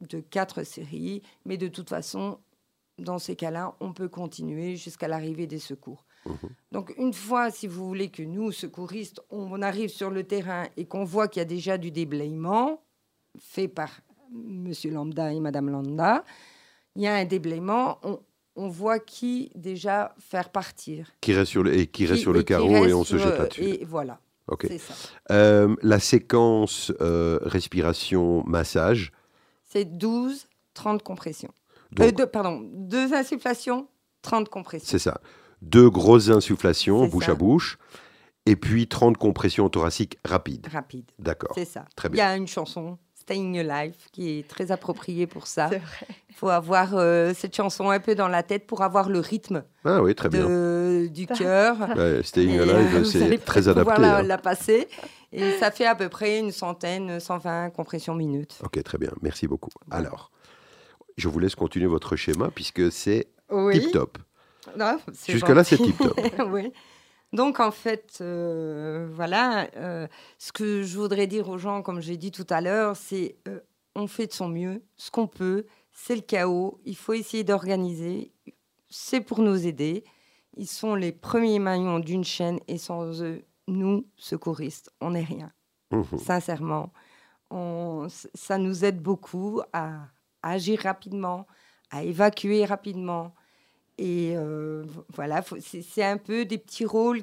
de 0.00 0.20
4 0.20 0.64
séries, 0.64 1.22
mais 1.44 1.56
de 1.56 1.68
toute 1.68 1.88
façon, 1.88 2.38
dans 2.98 3.18
ces 3.18 3.36
cas-là, 3.36 3.74
on 3.80 3.92
peut 3.92 4.08
continuer 4.08 4.76
jusqu'à 4.76 5.08
l'arrivée 5.08 5.46
des 5.46 5.58
secours. 5.60 6.04
Mhm. 6.26 6.50
Donc, 6.72 6.94
une 6.98 7.12
fois, 7.12 7.50
si 7.50 7.66
vous 7.66 7.86
voulez 7.86 8.10
que 8.10 8.22
nous, 8.22 8.52
secouristes, 8.52 9.20
on 9.30 9.62
arrive 9.62 9.90
sur 9.90 10.10
le 10.10 10.24
terrain 10.24 10.66
et 10.76 10.84
qu'on 10.86 11.04
voit 11.04 11.28
qu'il 11.28 11.40
y 11.40 11.42
a 11.42 11.46
déjà 11.46 11.78
du 11.78 11.90
déblayement 11.90 12.82
fait 13.38 13.68
par 13.68 13.90
Monsieur 14.32 14.90
Lambda 14.90 15.32
et 15.32 15.40
Madame 15.40 15.70
Lambda, 15.70 16.24
il 16.96 17.02
y 17.02 17.06
a 17.06 17.14
un 17.14 17.24
déblayement, 17.24 17.98
on, 18.02 18.20
on 18.56 18.68
voit 18.68 18.98
qui 18.98 19.50
déjà 19.54 20.14
faire 20.18 20.50
partir. 20.50 21.10
Qui 21.20 21.32
reste 21.32 21.50
sur 21.50 21.62
le, 21.62 21.74
et 21.74 21.86
qui 21.86 22.06
reste 22.06 22.22
sur 22.22 22.32
le 22.32 22.42
carreau 22.42 22.86
et 22.86 22.92
on 22.92 23.04
se 23.04 23.16
jette 23.16 23.38
là-dessus. 23.38 23.62
Et 23.62 23.84
voilà. 23.84 24.20
Ok. 24.48 24.66
Euh, 25.30 25.76
la 25.82 26.00
séquence 26.00 26.92
euh, 27.00 27.38
respiration-massage 27.42 29.12
C'est 29.64 29.84
12, 29.84 30.48
30 30.74 31.02
compressions. 31.02 31.52
Euh, 32.00 32.10
deux, 32.10 32.26
pardon, 32.26 32.68
deux 32.72 33.14
insufflations, 33.14 33.88
30 34.22 34.48
compressions. 34.48 34.88
C'est 34.88 34.98
ça. 34.98 35.20
Deux 35.62 35.90
grosses 35.90 36.30
insufflations, 36.30 37.06
bouche 37.06 37.28
à 37.28 37.34
bouche, 37.34 37.78
et 38.46 38.56
puis 38.56 38.88
30 38.88 39.16
compressions 39.18 39.68
thoraciques 39.68 40.18
rapides. 40.24 40.66
Rapides. 40.72 41.10
D'accord. 41.18 41.52
C'est 41.54 41.64
ça. 41.64 41.84
Très 41.96 42.08
bien. 42.08 42.24
Il 42.24 42.26
y 42.26 42.30
a 42.30 42.36
une 42.36 42.48
chanson 42.48 42.98
Staying 43.30 43.58
Alive, 43.58 43.94
qui 44.12 44.38
est 44.38 44.48
très 44.48 44.72
approprié 44.72 45.26
pour 45.26 45.46
ça. 45.46 45.68
C'est 45.68 45.78
vrai. 45.78 46.06
Il 46.30 46.34
faut 46.34 46.48
avoir 46.48 46.96
euh, 46.96 47.32
cette 47.34 47.54
chanson 47.54 47.90
un 47.90 48.00
peu 48.00 48.14
dans 48.14 48.28
la 48.28 48.42
tête 48.42 48.66
pour 48.66 48.82
avoir 48.82 49.08
le 49.10 49.20
rythme 49.20 49.62
ah 49.84 50.02
oui, 50.02 50.14
très 50.14 50.28
bien. 50.30 50.46
du 51.06 51.26
cœur. 51.26 51.76
Staying 52.24 52.58
Alive, 52.58 52.96
euh, 52.96 53.04
c'est 53.04 53.38
très 53.44 53.68
adapté. 53.68 54.00
La, 54.00 54.18
hein. 54.18 54.22
la 54.22 54.38
passer. 54.38 54.88
Et 55.32 55.52
ça 55.58 55.70
fait 55.70 55.86
à 55.86 55.94
peu 55.94 56.08
près 56.08 56.40
une 56.40 56.50
centaine, 56.50 57.20
120 57.20 57.70
compressions 57.70 58.14
minutes. 58.14 58.58
Ok, 58.64 58.82
très 58.82 58.98
bien. 58.98 59.10
Merci 59.22 59.46
beaucoup. 59.46 59.70
Alors, 59.90 60.32
je 61.16 61.28
vous 61.28 61.38
laisse 61.38 61.54
continuer 61.54 61.86
votre 61.86 62.16
schéma 62.16 62.50
puisque 62.52 62.90
c'est 62.90 63.28
tip-top. 63.72 64.18
Jusque-là, 65.28 65.64
c'est 65.64 65.78
oui. 66.48 66.72
Donc 67.32 67.60
en 67.60 67.70
fait, 67.70 68.18
euh, 68.20 69.08
voilà, 69.12 69.68
euh, 69.76 70.08
ce 70.38 70.52
que 70.52 70.82
je 70.82 70.98
voudrais 70.98 71.26
dire 71.26 71.48
aux 71.48 71.58
gens, 71.58 71.82
comme 71.82 72.00
j'ai 72.00 72.16
dit 72.16 72.32
tout 72.32 72.46
à 72.50 72.60
l'heure, 72.60 72.96
c'est 72.96 73.36
euh, 73.46 73.60
on 73.94 74.06
fait 74.06 74.26
de 74.26 74.32
son 74.32 74.48
mieux, 74.48 74.82
ce 74.96 75.10
qu'on 75.10 75.28
peut, 75.28 75.66
c'est 75.92 76.16
le 76.16 76.22
chaos, 76.22 76.80
il 76.84 76.96
faut 76.96 77.12
essayer 77.12 77.44
d'organiser, 77.44 78.32
c'est 78.88 79.20
pour 79.20 79.40
nous 79.40 79.66
aider. 79.66 80.04
Ils 80.56 80.66
sont 80.66 80.96
les 80.96 81.12
premiers 81.12 81.60
maillons 81.60 82.00
d'une 82.00 82.24
chaîne 82.24 82.58
et 82.66 82.78
sans 82.78 83.22
eux, 83.22 83.44
nous, 83.68 84.06
secouristes, 84.16 84.92
on 85.00 85.10
n'est 85.10 85.24
rien. 85.24 85.52
Mmh 85.92 86.18
Sincèrement, 86.18 86.92
ça 88.34 88.58
nous 88.58 88.84
aide 88.84 89.00
beaucoup 89.00 89.60
à 89.72 90.08
agir 90.42 90.80
rapidement, 90.82 91.46
à 91.90 92.02
évacuer 92.02 92.64
rapidement, 92.64 93.34
et 94.00 94.32
euh, 94.34 94.82
voilà, 95.14 95.42
c'est 95.60 96.02
un 96.02 96.16
peu 96.16 96.46
des 96.46 96.56
petits 96.56 96.86
rôles 96.86 97.20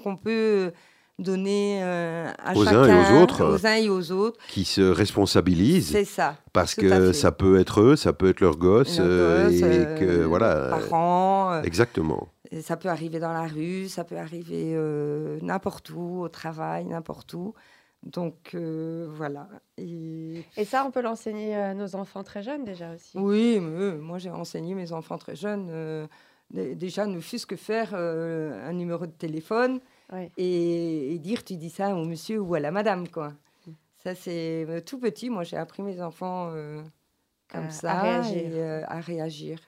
qu'on 0.00 0.16
peut 0.16 0.70
donner 1.18 1.80
euh, 1.82 2.30
à 2.38 2.56
aux 2.56 2.64
chacun, 2.64 2.82
uns 2.84 3.10
et 3.10 3.18
aux 3.18 3.22
autres, 3.22 3.44
aux 3.44 3.66
uns 3.66 3.74
et 3.74 3.88
aux 3.88 4.12
autres, 4.12 4.38
qui 4.48 4.64
se 4.64 4.82
responsabilisent. 4.82 5.90
C'est 5.90 6.04
ça. 6.04 6.36
Parce 6.52 6.76
que 6.76 7.12
ça 7.12 7.32
peut 7.32 7.58
être 7.58 7.80
eux, 7.80 7.96
ça 7.96 8.12
peut 8.12 8.28
être 8.28 8.40
leurs 8.40 8.56
gosses, 8.56 8.98
euh, 9.00 9.50
et 9.50 9.98
que 9.98 10.22
voilà. 10.22 10.68
Parents. 10.70 11.60
Exactement. 11.64 12.28
ça 12.62 12.76
peut 12.76 12.88
arriver 12.88 13.18
dans 13.18 13.32
la 13.32 13.48
rue, 13.48 13.88
ça 13.88 14.04
peut 14.04 14.16
arriver 14.16 14.78
n'importe 15.42 15.90
où, 15.90 16.20
au 16.22 16.28
travail, 16.28 16.84
n'importe 16.84 17.34
où. 17.34 17.52
Donc 18.02 18.54
voilà. 18.54 19.48
Et... 19.78 20.44
ça, 20.64 20.84
on 20.84 20.90
peut 20.90 21.02
l'enseigner 21.02 21.54
à 21.54 21.74
nos 21.74 21.94
enfants 21.94 22.24
très 22.24 22.42
jeunes 22.42 22.64
déjà 22.64 22.94
aussi. 22.94 23.16
Oui, 23.18 23.60
moi 23.60 24.18
j'ai 24.18 24.30
enseigné 24.30 24.74
mes 24.74 24.92
enfants 24.92 25.18
très 25.18 25.36
jeunes. 25.36 26.08
déjà, 26.50 27.06
ne 27.06 27.20
fût-ce 27.20 27.46
que 27.46 27.56
faire 27.56 27.94
un 27.94 28.72
numéro 28.72 29.06
de 29.06 29.12
téléphone 29.12 29.80
et, 30.36 31.18
dire 31.20 31.44
tu 31.44 31.56
dis 31.56 31.70
ça 31.70 31.94
au 31.94 32.04
monsieur 32.04 32.40
ou 32.40 32.54
à 32.54 32.60
la 32.60 32.70
madame. 32.70 33.08
quoi. 33.08 33.34
Mm. 33.66 33.72
Ça, 33.98 34.14
c'est 34.14 34.82
tout 34.84 34.98
petit. 34.98 35.30
Moi, 35.30 35.44
j'ai 35.44 35.56
appris 35.56 35.82
mes 35.82 36.02
enfants 36.02 36.52
comme 37.48 37.70
ça 37.70 37.92
à 37.92 38.02
réagir. 38.02 38.56
Et, 38.56 38.82
à 38.84 39.00
réagir. 39.00 39.58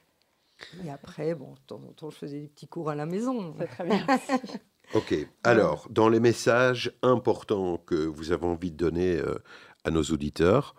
Et 0.85 0.91
après, 0.91 1.35
bon, 1.35 1.53
de 1.53 1.59
temps 1.66 1.80
en 1.89 1.93
temps, 1.93 2.11
je 2.11 2.16
faisais 2.16 2.41
des 2.41 2.49
petits 2.49 2.68
cours 2.68 2.91
à 2.91 2.95
la 2.95 3.07
maison. 3.07 3.55
C'est 3.59 3.66
très 3.66 3.85
bien. 3.85 4.07
Ok. 4.95 5.14
Alors, 5.43 5.89
dans 5.91 6.09
les 6.09 6.20
messages 6.20 6.93
importants 7.03 7.78
que 7.78 7.95
vous 7.95 8.32
avez 8.32 8.47
envie 8.47 8.70
de 8.70 8.76
donner 8.76 9.18
euh, 9.18 9.37
à 9.85 9.91
nos 9.91 10.03
auditeurs, 10.03 10.74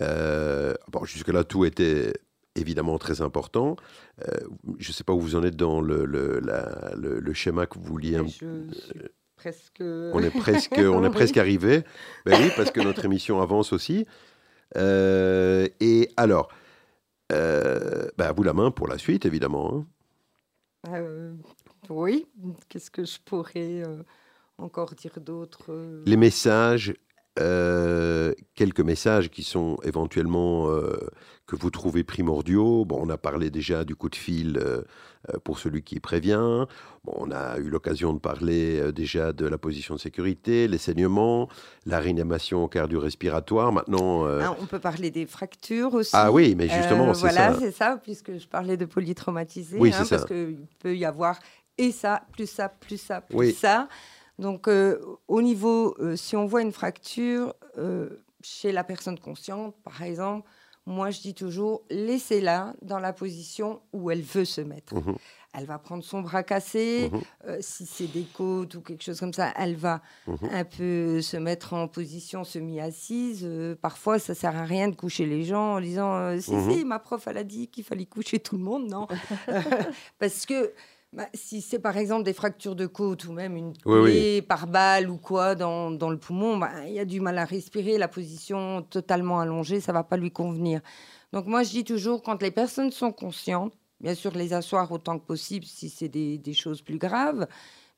euh, 0.00 0.74
bon, 0.88 1.04
jusque-là, 1.04 1.44
tout 1.44 1.64
était 1.64 2.12
évidemment 2.54 2.98
très 2.98 3.22
important. 3.22 3.76
Euh, 4.28 4.38
je 4.78 4.90
ne 4.90 4.92
sais 4.92 5.04
pas 5.04 5.12
où 5.12 5.20
vous 5.20 5.36
en 5.36 5.42
êtes 5.42 5.56
dans 5.56 5.80
le, 5.80 6.04
le, 6.04 6.40
le, 6.40 7.32
schéma 7.32 7.66
que 7.66 7.78
vous 7.78 7.84
vouliez. 7.84 8.20
presque. 9.36 9.80
On 9.80 10.20
est 10.20 10.30
presque, 10.30 10.78
on 10.78 11.04
est 11.04 11.10
presque 11.18 11.36
arrivé. 11.36 11.82
Ben 12.26 12.40
oui, 12.40 12.50
parce 12.56 12.70
que 12.70 12.80
notre 12.80 13.04
émission 13.04 13.40
avance 13.40 13.72
aussi. 13.72 14.06
Euh, 14.76 15.68
et 15.80 16.10
alors, 16.16 16.48
euh, 17.32 18.08
ben 18.16 18.26
à 18.26 18.32
vous 18.32 18.42
la 18.42 18.52
main 18.52 18.70
pour 18.70 18.88
la 18.88 18.98
suite, 18.98 19.26
évidemment. 19.26 19.74
Hein. 19.74 19.86
Euh, 20.94 21.34
oui. 21.88 22.26
Qu'est-ce 22.68 22.90
que 22.90 23.04
je 23.04 23.18
pourrais 23.24 23.82
encore 24.58 24.94
dire 24.94 25.20
d'autre 25.20 26.02
Les 26.06 26.16
messages 26.16 26.94
euh, 27.40 28.34
quelques 28.54 28.80
messages 28.80 29.30
qui 29.30 29.42
sont 29.42 29.78
éventuellement 29.84 30.68
euh, 30.68 30.98
que 31.46 31.56
vous 31.56 31.70
trouvez 31.70 32.04
primordiaux. 32.04 32.84
Bon, 32.84 32.98
on 33.00 33.08
a 33.08 33.16
parlé 33.16 33.48
déjà 33.48 33.84
du 33.84 33.96
coup 33.96 34.10
de 34.10 34.16
fil 34.16 34.58
euh, 34.58 34.82
pour 35.42 35.58
celui 35.58 35.82
qui 35.82 35.98
prévient. 35.98 36.66
Bon, 37.04 37.14
on 37.16 37.30
a 37.30 37.56
eu 37.56 37.70
l'occasion 37.70 38.12
de 38.12 38.18
parler 38.18 38.92
déjà 38.92 39.32
de 39.32 39.46
la 39.46 39.56
position 39.56 39.94
de 39.94 40.00
sécurité, 40.00 40.68
les 40.68 40.76
saignements, 40.76 41.48
la 41.86 42.00
réanimation 42.00 42.68
cardio-respiratoire. 42.68 43.72
Maintenant, 43.72 44.26
ah, 44.26 44.54
on 44.60 44.66
peut 44.66 44.78
parler 44.78 45.10
des 45.10 45.24
fractures 45.24 45.94
aussi. 45.94 46.10
Ah 46.12 46.30
oui, 46.30 46.54
mais 46.54 46.68
justement, 46.68 47.14
c'est 47.14 47.20
voilà, 47.20 47.58
c'est 47.58 47.72
ça, 47.72 47.98
puisque 48.02 48.36
je 48.36 48.46
parlais 48.46 48.76
de 48.76 48.84
polytraumatisé. 48.84 49.78
Oui, 49.78 49.90
hein, 49.94 50.04
parce 50.08 50.26
qu'il 50.26 50.66
peut 50.80 50.96
y 50.96 51.06
avoir 51.06 51.38
et 51.78 51.92
ça, 51.92 52.22
plus 52.32 52.48
ça, 52.48 52.68
plus 52.68 52.98
ça, 52.98 53.20
plus 53.20 53.52
ça. 53.52 53.88
Donc, 54.38 54.68
euh, 54.68 54.98
au 55.28 55.42
niveau, 55.42 55.94
euh, 56.00 56.16
si 56.16 56.36
on 56.36 56.46
voit 56.46 56.62
une 56.62 56.72
fracture 56.72 57.54
euh, 57.78 58.10
chez 58.42 58.72
la 58.72 58.84
personne 58.84 59.18
consciente, 59.18 59.74
par 59.84 60.02
exemple, 60.02 60.48
moi, 60.84 61.10
je 61.10 61.20
dis 61.20 61.34
toujours, 61.34 61.82
laissez-la 61.90 62.74
dans 62.82 62.98
la 62.98 63.12
position 63.12 63.80
où 63.92 64.10
elle 64.10 64.22
veut 64.22 64.44
se 64.44 64.60
mettre. 64.60 64.94
Mhm. 64.94 65.16
Elle 65.54 65.66
va 65.66 65.78
prendre 65.78 66.02
son 66.02 66.22
bras 66.22 66.42
cassé. 66.42 67.10
Mhm. 67.12 67.60
si 67.60 67.84
c'est 67.84 68.06
des 68.06 68.24
côtes 68.24 68.74
ou 68.74 68.80
quelque 68.80 69.04
chose 69.04 69.20
comme 69.20 69.34
ça, 69.34 69.52
elle 69.56 69.76
va 69.76 70.00
mhm. 70.26 70.38
un 70.50 70.64
peu 70.64 71.20
se 71.20 71.36
mettre 71.36 71.74
en 71.74 71.86
position 71.86 72.42
semi-assise. 72.42 73.46
parfois, 73.80 74.18
ça 74.18 74.34
sert 74.34 74.56
à 74.56 74.64
rien 74.64 74.88
de 74.88 74.96
coucher 74.96 75.26
les 75.26 75.44
gens 75.44 75.74
en 75.76 75.80
disant 75.80 76.40
Si, 76.40 76.54
si, 76.68 76.84
ma 76.84 76.98
prof, 76.98 77.28
elle 77.28 77.36
a 77.36 77.44
dit 77.44 77.68
qu'il 77.68 77.84
fallait 77.84 78.06
coucher 78.06 78.40
tout 78.40 78.56
le 78.56 78.64
monde. 78.64 78.88
Non. 78.88 79.06
Parce 80.18 80.46
que 80.46 80.72
bah, 81.12 81.28
si 81.34 81.60
c'est 81.60 81.78
par 81.78 81.98
exemple 81.98 82.22
des 82.22 82.32
fractures 82.32 82.74
de 82.74 82.86
côte 82.86 83.26
ou 83.26 83.32
même 83.32 83.56
une 83.56 83.74
plaie 83.74 84.40
par 84.40 84.66
balle 84.66 85.10
ou 85.10 85.18
quoi 85.18 85.54
dans, 85.54 85.90
dans 85.90 86.08
le 86.08 86.16
poumon, 86.18 86.56
bah, 86.56 86.70
il 86.86 86.94
y 86.94 86.98
a 86.98 87.04
du 87.04 87.20
mal 87.20 87.36
à 87.36 87.44
respirer, 87.44 87.98
la 87.98 88.08
position 88.08 88.82
totalement 88.82 89.40
allongée, 89.40 89.80
ça 89.80 89.92
va 89.92 90.04
pas 90.04 90.16
lui 90.16 90.30
convenir. 90.30 90.80
Donc 91.32 91.46
moi 91.46 91.64
je 91.64 91.70
dis 91.70 91.84
toujours, 91.84 92.22
quand 92.22 92.40
les 92.42 92.50
personnes 92.50 92.90
sont 92.90 93.12
conscientes, 93.12 93.74
bien 94.00 94.14
sûr 94.14 94.32
les 94.32 94.54
asseoir 94.54 94.90
autant 94.90 95.18
que 95.18 95.26
possible 95.26 95.66
si 95.66 95.90
c'est 95.90 96.08
des, 96.08 96.38
des 96.38 96.54
choses 96.54 96.80
plus 96.80 96.98
graves, 96.98 97.46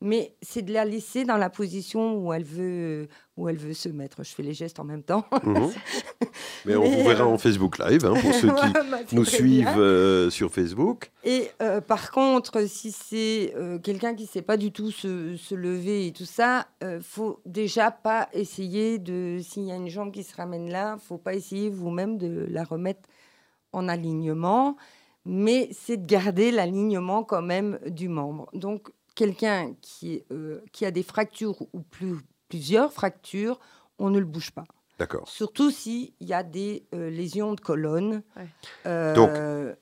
mais 0.04 0.36
c'est 0.42 0.60
de 0.60 0.72
la 0.72 0.84
laisser 0.84 1.24
dans 1.24 1.38
la 1.38 1.48
position 1.48 2.18
où 2.18 2.32
elle 2.34 2.44
veut, 2.44 3.08
où 3.38 3.48
elle 3.48 3.56
veut 3.56 3.72
se 3.72 3.88
mettre. 3.88 4.22
Je 4.22 4.34
fais 4.34 4.42
les 4.42 4.52
gestes 4.52 4.78
en 4.78 4.84
même 4.84 5.02
temps. 5.02 5.24
Mhm. 5.42 5.72
mais, 6.66 6.76
on 6.76 6.84
vous 6.84 7.08
verra 7.08 7.26
en 7.26 7.38
Facebook 7.38 7.78
Live, 7.78 8.04
hein, 8.04 8.12
pour 8.20 8.34
ceux 8.34 8.48
qui 8.48 8.72
bah, 8.72 8.98
nous 9.12 9.24
suivent 9.24 9.78
euh, 9.78 10.28
sur 10.28 10.52
Facebook. 10.52 11.10
Et 11.24 11.50
euh, 11.62 11.80
par 11.80 12.10
contre, 12.10 12.68
si 12.68 12.92
c'est 12.92 13.54
euh, 13.56 13.78
quelqu'un 13.78 14.14
qui 14.14 14.24
ne 14.24 14.28
sait 14.28 14.42
pas 14.42 14.58
du 14.58 14.72
tout 14.72 14.90
se, 14.90 15.36
se 15.36 15.54
lever 15.54 16.08
et 16.08 16.12
tout 16.12 16.26
ça, 16.26 16.66
il 16.82 17.00
faut 17.00 17.40
déjà 17.46 17.90
pas 17.90 18.28
essayer 18.34 18.98
de, 18.98 19.38
s'il 19.42 19.64
y 19.64 19.72
a 19.72 19.76
une 19.76 19.88
jambe 19.88 20.12
qui 20.12 20.22
se 20.22 20.36
ramène 20.36 20.70
là, 20.70 20.98
faut 20.98 21.16
pas 21.16 21.32
essayer 21.32 21.70
vous-même 21.70 22.18
de 22.18 22.46
la 22.50 22.62
remettre 22.62 23.08
en 23.72 23.88
alignement 23.88 24.76
mais 25.26 25.68
c'est 25.72 25.96
de 25.96 26.06
garder 26.06 26.50
l'alignement 26.50 27.24
quand 27.24 27.40
même 27.40 27.78
du 27.86 28.08
membre. 28.08 28.50
Donc, 28.52 28.90
quelqu'un 29.14 29.74
qui, 29.80 30.22
euh, 30.32 30.60
qui 30.72 30.84
a 30.84 30.90
des 30.90 31.02
fractures 31.02 31.62
ou 31.72 31.80
plus, 31.80 32.16
plusieurs 32.48 32.92
fractures, 32.92 33.58
on 33.98 34.10
ne 34.10 34.18
le 34.18 34.24
bouge 34.24 34.50
pas. 34.50 34.64
D'accord. 34.96 35.28
Surtout 35.28 35.72
s'il 35.72 36.12
y 36.20 36.32
a 36.32 36.44
des 36.44 36.86
euh, 36.94 37.10
lésions 37.10 37.54
de 37.54 37.60
colonne. 37.60 38.22
Euh, 38.86 39.12
Donc, 39.12 39.30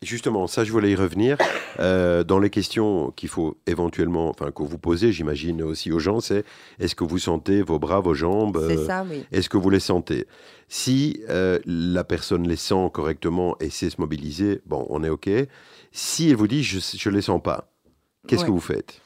justement, 0.01 0.47
ça, 0.47 0.65
je 0.65 0.73
voulais 0.73 0.91
y 0.91 0.95
revenir. 0.95 1.37
dans 1.79 2.39
les 2.39 2.49
questions 2.49 3.11
qu'il 3.11 3.29
faut 3.29 3.59
éventuellement, 3.67 4.31
enfin, 4.31 4.51
que 4.51 4.63
vous 4.63 4.79
posez, 4.79 5.13
j'imagine 5.13 5.63
aussi 5.63 5.93
aux 5.93 5.99
gens, 5.99 6.21
c'est 6.21 6.45
est-ce 6.79 6.95
que 6.95 7.05
vous 7.05 7.19
sentez 7.19 7.61
vos 7.61 7.79
bras, 7.79 8.01
vos 8.01 8.15
jambes 8.15 8.65
C'est 8.69 8.87
ça, 8.87 9.05
oui. 9.09 9.27
Est-ce 9.33 9.51
que 9.51 9.59
vous 9.59 9.69
les 9.69 9.81
sentez? 9.81 10.27
Si 10.69 11.21
la 11.29 12.05
personne 12.05 12.49
les 12.49 12.57
sent 12.57 12.89
correctement 12.95 13.57
et 13.61 13.69
sait 13.69 13.91
se 13.91 14.01
mobiliser, 14.01 14.63
bon, 14.65 14.87
on 14.89 15.05
est 15.05 15.11
OK. 15.11 15.29
Si 15.93 16.31
elle 16.31 16.37
vous 16.37 16.49
dit 16.49 16.63
je 16.63 17.09
ne 17.09 17.15
les 17.15 17.23
sens 17.23 17.43
pas, 17.43 17.71
qu'est-ce 18.27 18.47
que 18.47 18.51
vous 18.51 18.61
faites? 18.61 19.02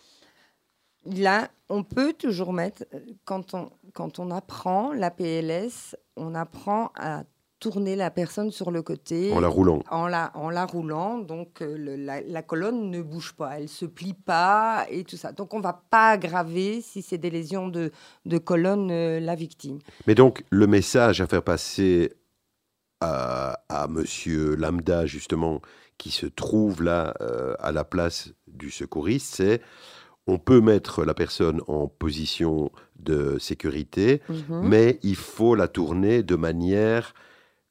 Là, 1.14 1.48
on 1.68 1.82
peut 1.82 2.12
toujours 2.12 2.52
mettre, 2.52 2.84
euh, 2.94 3.00
quand 3.24 3.54
on, 3.54 3.70
quand 3.92 4.18
on 4.18 4.30
apprend 4.30 4.92
la 4.92 5.10
PLS, 5.10 5.96
on 6.16 6.34
apprend 6.34 6.90
à 6.96 7.24
tourner 7.58 7.96
la 7.96 8.10
personne 8.10 8.50
sur 8.50 8.70
le 8.70 8.82
côté. 8.82 9.32
En 9.32 9.40
la 9.40 9.48
roulant. 9.48 9.82
En 9.90 10.08
la, 10.08 10.30
en 10.34 10.50
la 10.50 10.66
roulant. 10.66 11.18
Donc, 11.18 11.62
euh, 11.62 11.96
la, 12.26 12.42
colonne 12.42 12.90
ne 12.90 13.00
bouge 13.00 13.32
pas, 13.32 13.58
elle 13.58 13.68
se 13.68 13.86
plie 13.86 14.12
pas 14.12 14.86
et 14.90 15.04
tout 15.04 15.16
ça. 15.16 15.32
Donc, 15.32 15.54
on 15.54 15.60
va 15.60 15.72
pas 15.72 16.10
aggraver, 16.10 16.82
si 16.82 17.00
c'est 17.02 17.18
des 17.18 17.30
lésions 17.30 17.68
de, 17.68 17.92
de 18.26 18.38
colonne, 18.38 18.90
euh, 18.90 19.20
la 19.20 19.34
victime. 19.34 19.78
Mais 20.06 20.14
donc, 20.14 20.44
le 20.50 20.66
message 20.66 21.20
à 21.20 21.26
faire 21.26 21.42
passer 21.42 22.12
à, 23.00 23.58
à 23.68 23.88
monsieur 23.88 24.54
Lambda, 24.56 25.06
justement, 25.06 25.62
qui 25.96 26.10
se 26.10 26.26
trouve 26.26 26.82
là 26.82 27.14
à 27.58 27.72
la 27.72 27.84
place 27.84 28.30
du 28.46 28.70
secouriste, 28.70 29.36
c'est 29.36 29.62
on 30.26 30.38
peut 30.38 30.60
mettre 30.60 31.04
la 31.04 31.14
personne 31.14 31.60
en 31.68 31.86
position 31.86 32.70
de 32.98 33.38
sécurité, 33.38 34.22
mhm. 34.28 34.62
mais 34.62 34.98
il 35.02 35.16
faut 35.16 35.54
la 35.54 35.68
tourner 35.68 36.22
de 36.22 36.34
manière 36.34 37.14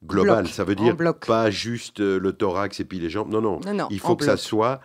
globale. 0.04 0.48
ça 0.48 0.64
veut 0.64 0.74
dire 0.74 0.96
pas 1.26 1.50
juste 1.50 2.00
euh, 2.00 2.18
le 2.18 2.32
thorax 2.32 2.80
et 2.80 2.84
puis 2.84 2.98
les 2.98 3.10
jambes. 3.10 3.30
Non, 3.30 3.40
non. 3.40 3.60
il 3.90 4.00
faut 4.00 4.16
que 4.16 4.24
ça 4.24 4.36
soit 4.36 4.80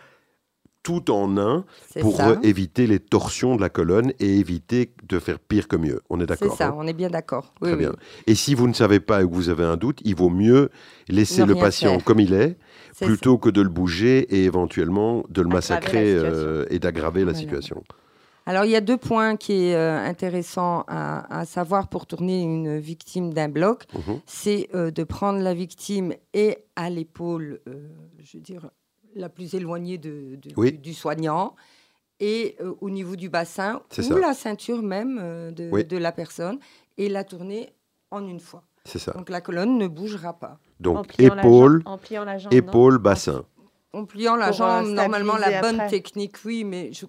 tout 0.82 1.10
en 1.10 1.38
un 1.38 1.64
pour 2.00 2.20
éviter 2.42 2.86
les 2.86 2.98
torsions 2.98 3.54
de 3.54 3.60
la 3.60 3.68
colonne 3.68 4.12
et 4.18 4.38
éviter 4.38 4.92
de 5.04 5.18
faire 5.20 5.38
pire 5.38 5.68
que 5.68 5.76
mieux. 5.76 6.00
On 6.10 6.20
est 6.20 6.26
d'accord 6.26 6.50
C'est 6.50 6.58
ça, 6.58 6.70
hein 6.70 6.74
on 6.76 6.86
est 6.86 6.92
bien 6.92 7.08
d'accord. 7.08 7.52
Très 7.60 7.76
bien. 7.76 7.92
Et 8.26 8.34
si 8.34 8.54
vous 8.54 8.66
ne 8.66 8.72
savez 8.72 8.98
pas 8.98 9.22
et 9.22 9.24
que 9.24 9.32
vous 9.32 9.48
avez 9.48 9.64
un 9.64 9.76
doute, 9.76 10.00
il 10.04 10.16
vaut 10.16 10.30
mieux 10.30 10.70
laisser 11.08 11.46
le 11.46 11.54
patient 11.54 12.00
comme 12.00 12.20
il 12.20 12.34
est 12.34 12.58
plutôt 13.00 13.38
que 13.38 13.50
de 13.50 13.62
le 13.62 13.68
bouger 13.68 14.18
et 14.34 14.44
éventuellement 14.44 15.24
de 15.28 15.42
le 15.42 15.48
massacrer 15.48 16.14
euh, 16.14 16.66
et 16.70 16.78
d'aggraver 16.78 17.24
la 17.24 17.34
situation. 17.34 17.82
Alors, 18.44 18.64
il 18.64 18.72
y 18.72 18.76
a 18.76 18.80
deux 18.80 18.96
points 18.96 19.36
qui 19.36 19.70
sont 19.70 19.76
euh, 19.76 20.04
intéressants 20.04 20.84
à, 20.88 21.44
savoir 21.46 21.88
pour 21.88 22.06
tourner 22.06 22.42
une 22.42 22.78
victime 22.78 23.32
d'un 23.32 23.48
bloc. 23.48 23.84
Mhm. 23.94 24.20
C'est 24.26 24.68
euh, 24.74 24.90
de 24.90 25.04
prendre 25.04 25.38
la 25.38 25.54
victime 25.54 26.12
et 26.34 26.58
à 26.74 26.90
l'épaule, 26.90 27.60
je 28.18 28.36
veux 28.36 28.42
dire, 28.42 28.70
la 29.14 29.28
plus 29.28 29.54
éloignée 29.54 29.98
de, 29.98 30.36
du, 30.36 30.94
soignant, 30.94 31.54
et 32.18 32.56
au 32.80 32.88
niveau 32.88 33.14
du 33.14 33.28
bassin, 33.28 33.82
ou 33.98 34.16
la 34.16 34.32
ceinture 34.32 34.82
même 34.82 35.52
de, 35.52 35.82
de, 35.82 35.96
la 35.96 36.12
personne, 36.12 36.58
et 36.96 37.08
la 37.08 37.24
tourner 37.24 37.70
en 38.10 38.26
une 38.26 38.40
fois. 38.40 38.64
C'est 38.84 38.98
ça. 38.98 39.12
Donc, 39.12 39.30
la 39.30 39.40
colonne 39.40 39.78
ne 39.78 39.86
bougera 39.86 40.32
pas. 40.38 40.58
Donc 40.80 41.14
épaule, 41.18 41.84
épaule, 42.50 42.98
bassin. 42.98 43.44
En 43.92 44.04
pliant 44.06 44.36
la 44.36 44.52
jambe, 44.52 44.88
normalement 44.88 45.36
la 45.36 45.60
bonne 45.60 45.86
technique, 45.88 46.36
oui, 46.44 46.64
mais 46.64 46.92
je 46.92 47.06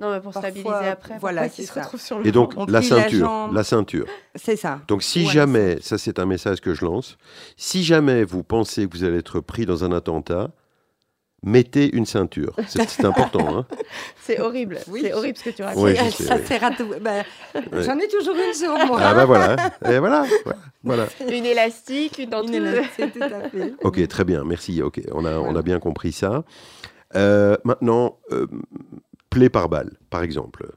non, 0.00 0.10
mais 0.10 0.20
pour 0.20 0.32
stabiliser 0.32 0.88
après, 0.88 1.18
voilà, 1.18 1.48
c'est 1.48 1.66
ça. 1.66 1.88
Sur 1.96 2.18
le 2.18 2.26
Et 2.26 2.32
donc 2.32 2.54
la 2.68 2.82
ceinture, 2.82 3.48
la, 3.52 3.62
ceinture. 3.62 4.06
C'est 4.34 4.56
ça. 4.56 4.80
Donc 4.88 5.04
si 5.04 5.26
jamais, 5.26 5.80
ça 5.80 5.98
c'est 5.98 6.18
un 6.18 6.26
message 6.26 6.60
que 6.60 6.74
je 6.74 6.84
lance, 6.84 7.16
si 7.56 7.84
jamais 7.84 8.24
vous 8.24 8.42
pensez 8.42 8.88
que 8.88 8.96
vous 8.96 9.04
allez 9.04 9.18
être 9.18 9.38
pris 9.38 9.66
dans 9.66 9.84
un 9.84 9.92
attentat, 9.92 10.50
mettez 11.44 11.94
une 11.94 12.06
ceinture. 12.06 12.54
C'est 12.66 13.04
important. 13.04 13.58
Hein. 13.58 13.66
C'est 14.22 14.40
horrible. 14.40 14.78
C'est 14.84 15.12
horrible 15.12 15.38
ce 15.38 15.44
que 15.44 15.50
tu 15.50 15.62
racontes. 15.62 15.96
ça 16.10 16.38
sert 16.44 16.64
à 16.64 16.70
tout. 16.70 16.88
Ben, 17.00 17.24
j'en 17.54 17.98
ai 17.98 18.08
toujours 18.08 18.34
une 18.34 18.54
sur 18.54 18.72
moi. 18.86 18.98
Ah 19.00 19.14
ben 19.14 19.24
voilà. 19.26 19.56
Et 19.88 19.98
voilà. 19.98 20.24
voilà. 20.82 21.06
Une 21.28 21.44
élastique, 21.44 22.18
une 22.18 22.30
dentelle. 22.30 22.84
tout 22.96 23.22
à 23.22 23.48
fait. 23.48 23.74
Ok, 23.82 24.06
très 24.08 24.24
bien. 24.24 24.44
Merci. 24.44 24.82
Ok, 24.82 25.00
on 25.12 25.24
a, 25.24 25.38
on 25.38 25.54
a 25.54 25.62
bien 25.62 25.78
compris 25.78 26.12
ça. 26.12 26.44
Euh, 27.14 27.56
maintenant, 27.64 28.18
euh, 28.32 28.46
plaie 29.30 29.50
par 29.50 29.68
balle, 29.68 29.92
par 30.10 30.22
exemple. 30.22 30.72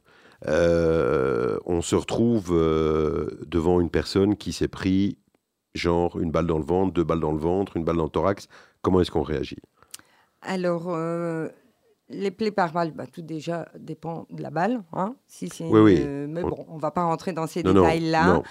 Euh, 0.48 1.58
on 1.66 1.82
se 1.82 1.96
retrouve 1.96 2.50
devant 2.52 3.80
une 3.80 3.90
personne 3.90 4.36
qui 4.36 4.54
s'est 4.54 4.68
pris 4.68 5.18
genre 5.74 6.20
une 6.20 6.32
balle 6.32 6.48
dans 6.48 6.58
le 6.58 6.66
ventre, 6.66 6.94
deux 6.94 7.04
balles 7.04 7.20
dans 7.20 7.32
le 7.32 7.40
ventre, 7.40 7.78
une 7.78 7.84
balle 7.84 7.98
dans 7.98 8.04
le 8.04 8.10
thorax. 8.10 8.48
Comment 8.82 9.02
est-ce 9.02 9.12
qu'on 9.12 9.24
réagit? 9.24 9.58
Alors, 10.42 10.86
euh, 10.90 11.50
les 12.10 12.32
plaies 12.32 12.52
par 12.52 12.72
balle, 12.72 12.92
bah, 12.92 13.06
tout 13.08 13.22
déjà 13.22 13.68
dépend 13.78 14.26
de 14.30 14.42
la 14.42 14.50
balle. 14.50 14.84
Hein, 14.94 15.16
si 15.28 15.50
oui, 15.62 15.80
oui. 15.80 16.06
mais 16.28 16.42
bon, 16.42 16.66
on 16.70 16.76
ne 16.76 16.82
va 16.82 16.92
pas 16.92 17.04
rentrer 17.04 17.34
dans 17.34 17.48
ces 17.48 17.64
détails-là. 17.64 18.42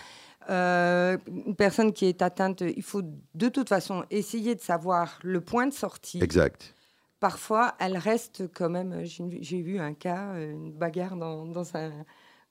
Euh, 0.49 1.16
une 1.26 1.57
personne 1.57 1.93
qui 1.93 2.07
est 2.07 2.22
atteinte, 2.22 2.61
il 2.61 2.82
faut 2.82 3.03
de 3.34 3.49
toute 3.49 3.68
façon 3.68 4.05
essayer 4.11 4.55
de 4.55 4.61
savoir 4.61 5.18
le 5.22 5.41
point 5.41 5.66
de 5.66 5.72
sortie. 5.72 6.22
Exact. 6.22 6.74
Parfois, 7.18 7.74
elle 7.80 7.97
reste 7.97 8.45
quand 8.55 8.68
même. 8.68 9.03
J'ai 9.05 9.61
vu 9.61 9.78
un 9.78 9.95
cas, 9.95 10.34
une 10.39 10.72
bagarre 10.72 11.16
dans, 11.16 11.47
dans, 11.47 11.76
un, 11.76 11.91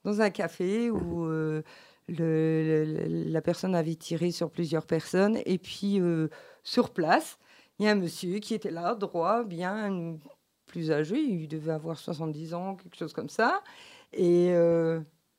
dans 0.04 0.20
un 0.20 0.28
café 0.28 0.90
où 0.90 1.24
mhm. 1.24 1.62
le, 2.08 2.94
la 3.28 3.40
personne 3.40 3.74
avait 3.74 3.94
tiré 3.94 4.30
sur 4.30 4.50
plusieurs 4.50 4.84
personnes. 4.84 5.38
Et 5.46 5.56
puis, 5.56 6.02
sur 6.64 6.90
place, 6.90 7.38
il 7.78 7.86
y 7.86 7.88
a 7.88 7.92
un 7.92 7.96
monsieur 7.96 8.38
qui 8.38 8.54
était 8.54 8.70
là, 8.70 8.94
droit, 8.94 9.44
bien, 9.44 10.18
plus 10.66 10.90
âgé, 10.90 11.18
il 11.18 11.48
devait 11.48 11.72
avoir 11.72 11.98
70 11.98 12.54
ans, 12.54 12.76
quelque 12.76 12.96
chose 12.96 13.12
comme 13.12 13.28
ça. 13.28 13.62
Et 14.12 14.52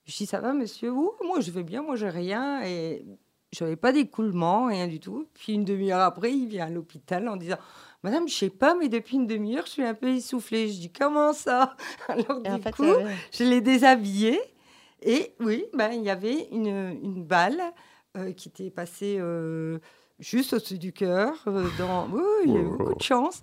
je 0.08 0.16
dis, 0.16 0.26
ça 0.26 0.40
va, 0.40 0.54
monsieur? 0.54 0.92
Moi, 0.92 1.42
je 1.42 1.52
vais 1.52 1.64
bien, 1.64 1.82
moi, 1.82 1.96
j'ai 1.96 2.10
rien. 2.10 2.64
Et 2.64 3.06
je 3.52 3.64
n'avais 3.64 3.76
pas 3.76 3.92
d'écoulement, 3.92 4.68
rien 4.68 4.88
du 4.88 5.00
tout. 5.00 5.28
Puis 5.34 5.54
une 5.54 5.66
demi-heure 5.66 6.02
après, 6.02 6.32
il 6.32 6.48
vient 6.48 6.68
à 6.68 6.70
l'hôpital 6.70 7.28
en 7.28 7.36
disant 7.36 7.58
Madame, 8.04 8.28
je 8.28 8.34
sais 8.34 8.50
pas, 8.50 8.76
mais 8.76 8.90
depuis 8.90 9.18
une 9.18 9.28
demi-heure, 9.28 9.66
je 9.66 9.72
suis 9.72 9.84
un 9.84 9.94
peu 9.94 10.08
essoufflée. 10.08 10.70
Je 10.70 10.80
dis 10.80 10.92
Comment 10.92 11.34
ça? 11.34 11.76
Alors, 12.08 12.42
du 12.42 12.72
coup, 12.72 12.94
je 13.32 13.44
l'ai 13.44 13.62
déshabillé. 13.62 14.40
Et 15.02 15.34
oui, 15.40 15.66
ben, 15.74 15.92
il 15.92 16.04
y 16.04 16.10
avait 16.10 16.48
une, 16.52 17.00
une 17.04 17.24
balle 17.24 17.62
euh, 18.16 18.32
qui 18.32 18.50
était 18.50 18.72
passée 18.72 19.18
euh, 19.20 19.80
juste 20.20 20.54
au-dessus 20.54 20.78
du 20.78 20.94
cœur. 20.94 21.34
Euh, 21.48 21.68
dans... 21.78 22.08
Oui, 22.10 22.22
il 22.46 22.54
y 22.54 22.58
a 22.58 22.60
eu 22.60 22.64
beaucoup 22.64 22.96
de 22.96 23.02
chance 23.02 23.42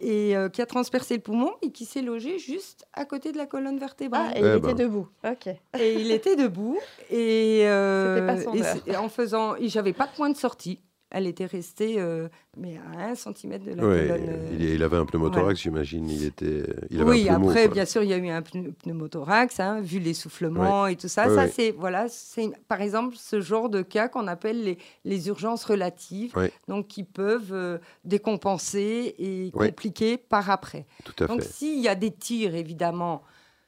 et 0.00 0.36
euh, 0.36 0.48
qui 0.48 0.62
a 0.62 0.66
transpercé 0.66 1.14
le 1.14 1.20
poumon 1.20 1.52
et 1.62 1.70
qui 1.70 1.84
s'est 1.84 2.02
logé 2.02 2.38
juste 2.38 2.86
à 2.94 3.04
côté 3.04 3.32
de 3.32 3.36
la 3.36 3.46
colonne 3.46 3.78
vertébrale. 3.78 4.32
Ah, 4.34 4.38
et 4.38 4.40
il 4.40 4.46
eh 4.46 4.56
était 4.56 4.74
ben. 4.74 4.86
debout. 4.86 5.08
Ok. 5.24 5.46
Et 5.78 5.94
il 5.94 6.10
était 6.10 6.36
debout 6.36 6.78
et, 7.10 7.62
euh, 7.64 8.26
pas 8.26 8.82
et 8.86 8.96
en 8.96 9.08
faisant, 9.08 9.54
j'avais 9.60 9.92
pas 9.92 10.06
de 10.06 10.12
point 10.12 10.30
de 10.30 10.36
sortie 10.36 10.80
elle 11.10 11.26
était 11.26 11.46
restée 11.46 11.96
euh, 11.98 12.28
mais 12.56 12.78
à 12.94 13.10
un 13.10 13.14
centimètre 13.14 13.64
de 13.64 13.70
la 13.70 13.82
colonne. 13.82 14.48
Il, 14.52 14.62
il, 14.62 14.82
avait 14.82 14.96
un 14.96 15.04
pneumothorax, 15.04 15.60
j'imagine. 15.60 16.08
Il 16.08 16.24
était, 16.24 16.64
il 16.90 17.00
avait 17.00 17.10
oui, 17.10 17.28
après, 17.28 17.68
bien 17.68 17.84
sûr, 17.84 18.02
il 18.02 18.10
y 18.10 18.12
a 18.12 18.16
eu 18.16 18.28
un 18.28 18.42
pneumothorax, 18.42 19.60
hein, 19.60 19.80
vu 19.80 19.98
l'essoufflement 19.98 20.86
et 20.86 20.96
tout 20.96 21.08
ça. 21.08 21.32
ça, 21.34 21.48
c'est 21.48 21.70
voilà, 21.72 22.08
c'est 22.08 22.50
par 22.68 22.80
exemple 22.80 23.16
ce 23.16 23.40
genre 23.40 23.68
de 23.68 23.82
cas 23.82 24.08
qu'on 24.08 24.26
appelle 24.26 24.62
les, 24.62 24.78
les, 25.04 25.28
urgences 25.28 25.64
relatives, 25.64 26.34
donc 26.68 26.88
qui 26.88 27.04
peuvent 27.04 27.52
euh, 27.52 27.78
décompenser 28.04 29.14
et 29.18 29.50
compliquer 29.52 30.16
par 30.16 30.50
après. 30.50 30.86
Tout 31.04 31.24
à 31.24 31.26
donc, 31.26 31.42
s'il 31.42 31.80
y 31.80 31.88
a 31.88 31.94
des 31.94 32.10
tirs, 32.10 32.54
évidemment. 32.54 33.22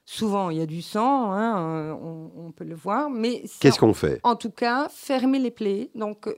Souvent, 0.05 0.51
il 0.51 0.59
y 0.59 0.61
a 0.61 0.67
du 0.67 0.83
sang, 0.83 1.31
hein, 1.31 1.59
euh, 1.61 1.93
on, 2.37 2.51
peut 2.51 2.65
le 2.65 2.75
voir, 2.75 3.09
mais 3.09 3.45
qu'est-ce 3.61 3.79
qu'on 3.79 3.95
fait? 3.95 4.19
En 4.25 4.35
tout 4.35 4.51
cas, 4.51 4.89
fermer 4.89 5.39
les 5.39 5.53
plaies. 5.53 5.91
Donc, 5.95 6.29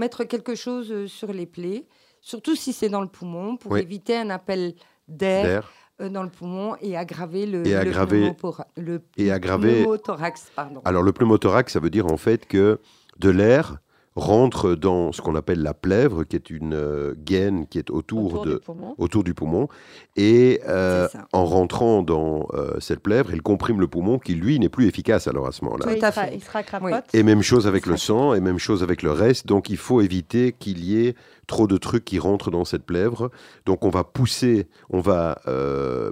mettre 0.00 0.24
quelque 0.24 0.54
chose 0.54 0.90
euh, 0.90 1.06
sur 1.06 1.32
les 1.32 1.46
plaies, 1.46 1.86
surtout 2.20 2.56
si 2.56 2.72
c'est 2.72 2.88
dans 2.88 3.02
le 3.02 3.06
poumon, 3.06 3.56
pour 3.56 3.78
éviter 3.78 4.16
un 4.16 4.30
appel 4.30 4.74
d'air 5.06 5.70
euh, 6.00 6.08
dans 6.08 6.22
le 6.22 6.30
poumon 6.30 6.74
et 6.80 6.96
aggraver 6.96 7.46
le, 7.46 7.66
et 7.66 7.76
aggraver, 7.76 8.34
le, 8.76 9.02
et 9.16 9.30
aggraver, 9.30 9.82
pneumothorax. 9.82 10.50
Pardon. 10.56 10.80
Alors 10.84 11.02
le 11.02 11.12
pneumothorax, 11.12 11.72
ça 11.72 11.80
veut 11.80 11.90
dire 11.90 12.06
en 12.06 12.16
fait 12.16 12.46
que 12.46 12.80
de 13.18 13.30
l'air 13.30 13.78
rentre 14.16 14.74
dans 14.74 15.12
ce 15.12 15.20
qu'on 15.22 15.36
appelle 15.36 15.62
la 15.62 15.74
plèvre, 15.74 16.24
qui 16.24 16.34
est 16.34 16.50
une 16.50 16.74
euh, 16.74 17.14
gaine 17.16 17.66
qui 17.66 17.78
est 17.78 17.90
autour, 17.90 18.44
de, 18.44 18.54
du 18.54 18.72
autour 18.98 19.22
du 19.22 19.34
poumon. 19.34 19.68
Et 20.16 20.60
euh, 20.68 21.08
en 21.32 21.44
rentrant 21.44 22.02
dans 22.02 22.48
euh, 22.54 22.78
cette 22.80 23.00
plèvre, 23.00 23.30
elle 23.32 23.42
comprime 23.42 23.80
le 23.80 23.86
poumon 23.86 24.18
qui, 24.18 24.34
lui, 24.34 24.58
n'est 24.58 24.68
plus 24.68 24.88
efficace 24.88 25.28
alors 25.28 25.46
à 25.46 25.52
ce 25.52 25.64
moment-là. 25.64 25.86
Oui, 25.86 26.00
il, 26.32 26.42
sera, 26.42 26.62
crapote. 26.62 27.04
Et 27.14 27.22
même 27.22 27.42
chose 27.42 27.66
avec 27.66 27.86
le 27.86 27.96
sang, 27.96 28.34
et 28.34 28.40
même 28.40 28.58
chose 28.58 28.82
avec 28.82 29.02
le 29.02 29.12
reste. 29.12 29.46
Donc 29.46 29.70
il 29.70 29.76
faut 29.76 30.00
éviter 30.00 30.52
qu'il 30.52 30.84
y 30.84 31.06
ait 31.06 31.14
trop 31.46 31.66
de 31.66 31.76
trucs 31.76 32.04
qui 32.04 32.18
rentrent 32.18 32.50
dans 32.50 32.64
cette 32.64 32.84
plèvre. 32.84 33.30
Donc 33.64 33.84
on 33.84 33.90
va 33.90 34.02
pousser, 34.02 34.66
on 34.90 35.00
va 35.00 35.40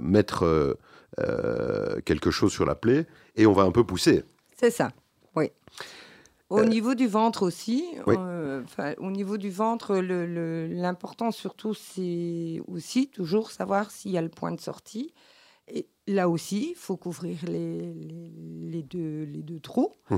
mettre 0.01 0.77
quelque 2.05 2.31
chose 2.31 2.51
sur 2.51 2.65
la 2.65 2.75
plaie, 2.75 3.07
et 3.35 3.45
on 3.45 3.53
va 3.53 3.63
un 3.63 3.71
peu 3.71 3.83
pousser. 3.83 4.23
C'est 4.57 4.71
ça. 4.71 4.89
Au 6.49 6.59
euh, 6.59 6.65
niveau 6.65 6.95
du 6.95 7.07
ventre 7.07 7.43
aussi, 7.43 7.85
euh, 8.07 8.63
au 8.97 9.11
niveau 9.11 9.37
du 9.37 9.51
ventre, 9.51 9.97
l'important 9.97 11.31
surtout, 11.31 11.75
c'est 11.75 12.59
aussi 12.67 13.07
toujours 13.07 13.51
savoir 13.51 13.91
s'il 13.91 14.11
y 14.11 14.17
a 14.17 14.21
le 14.21 14.29
point 14.29 14.51
de 14.51 14.59
sortie. 14.59 15.13
Et 15.67 15.87
là 16.07 16.27
aussi, 16.27 16.71
il 16.71 16.75
faut 16.75 16.97
couvrir 16.97 17.37
les, 17.45 17.93
les, 17.93 18.81
deux, 18.81 19.25
les 19.25 19.43
deux 19.43 19.59
trous. 19.59 19.93
Mmh 20.09 20.15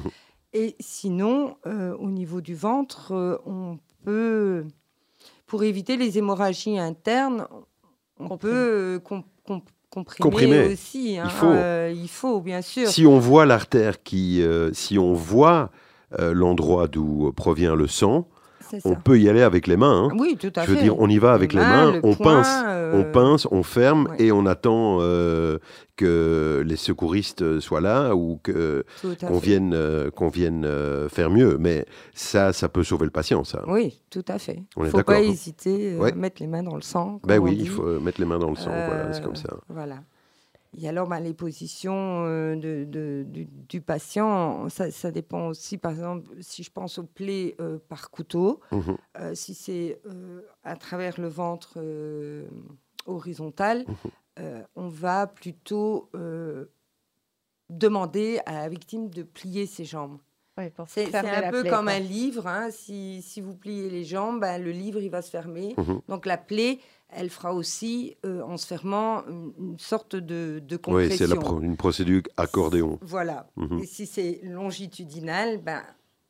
Et 0.54 0.76
sinon, 0.80 1.58
euh, 1.68 1.98
au 1.98 2.10
niveau 2.10 2.40
du 2.40 2.56
ventre, 2.56 3.42
on 3.46 3.78
peut, 4.06 4.66
pour 5.48 5.66
éviter 5.66 5.98
les 5.98 6.18
hémorragies 6.18 6.80
internes, 6.80 7.46
on 8.20 8.38
peut 8.38 9.02
comprimer, 9.90 10.68
aussi. 10.68 11.18
Hein. 11.18 11.26
il, 11.26 11.32
faut. 11.32 11.54
il 12.04 12.08
faut, 12.08 12.40
bien 12.40 12.62
sûr. 12.62 12.88
Si 12.88 13.06
on 13.06 13.20
voit 13.20 13.46
l'artère 13.46 14.02
qui, 14.02 14.42
si 14.72 14.98
on 14.98 15.12
voit 15.12 15.72
euh, 16.20 16.34
l'endroit 16.34 16.88
d'où 16.88 17.32
provient 17.36 17.76
le 17.76 17.88
sang, 17.88 18.28
on 18.86 18.96
peut 18.96 19.20
y 19.20 19.28
aller 19.28 19.42
avec 19.42 19.68
les 19.68 19.76
mains. 19.76 20.10
Hein. 20.10 20.16
Oui, 20.18 20.38
tout 20.40 20.52
à 20.56 20.66
Je 20.66 20.72
veux 20.72 20.82
dire, 20.82 20.98
on 20.98 21.10
y 21.10 21.18
va 21.18 21.34
avec 21.34 21.52
les, 21.52 21.60
mains, 21.60 22.00
on 22.04 22.16
pince, 22.16 22.48
on 22.48 23.02
euh, 23.02 23.12
pince, 23.12 23.46
on 23.52 23.64
ferme 23.64 24.08
et 24.18 24.32
on 24.32 24.46
attend 24.46 25.00
euh, 25.02 25.60
que 25.98 26.64
les 26.66 26.78
secouristes 26.78 27.60
soient 27.60 27.82
là 27.82 28.16
ou 28.16 28.40
que 28.42 28.86
qu'on 29.20 29.40
vienne, 29.40 29.76
qu'on 30.16 30.30
vienne 30.30 30.66
faire 31.10 31.30
mieux. 31.30 31.58
Mais 31.60 31.86
ça, 32.14 32.54
ça 32.54 32.70
peut 32.70 32.84
sauver 32.84 33.06
le 33.06 33.12
patient, 33.12 33.44
ça. 33.44 33.64
Oui, 33.68 34.02
tout 34.10 34.26
à 34.28 34.40
fait. 34.40 34.64
Il 34.78 34.84
ne 34.84 34.90
faut 34.90 35.04
pas 35.04 35.22
hésiter 35.22 35.98
à 36.00 36.16
mettre 36.16 36.42
les 36.42 36.48
mains 36.48 36.64
dans 36.64 36.76
le 36.76 36.82
sang. 36.82 37.20
Ben 37.26 37.40
oui, 37.40 37.58
il 37.60 37.70
faut 37.70 38.00
mettre 38.00 38.22
les 38.22 38.28
mains 38.28 38.40
dans 38.40 38.52
le 38.52 38.56
sang. 38.56 38.72
voilà, 38.72 39.12
c'est 39.12 39.24
comme 39.24 39.36
ça. 39.36 39.50
Voilà. 39.68 39.98
Et 40.78 40.88
alors, 40.88 41.08
bah, 41.08 41.20
les 41.20 41.34
positions 41.34 42.26
euh, 42.26 42.56
de, 42.56 43.26
du, 43.26 43.82
patient, 43.82 44.70
ça, 44.70 45.12
dépend 45.12 45.48
aussi, 45.48 45.78
par 45.78 45.92
exemple, 45.92 46.30
si 46.40 46.64
je 46.64 46.72
pense 46.72 46.98
aux 46.98 47.04
plaies 47.04 47.56
euh, 47.60 47.78
par 47.90 48.10
couteau, 48.10 48.62
mhm. 48.72 48.98
euh, 49.20 49.36
si 49.36 49.54
c'est 49.54 50.00
à 50.64 50.76
travers 50.78 51.20
le 51.20 51.28
ventre 51.28 51.78
horizontal, 53.06 53.86
mhm. 54.38 54.66
on 54.76 54.88
va 54.88 55.28
plutôt 55.28 56.10
demander 57.70 58.40
à 58.46 58.54
la 58.54 58.70
victime 58.70 59.10
de 59.10 59.24
plier 59.24 59.66
ses 59.66 59.86
jambes. 59.86 60.20
c'est 60.88 61.14
un 61.16 61.52
peu 61.52 61.64
comme 61.64 61.90
un 61.90 62.00
livre. 62.00 62.48
Hein. 62.48 62.70
Si, 62.72 63.22
si, 63.22 63.42
vous 63.42 63.56
pliez 63.56 63.90
les 63.90 64.06
jambes, 64.06 64.40
bah, 64.40 64.58
le 64.58 64.72
livre 64.72 65.02
il 65.02 65.10
va 65.10 65.22
se 65.22 65.30
fermer. 65.30 65.76
Mhm. 65.78 66.02
Donc 66.08 66.26
la 66.26 66.38
plaie, 66.38 66.80
elle 67.12 67.30
fera 67.30 67.54
aussi, 67.54 68.16
euh, 68.26 68.42
en 68.42 68.58
se 68.58 68.66
fermant, 68.66 69.24
une, 69.28 69.78
sorte 69.78 70.16
de, 70.16 70.62
de 70.66 70.78
compression. 70.78 71.26
Oui, 71.30 71.60
c'est 71.60 71.66
une 71.66 71.78
procédure 71.78 72.22
accordéon. 72.38 73.00
Voilà. 73.02 73.48
Mhm. 73.58 73.80
Et 73.80 73.86
si 73.86 74.06
c'est 74.06 74.42
longitudinal, 74.44 75.60
ben, 75.62 75.82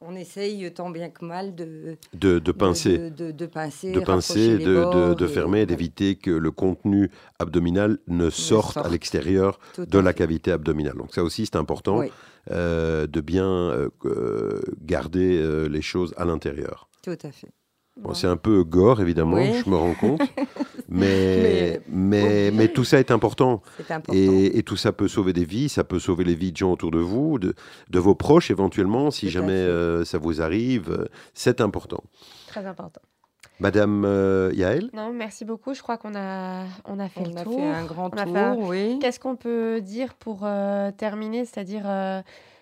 on 0.01 0.15
essaye 0.15 0.71
tant 0.73 0.89
bien 0.89 1.09
que 1.09 1.23
mal 1.23 1.53
de, 1.53 1.97
de, 2.13 2.39
de 2.39 2.51
pincer, 2.51 3.11
de, 3.11 3.31
de, 3.31 3.45
pincer, 3.45 3.91
de, 3.91 3.99
pincer, 3.99 4.57
de, 4.57 5.27
fermer, 5.27 5.67
d'éviter 5.67 6.15
que 6.15 6.31
le 6.31 6.49
contenu 6.49 7.11
abdominal 7.37 7.99
ne 8.07 8.31
sorte 8.31 8.77
à 8.77 8.89
l'extérieur 8.89 9.59
de 9.77 9.99
la 9.99 10.13
cavité 10.13 10.51
abdominale. 10.51 10.97
Donc 10.97 11.13
ça 11.13 11.23
aussi, 11.23 11.45
c'est 11.45 11.55
important 11.55 12.03
euh, 12.49 13.05
de 13.05 13.21
bien 13.21 13.45
euh, 13.45 13.89
garder 14.81 15.69
les 15.69 15.81
choses 15.83 16.15
à 16.17 16.25
l'intérieur. 16.25 16.89
Tout 17.03 17.17
à 17.21 17.31
fait 17.31 17.51
c'est 18.13 18.27
un 18.27 18.37
peu 18.37 18.63
gore, 18.63 19.01
évidemment, 19.01 19.37
je 19.37 19.69
me 19.69 19.75
rends 19.75 19.93
compte. 19.93 20.21
mais, 20.89 21.81
mais, 21.87 22.51
mais, 22.51 22.67
tout 22.67 22.83
ça 22.83 22.99
est 22.99 23.11
important. 23.11 23.61
Et, 24.13 24.63
tout 24.63 24.77
ça 24.77 24.91
peut 24.91 25.07
sauver 25.07 25.33
des 25.33 25.45
vies, 25.45 25.69
ça 25.69 25.83
peut 25.83 25.99
sauver 25.99 26.23
les 26.23 26.35
vies 26.35 26.51
de 26.51 26.57
gens 26.57 26.71
autour 26.71 26.91
de 26.91 26.99
vous, 26.99 27.39
de, 27.39 27.53
de 27.89 27.99
vos 27.99 28.15
proches 28.15 28.51
éventuellement, 28.51 29.11
si 29.11 29.29
jamais 29.29 29.51
euh, 29.51 30.05
ça 30.05 30.17
vous 30.17 30.41
arrive. 30.41 31.07
C'est 31.33 31.61
important. 31.61 32.03
Très 32.47 32.65
important. 32.65 33.01
Madame 33.59 34.05
euh, 34.05 34.51
Yael 34.55 34.89
Non, 34.93 35.13
merci 35.13 35.45
beaucoup. 35.45 35.73
Je 35.75 35.81
crois 35.81 35.97
qu'on 35.97 36.15
a, 36.15 36.65
on 36.85 36.97
a 36.97 37.07
fait 37.09 37.21
on 37.21 37.29
le 37.29 37.37
a 37.37 37.43
tour. 37.43 37.59
Fait 37.59 37.67
un 37.67 37.85
grand 37.85 38.09
tour, 38.09 38.67
oui. 38.67 38.97
Qu'est-ce 38.99 39.19
qu'on 39.19 39.35
peut 39.35 39.81
dire 39.81 40.15
pour 40.15 40.41
euh, 40.43 40.89
terminer? 40.91 41.45
C'est-à-dire 41.45 41.83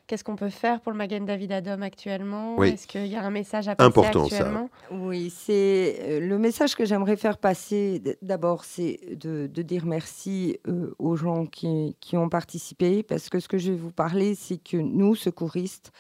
Qu'est-ce 0.10 0.24
qu'on 0.24 0.36
peut 0.36 0.50
faire 0.50 0.82
pour 0.82 0.92
le 0.92 0.98
Magen 0.98 1.24
David 1.24 1.52
Adom 1.52 1.84
actuellement? 1.84 2.64
Est-ce 2.64 2.88
qu'il 2.88 3.06
y 3.06 3.16
a 3.16 3.24
un 3.24 3.30
message 3.30 3.68
à 3.68 3.76
passer 3.76 3.88
Important, 3.88 4.24
actuellement? 4.24 4.68
Ça. 4.90 4.96
Oui, 4.96 5.30
c'est 5.30 6.00
euh, 6.00 6.20
le 6.20 6.40
message 6.40 6.74
que 6.74 6.84
j'aimerais 6.84 7.16
faire 7.16 7.38
passer. 7.38 8.02
D'abord, 8.24 8.66
c'est 8.66 9.00
de, 9.12 9.46
dire 9.62 9.86
merci 9.86 10.58
euh, 10.68 10.96
aux 10.98 11.16
gens 11.16 11.46
qui, 11.46 11.96
qui, 12.00 12.18
ont 12.18 12.28
participé, 12.28 13.04
parce 13.04 13.30
que 13.30 13.40
ce 13.40 13.48
que 13.48 13.60
je 13.60 13.70
vais 13.70 13.78
vous 13.78 13.92
parler, 13.92 14.34
c'est 14.34 14.58
que 14.58 14.78
nous, 14.78 15.14
secouristes, 15.14 15.92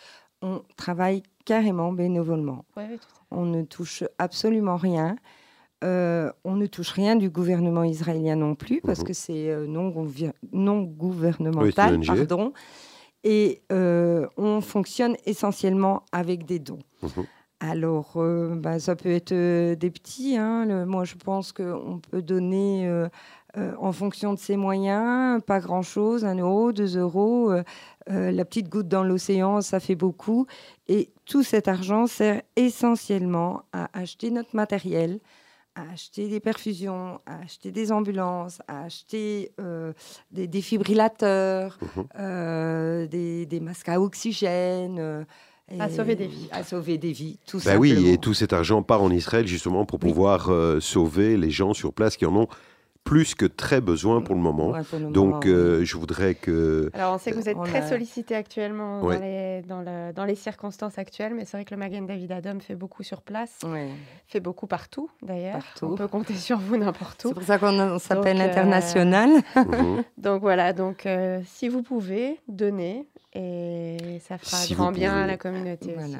on 0.41 0.63
travaille 0.75 1.21
carrément 1.45 1.93
bénévolement. 1.93 2.65
on 3.29 3.45
ne 3.45 3.61
touche 3.61 4.03
absolument 4.17 4.77
rien. 4.77 5.17
Euh, 5.83 6.31
on 6.43 6.55
ne 6.55 6.65
touche 6.65 6.89
rien 6.89 7.15
du 7.15 7.29
gouvernement 7.29 7.83
israélien 7.83 8.37
non 8.37 8.55
plus, 8.55 8.81
parce 8.81 9.01
mhm. 9.01 9.05
que 9.05 9.13
c'est 9.13 9.55
non, 9.67 9.93
non, 10.51 10.81
gouvernemental, 10.81 11.99
pardon 12.03 12.53
et 13.23 13.61
euh, 13.71 14.27
on 14.37 14.61
fonctionne 14.61 15.15
essentiellement 15.25 16.03
avec 16.11 16.45
des 16.45 16.59
dons. 16.59 16.79
Mhm. 17.01 17.25
Alors, 17.61 18.17
bah, 18.55 18.79
ça 18.79 18.95
peut 18.95 19.11
être 19.11 19.33
des 19.33 19.89
petits. 19.89 20.37
Hein. 20.37 20.85
moi, 20.85 21.03
je 21.03 21.15
pense 21.15 21.51
qu'on 21.51 21.99
peut 22.09 22.21
donner 22.21 22.89
en 23.57 23.91
fonction 23.91 24.33
de 24.33 24.39
ses 24.39 24.55
moyens, 24.55 25.41
pas 25.45 25.59
grand-chose, 25.59 26.23
un 26.23 26.35
euro, 26.35 26.71
deux 26.71 26.97
euros. 26.97 27.51
la 28.07 28.45
petite 28.45 28.69
goutte 28.69 28.87
dans 28.87 29.03
l'océan, 29.03 29.59
ça 29.59 29.81
fait 29.81 29.95
beaucoup. 29.95 30.47
Et 30.87 31.09
tout 31.25 31.43
cet 31.43 31.67
argent 31.67 32.07
sert 32.07 32.41
essentiellement 32.55 33.63
à 33.73 33.89
acheter 33.91 34.31
notre 34.31 34.55
matériel, 34.55 35.19
à 35.75 35.91
acheter 35.93 36.27
des 36.27 36.39
perfusions, 36.39 37.19
à 37.25 37.39
acheter 37.43 37.71
des 37.71 37.91
ambulances, 37.91 38.61
à 38.67 38.83
acheter 38.83 39.51
euh, 39.59 39.93
des 40.31 40.47
défibrillateurs, 40.47 41.77
mhm. 41.81 42.05
euh, 42.19 43.07
des, 43.07 43.59
masques 43.61 43.89
à 43.89 44.01
oxygène. 44.01 44.97
Euh, 44.99 45.23
à 45.77 45.89
sauver 45.89 46.15
des 46.15 46.27
vies. 46.27 46.49
À 46.51 46.63
sauver 46.63 46.97
des 46.97 47.11
vies, 47.11 47.37
tout 47.45 47.59
ben 47.63 47.77
Oui, 47.77 48.09
et 48.09 48.17
tout 48.17 48.33
cet 48.33 48.53
argent 48.53 48.81
part 48.81 49.03
en 49.03 49.11
Israël 49.11 49.45
justement 49.45 49.85
pour 49.85 49.99
pouvoir 49.99 50.51
sauver 50.81 51.37
les 51.37 51.51
gens 51.51 51.75
sur 51.75 51.93
place 51.93 52.17
qui 52.17 52.25
en 52.25 52.35
ont 52.35 52.47
plus 53.09 53.33
que 53.33 53.47
très 53.47 53.81
besoin 53.81 54.21
pour 54.21 54.35
le 54.35 54.41
moment. 54.41 54.71
Donc, 55.09 55.47
euh, 55.47 55.83
je 55.83 55.97
voudrais 55.97 56.35
que... 56.35 56.91
Alors, 56.93 57.15
on 57.15 57.17
sait 57.17 57.31
que 57.31 57.37
vous 57.37 57.49
êtes 57.49 57.57
très 57.63 57.89
sollicité 57.89 58.35
actuellement 58.35 59.01
dans, 59.01 59.09
les, 59.19 59.63
dans, 59.63 60.25
les, 60.25 60.35
circonstances 60.35 60.99
actuelles, 60.99 61.33
mais 61.33 61.43
c'est 61.43 61.57
vrai 61.57 61.65
que 61.65 61.73
le 61.73 61.79
Magen 61.79 62.05
David 62.05 62.31
Adam 62.31 62.59
fait 62.59 62.75
beaucoup 62.75 63.01
sur 63.01 63.23
place, 63.23 63.61
fait 64.27 64.39
beaucoup 64.39 64.67
partout 64.67 65.09
d'ailleurs. 65.23 65.63
On 65.81 65.95
peut 65.95 66.07
compter 66.07 66.35
sur 66.35 66.59
vous 66.59 66.77
n'importe 66.77 67.25
où. 67.25 67.29
C'est 67.29 67.33
pour 67.33 67.43
ça 67.43 67.57
qu'on 67.57 67.97
s'appelle 67.97 68.39
euh, 68.39 68.45
international. 68.45 69.29
Mhm. 69.55 70.03
donc 70.19 70.41
voilà, 70.41 70.73
donc 70.73 71.07
euh, 71.07 71.41
si 71.47 71.67
vous 71.67 71.81
pouvez, 71.81 72.39
donnez 72.47 73.07
et 73.33 74.19
ça 74.21 74.37
fera 74.37 74.75
grand 74.75 74.91
bien 74.91 75.15
à 75.23 75.25
la 75.25 75.37
communauté 75.37 75.95
aussi 75.97 76.15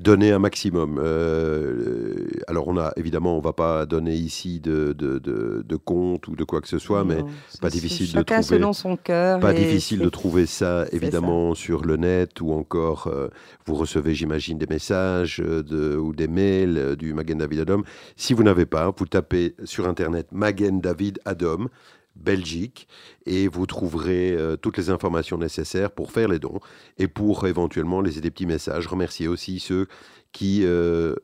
donner 0.00 0.32
un 0.32 0.38
maximum. 0.38 0.98
Euh, 0.98 2.26
alors, 2.48 2.66
on 2.68 2.78
a 2.78 2.92
évidemment, 2.96 3.36
on 3.36 3.40
va 3.40 3.52
pas 3.52 3.84
donner 3.86 4.14
ici 4.14 4.58
de, 4.58 4.92
de, 4.92 5.18
de, 5.18 5.76
compte 5.76 6.28
ou 6.28 6.36
de 6.36 6.44
quoi 6.44 6.60
que 6.60 6.68
ce 6.68 6.78
soit, 6.78 7.04
mais 7.04 7.18
pas 7.60 7.68
difficile 7.68 8.12
de 8.12 8.22
trouver. 8.22 8.42
selon 8.42 8.72
son 8.72 8.96
cœur. 8.96 9.40
Pas 9.40 9.52
difficile 9.52 10.00
de 10.00 10.08
trouver 10.08 10.46
ça, 10.46 10.86
évidemment, 10.92 11.54
sur 11.54 11.84
le 11.84 11.96
net 11.96 12.40
ou 12.40 12.52
encore 12.52 13.06
euh, 13.08 13.28
vous 13.66 13.74
recevez, 13.74 14.14
j'imagine, 14.14 14.58
des 14.58 14.66
messages 14.66 15.40
euh, 15.40 15.62
de, 15.62 15.96
ou 15.96 16.14
des 16.14 16.28
mails 16.28 16.96
du 16.96 17.12
Magen 17.12 17.38
David 17.38 17.60
Adom. 17.60 17.82
Si 18.16 18.32
vous 18.32 18.42
n'avez 18.42 18.66
pas, 18.66 18.92
vous 18.96 19.06
tapez 19.06 19.54
sur 19.64 19.88
internet 19.88 20.28
Magen 20.32 20.80
David 20.80 21.20
Adom 21.24 21.68
Belgique 22.16 22.88
et 23.26 23.48
vous 23.48 23.66
trouverez 23.66 24.32
euh, 24.32 24.56
toutes 24.56 24.76
les 24.76 24.90
informations 24.90 25.38
nécessaires 25.38 25.90
pour 25.90 26.12
faire 26.12 26.28
les 26.28 26.38
dons 26.38 26.60
et 26.98 27.08
pour 27.08 27.46
éventuellement 27.46 28.00
laisser 28.00 28.20
des 28.20 28.30
petits 28.30 28.46
messages. 28.46 28.86
Remercier 28.86 29.28
aussi 29.28 29.60
ceux 29.60 29.86
qui 30.32 30.64
euh, 30.64 31.14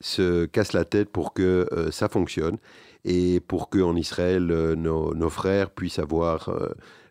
se 0.00 0.46
cassent 0.46 0.72
la 0.72 0.84
tête 0.84 1.10
pour 1.10 1.32
que 1.34 1.68
euh, 1.72 1.90
ça 1.90 2.08
fonctionne 2.08 2.58
et 3.04 3.40
pour 3.40 3.70
que 3.70 3.78
en 3.78 3.96
Israël 3.96 4.46
nos, 4.46 5.14
nos, 5.14 5.30
frères 5.30 5.70
puissent 5.70 6.00
avoir 6.00 6.50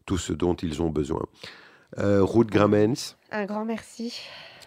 tout 0.06 0.18
ce 0.18 0.34
dont 0.34 0.54
ils 0.56 0.82
ont 0.82 0.90
besoin. 0.90 1.22
Ruth 1.98 2.50
Gramens. 2.50 3.16
Un 3.32 3.46
grand 3.46 3.64
merci. 3.64 4.20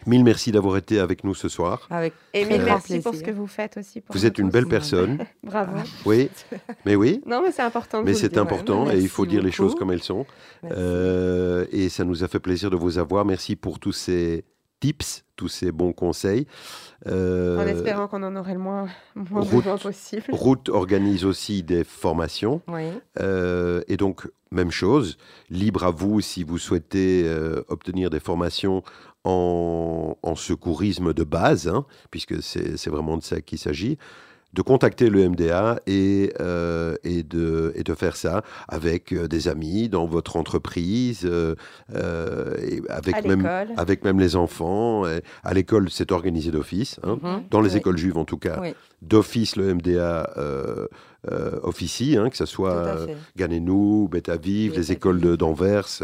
Mille 0.06 0.24
merci 0.24 0.52
d'avoir 0.52 0.76
été 0.76 1.00
avec 1.00 1.24
nous 1.24 1.34
ce 1.34 1.48
soir. 1.48 1.86
Avec 1.90 2.14
et 2.34 2.44
mille 2.44 2.62
merci 2.62 3.00
pour 3.00 3.14
ce 3.14 3.22
que 3.22 3.30
vous 3.30 3.46
faites 3.46 3.76
aussi. 3.76 4.02
vous 4.08 4.26
êtes 4.26 4.38
une 4.38 4.50
belle 4.50 4.66
personne. 4.66 5.18
Bravo. 5.42 5.78
Oui, 6.06 6.30
mais 6.84 6.94
oui. 6.94 7.22
Non, 7.26 7.42
mais 7.42 7.52
c'est 7.52 7.62
important. 7.62 8.02
mais 8.02 8.14
c'est 8.14 8.38
important 8.38 8.90
et 8.90 8.98
il 8.98 9.08
faut 9.08 9.26
dire 9.26 9.42
les 9.42 9.52
choses 9.52 9.74
comme 9.74 9.92
elles 9.92 10.02
sont. 10.02 10.26
Euh, 10.64 11.66
et 11.70 11.88
ça 11.88 12.04
nous 12.04 12.24
a 12.24 12.28
fait 12.28 12.40
plaisir 12.40 12.70
de 12.70 12.76
vous 12.76 12.98
avoir. 12.98 13.24
Merci 13.24 13.56
pour 13.56 13.78
tous 13.78 13.92
ces 13.92 14.44
tips, 14.80 15.24
tous 15.36 15.48
ces 15.48 15.72
bons 15.72 15.92
conseils. 15.92 16.46
Euh, 17.06 17.58
en 17.58 17.66
espérant 17.66 18.08
qu'on 18.08 18.22
en 18.22 18.36
aurait 18.36 18.54
le 18.54 18.60
moins, 18.60 18.88
moins 19.14 19.44
besoin 19.44 19.76
possible. 19.76 20.24
Route 20.30 20.68
organise 20.68 21.24
aussi 21.24 21.62
des 21.62 21.84
formations. 21.84 22.62
Oui. 22.68 22.84
Euh, 23.20 23.82
et 23.88 23.96
donc, 23.96 24.28
même 24.50 24.70
chose, 24.70 25.18
libre 25.50 25.84
à 25.84 25.90
vous 25.90 26.20
si 26.20 26.44
vous 26.44 26.58
souhaitez 26.58 27.28
obtenir 27.68 28.08
des 28.08 28.20
formations 28.20 28.82
en, 29.24 30.34
secourisme 30.36 31.12
de 31.14 31.24
base, 31.24 31.68
hein, 31.68 31.84
puisque 32.10 32.42
c'est 32.42 32.86
vraiment 32.88 33.16
de 33.16 33.22
ça 33.22 33.40
qu'il 33.40 33.58
s'agit, 33.58 33.98
de 34.58 34.62
contacter 34.62 35.08
le 35.08 35.28
MDA 35.28 35.78
et, 35.86 36.32
euh, 36.40 36.96
et, 37.04 37.22
de, 37.22 37.72
et 37.76 37.84
de 37.84 37.94
faire 37.94 38.16
ça 38.16 38.42
avec 38.66 39.12
euh, 39.12 39.28
des 39.28 39.46
amis 39.46 39.88
dans 39.88 40.04
votre 40.04 40.36
entreprise, 40.36 41.20
euh, 41.24 41.54
et 42.60 42.82
avec, 42.88 43.24
même, 43.24 43.48
avec 43.76 44.02
même 44.02 44.18
les 44.18 44.34
enfants. 44.34 45.04
à 45.44 45.54
l'école, 45.54 45.90
c'est 45.90 46.10
organisé 46.10 46.50
d'office, 46.50 46.98
hein, 47.04 47.18
mhm. 47.22 47.44
dans 47.50 47.60
les 47.60 47.76
écoles 47.76 47.96
juives 47.98 48.18
en 48.18 48.24
tout 48.24 48.36
cas. 48.36 48.60
D'office, 49.00 49.54
le 49.54 49.74
MDA 49.74 50.28
officie, 51.62 52.16
hein, 52.16 52.28
que 52.28 52.36
ce 52.36 52.46
soit 52.46 53.06
Ganenou, 53.36 54.08
Betaviv, 54.10 54.74
les 54.74 54.90
écoles 54.90 55.36
d'Anvers. 55.36 56.02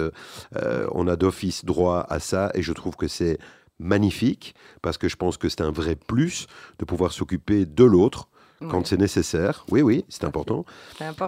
on 0.93 1.09
a 1.09 1.17
d'office 1.17 1.65
droit 1.65 2.07
à 2.09 2.21
ça 2.21 2.53
et 2.55 2.63
je 2.63 2.73
trouve 2.73 2.95
que 2.95 3.09
c'est 3.09 3.39
magnifique 3.81 4.55
parce 4.81 4.97
que 4.97 5.09
je 5.09 5.17
pense 5.17 5.39
que 5.39 5.49
c'est 5.49 5.61
un 5.61 5.73
vrai 5.73 5.97
plus 5.97 6.47
de 6.79 6.85
pouvoir 6.85 7.11
s'occuper 7.11 7.67
de 7.67 7.83
l'autre 7.83 8.29
quand 8.71 8.87
c'est 8.87 8.97
nécessaire. 8.97 9.65
Oui, 9.71 9.83
oui, 9.83 10.05
c'est 10.09 10.25
important. 10.25 10.65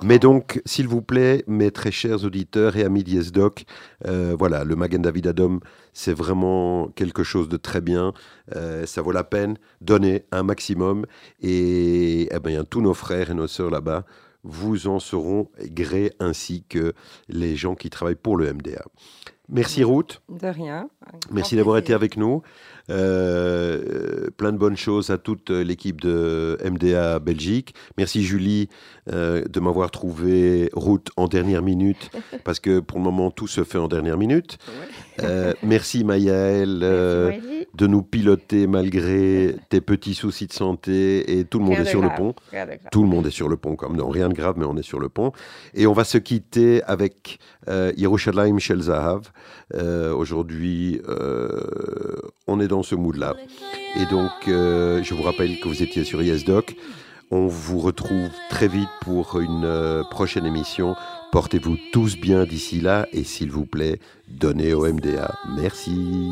Mais 0.03 0.19
donc, 0.19 0.61
s'il 0.65 0.89
vous 0.89 1.03
plaît, 1.03 1.45
mes 1.47 1.71
très 1.71 1.91
chers 1.91 2.25
auditeurs 2.25 2.77
et 2.77 2.85
amis 2.85 3.05
d'ISDOC, 3.05 3.65
euh, 4.07 4.35
voilà, 4.39 4.65
le 4.65 4.77
Magen 4.77 5.03
David 5.03 5.27
Adom, 5.29 5.61
c'est 5.93 6.15
vraiment 6.15 6.89
quelque 6.89 7.23
chose 7.23 7.49
de 7.49 7.57
très 7.57 7.81
bien. 7.81 8.13
Euh, 8.55 8.87
ça 8.87 9.03
vaut 9.03 9.13
la 9.13 9.25
peine. 9.25 9.57
Donnez 9.81 10.25
un 10.33 10.43
maximum. 10.43 11.07
Et 11.41 12.29
eh 12.31 12.41
bien, 12.41 12.65
tous 12.65 12.81
nos 12.81 12.95
frères 12.95 13.31
et 13.31 13.35
nos 13.35 13.47
sœurs 13.47 13.71
là-bas 13.71 14.05
vous 14.47 14.87
en 14.87 15.01
seront 15.01 15.51
gré, 15.59 16.13
ainsi 16.21 16.65
que 16.69 16.95
les 17.29 17.57
gens 17.57 17.75
qui 17.75 17.91
travaillent 17.91 18.15
pour 18.15 18.37
le 18.37 18.53
MDA. 18.53 18.85
Merci 19.49 19.85
Ruth. 19.85 20.23
De 20.29 20.49
rien. 20.49 20.89
Merci 21.31 21.57
d'avoir 21.57 21.77
été 21.79 21.93
avec 21.95 22.17
nous. 22.17 22.43
Euh, 22.89 24.29
plein 24.37 24.53
de 24.53 24.59
bonnes 24.59 24.77
choses 24.77 25.11
à 25.11 25.19
toute 25.19 25.51
l'équipe 25.51 26.01
de 26.01 26.57
MDA 26.65 27.19
Belgique. 27.19 27.75
Merci 27.99 28.23
Julie 28.23 28.69
euh, 29.13 29.45
de 29.49 29.61
m'avoir 29.61 29.91
trouvé 29.91 30.71
route 30.73 31.11
en 31.17 31.27
dernière 31.27 31.63
minute, 31.63 32.11
parce 32.45 32.61
que 32.61 32.81
pour 32.81 32.99
le 32.99 33.05
moment 33.05 33.31
tout 33.31 33.49
se 33.49 33.65
fait 33.65 33.79
en 33.79 33.89
dernière 33.89 34.17
minute. 34.17 34.59
Euh, 35.23 35.53
merci 35.63 36.05
Mayaël 36.05 36.81
de 36.81 37.87
nous 37.87 38.03
piloter 38.03 38.67
malgré 38.67 39.57
tes 39.69 39.81
petits 39.81 40.15
soucis 40.15 40.47
de 40.47 40.53
santé 40.53 41.39
et 41.39 41.45
tout 41.45 41.59
le 41.59 41.65
monde 41.65 41.79
est 41.79 41.87
sur 41.87 42.03
le 42.03 42.11
pont. 42.17 42.35
Tout 42.93 43.03
le 43.03 43.09
monde 43.09 43.27
est 43.27 43.31
sur 43.31 43.49
le 43.49 43.57
pont, 43.57 43.77
comme 43.77 43.97
non, 43.97 44.09
rien 44.09 44.29
de 44.29 44.35
grave, 44.35 44.55
mais 44.59 44.65
on 44.65 44.77
est 44.77 44.83
sur 44.83 45.01
le 45.01 45.09
pont. 45.09 45.33
Et 45.75 45.87
on 45.87 45.93
va 45.93 46.05
se 46.05 46.19
quitter 46.19 46.83
avec 46.85 47.39
Yerushalayim 47.69 48.59
Shel 48.59 48.83
Zahav. 48.83 49.33
Aujourd'hui, 49.75 51.01
on 52.47 52.61
est 52.61 52.69
dans 52.69 52.76
ce 52.83 52.95
mood-là. 52.95 53.35
Et 53.97 54.07
donc, 54.07 54.31
euh, 54.49 55.03
je 55.03 55.15
vous 55.15 55.23
rappelle 55.23 55.59
que 55.61 55.69
vous 55.69 55.83
étiez 55.83 56.05
sur 56.05 56.23
YesDoc. 56.23 56.77
On 57.31 57.47
vous 57.47 57.79
retrouve 57.81 58.31
très 58.51 58.69
vite 58.69 58.89
pour 59.01 59.41
une 59.41 59.65
euh, 59.65 60.03
prochaine 60.05 60.47
émission. 60.47 60.95
Portez-vous 61.33 61.77
tous 61.93 62.17
bien 62.17 62.45
d'ici 62.45 62.81
là 62.81 63.07
et 63.13 63.25
s'il 63.25 63.51
vous 63.51 63.67
plaît, 63.67 63.99
donnez 64.29 64.75
au 64.75 64.87
MDA. 64.87 65.35
Merci. 65.57 66.31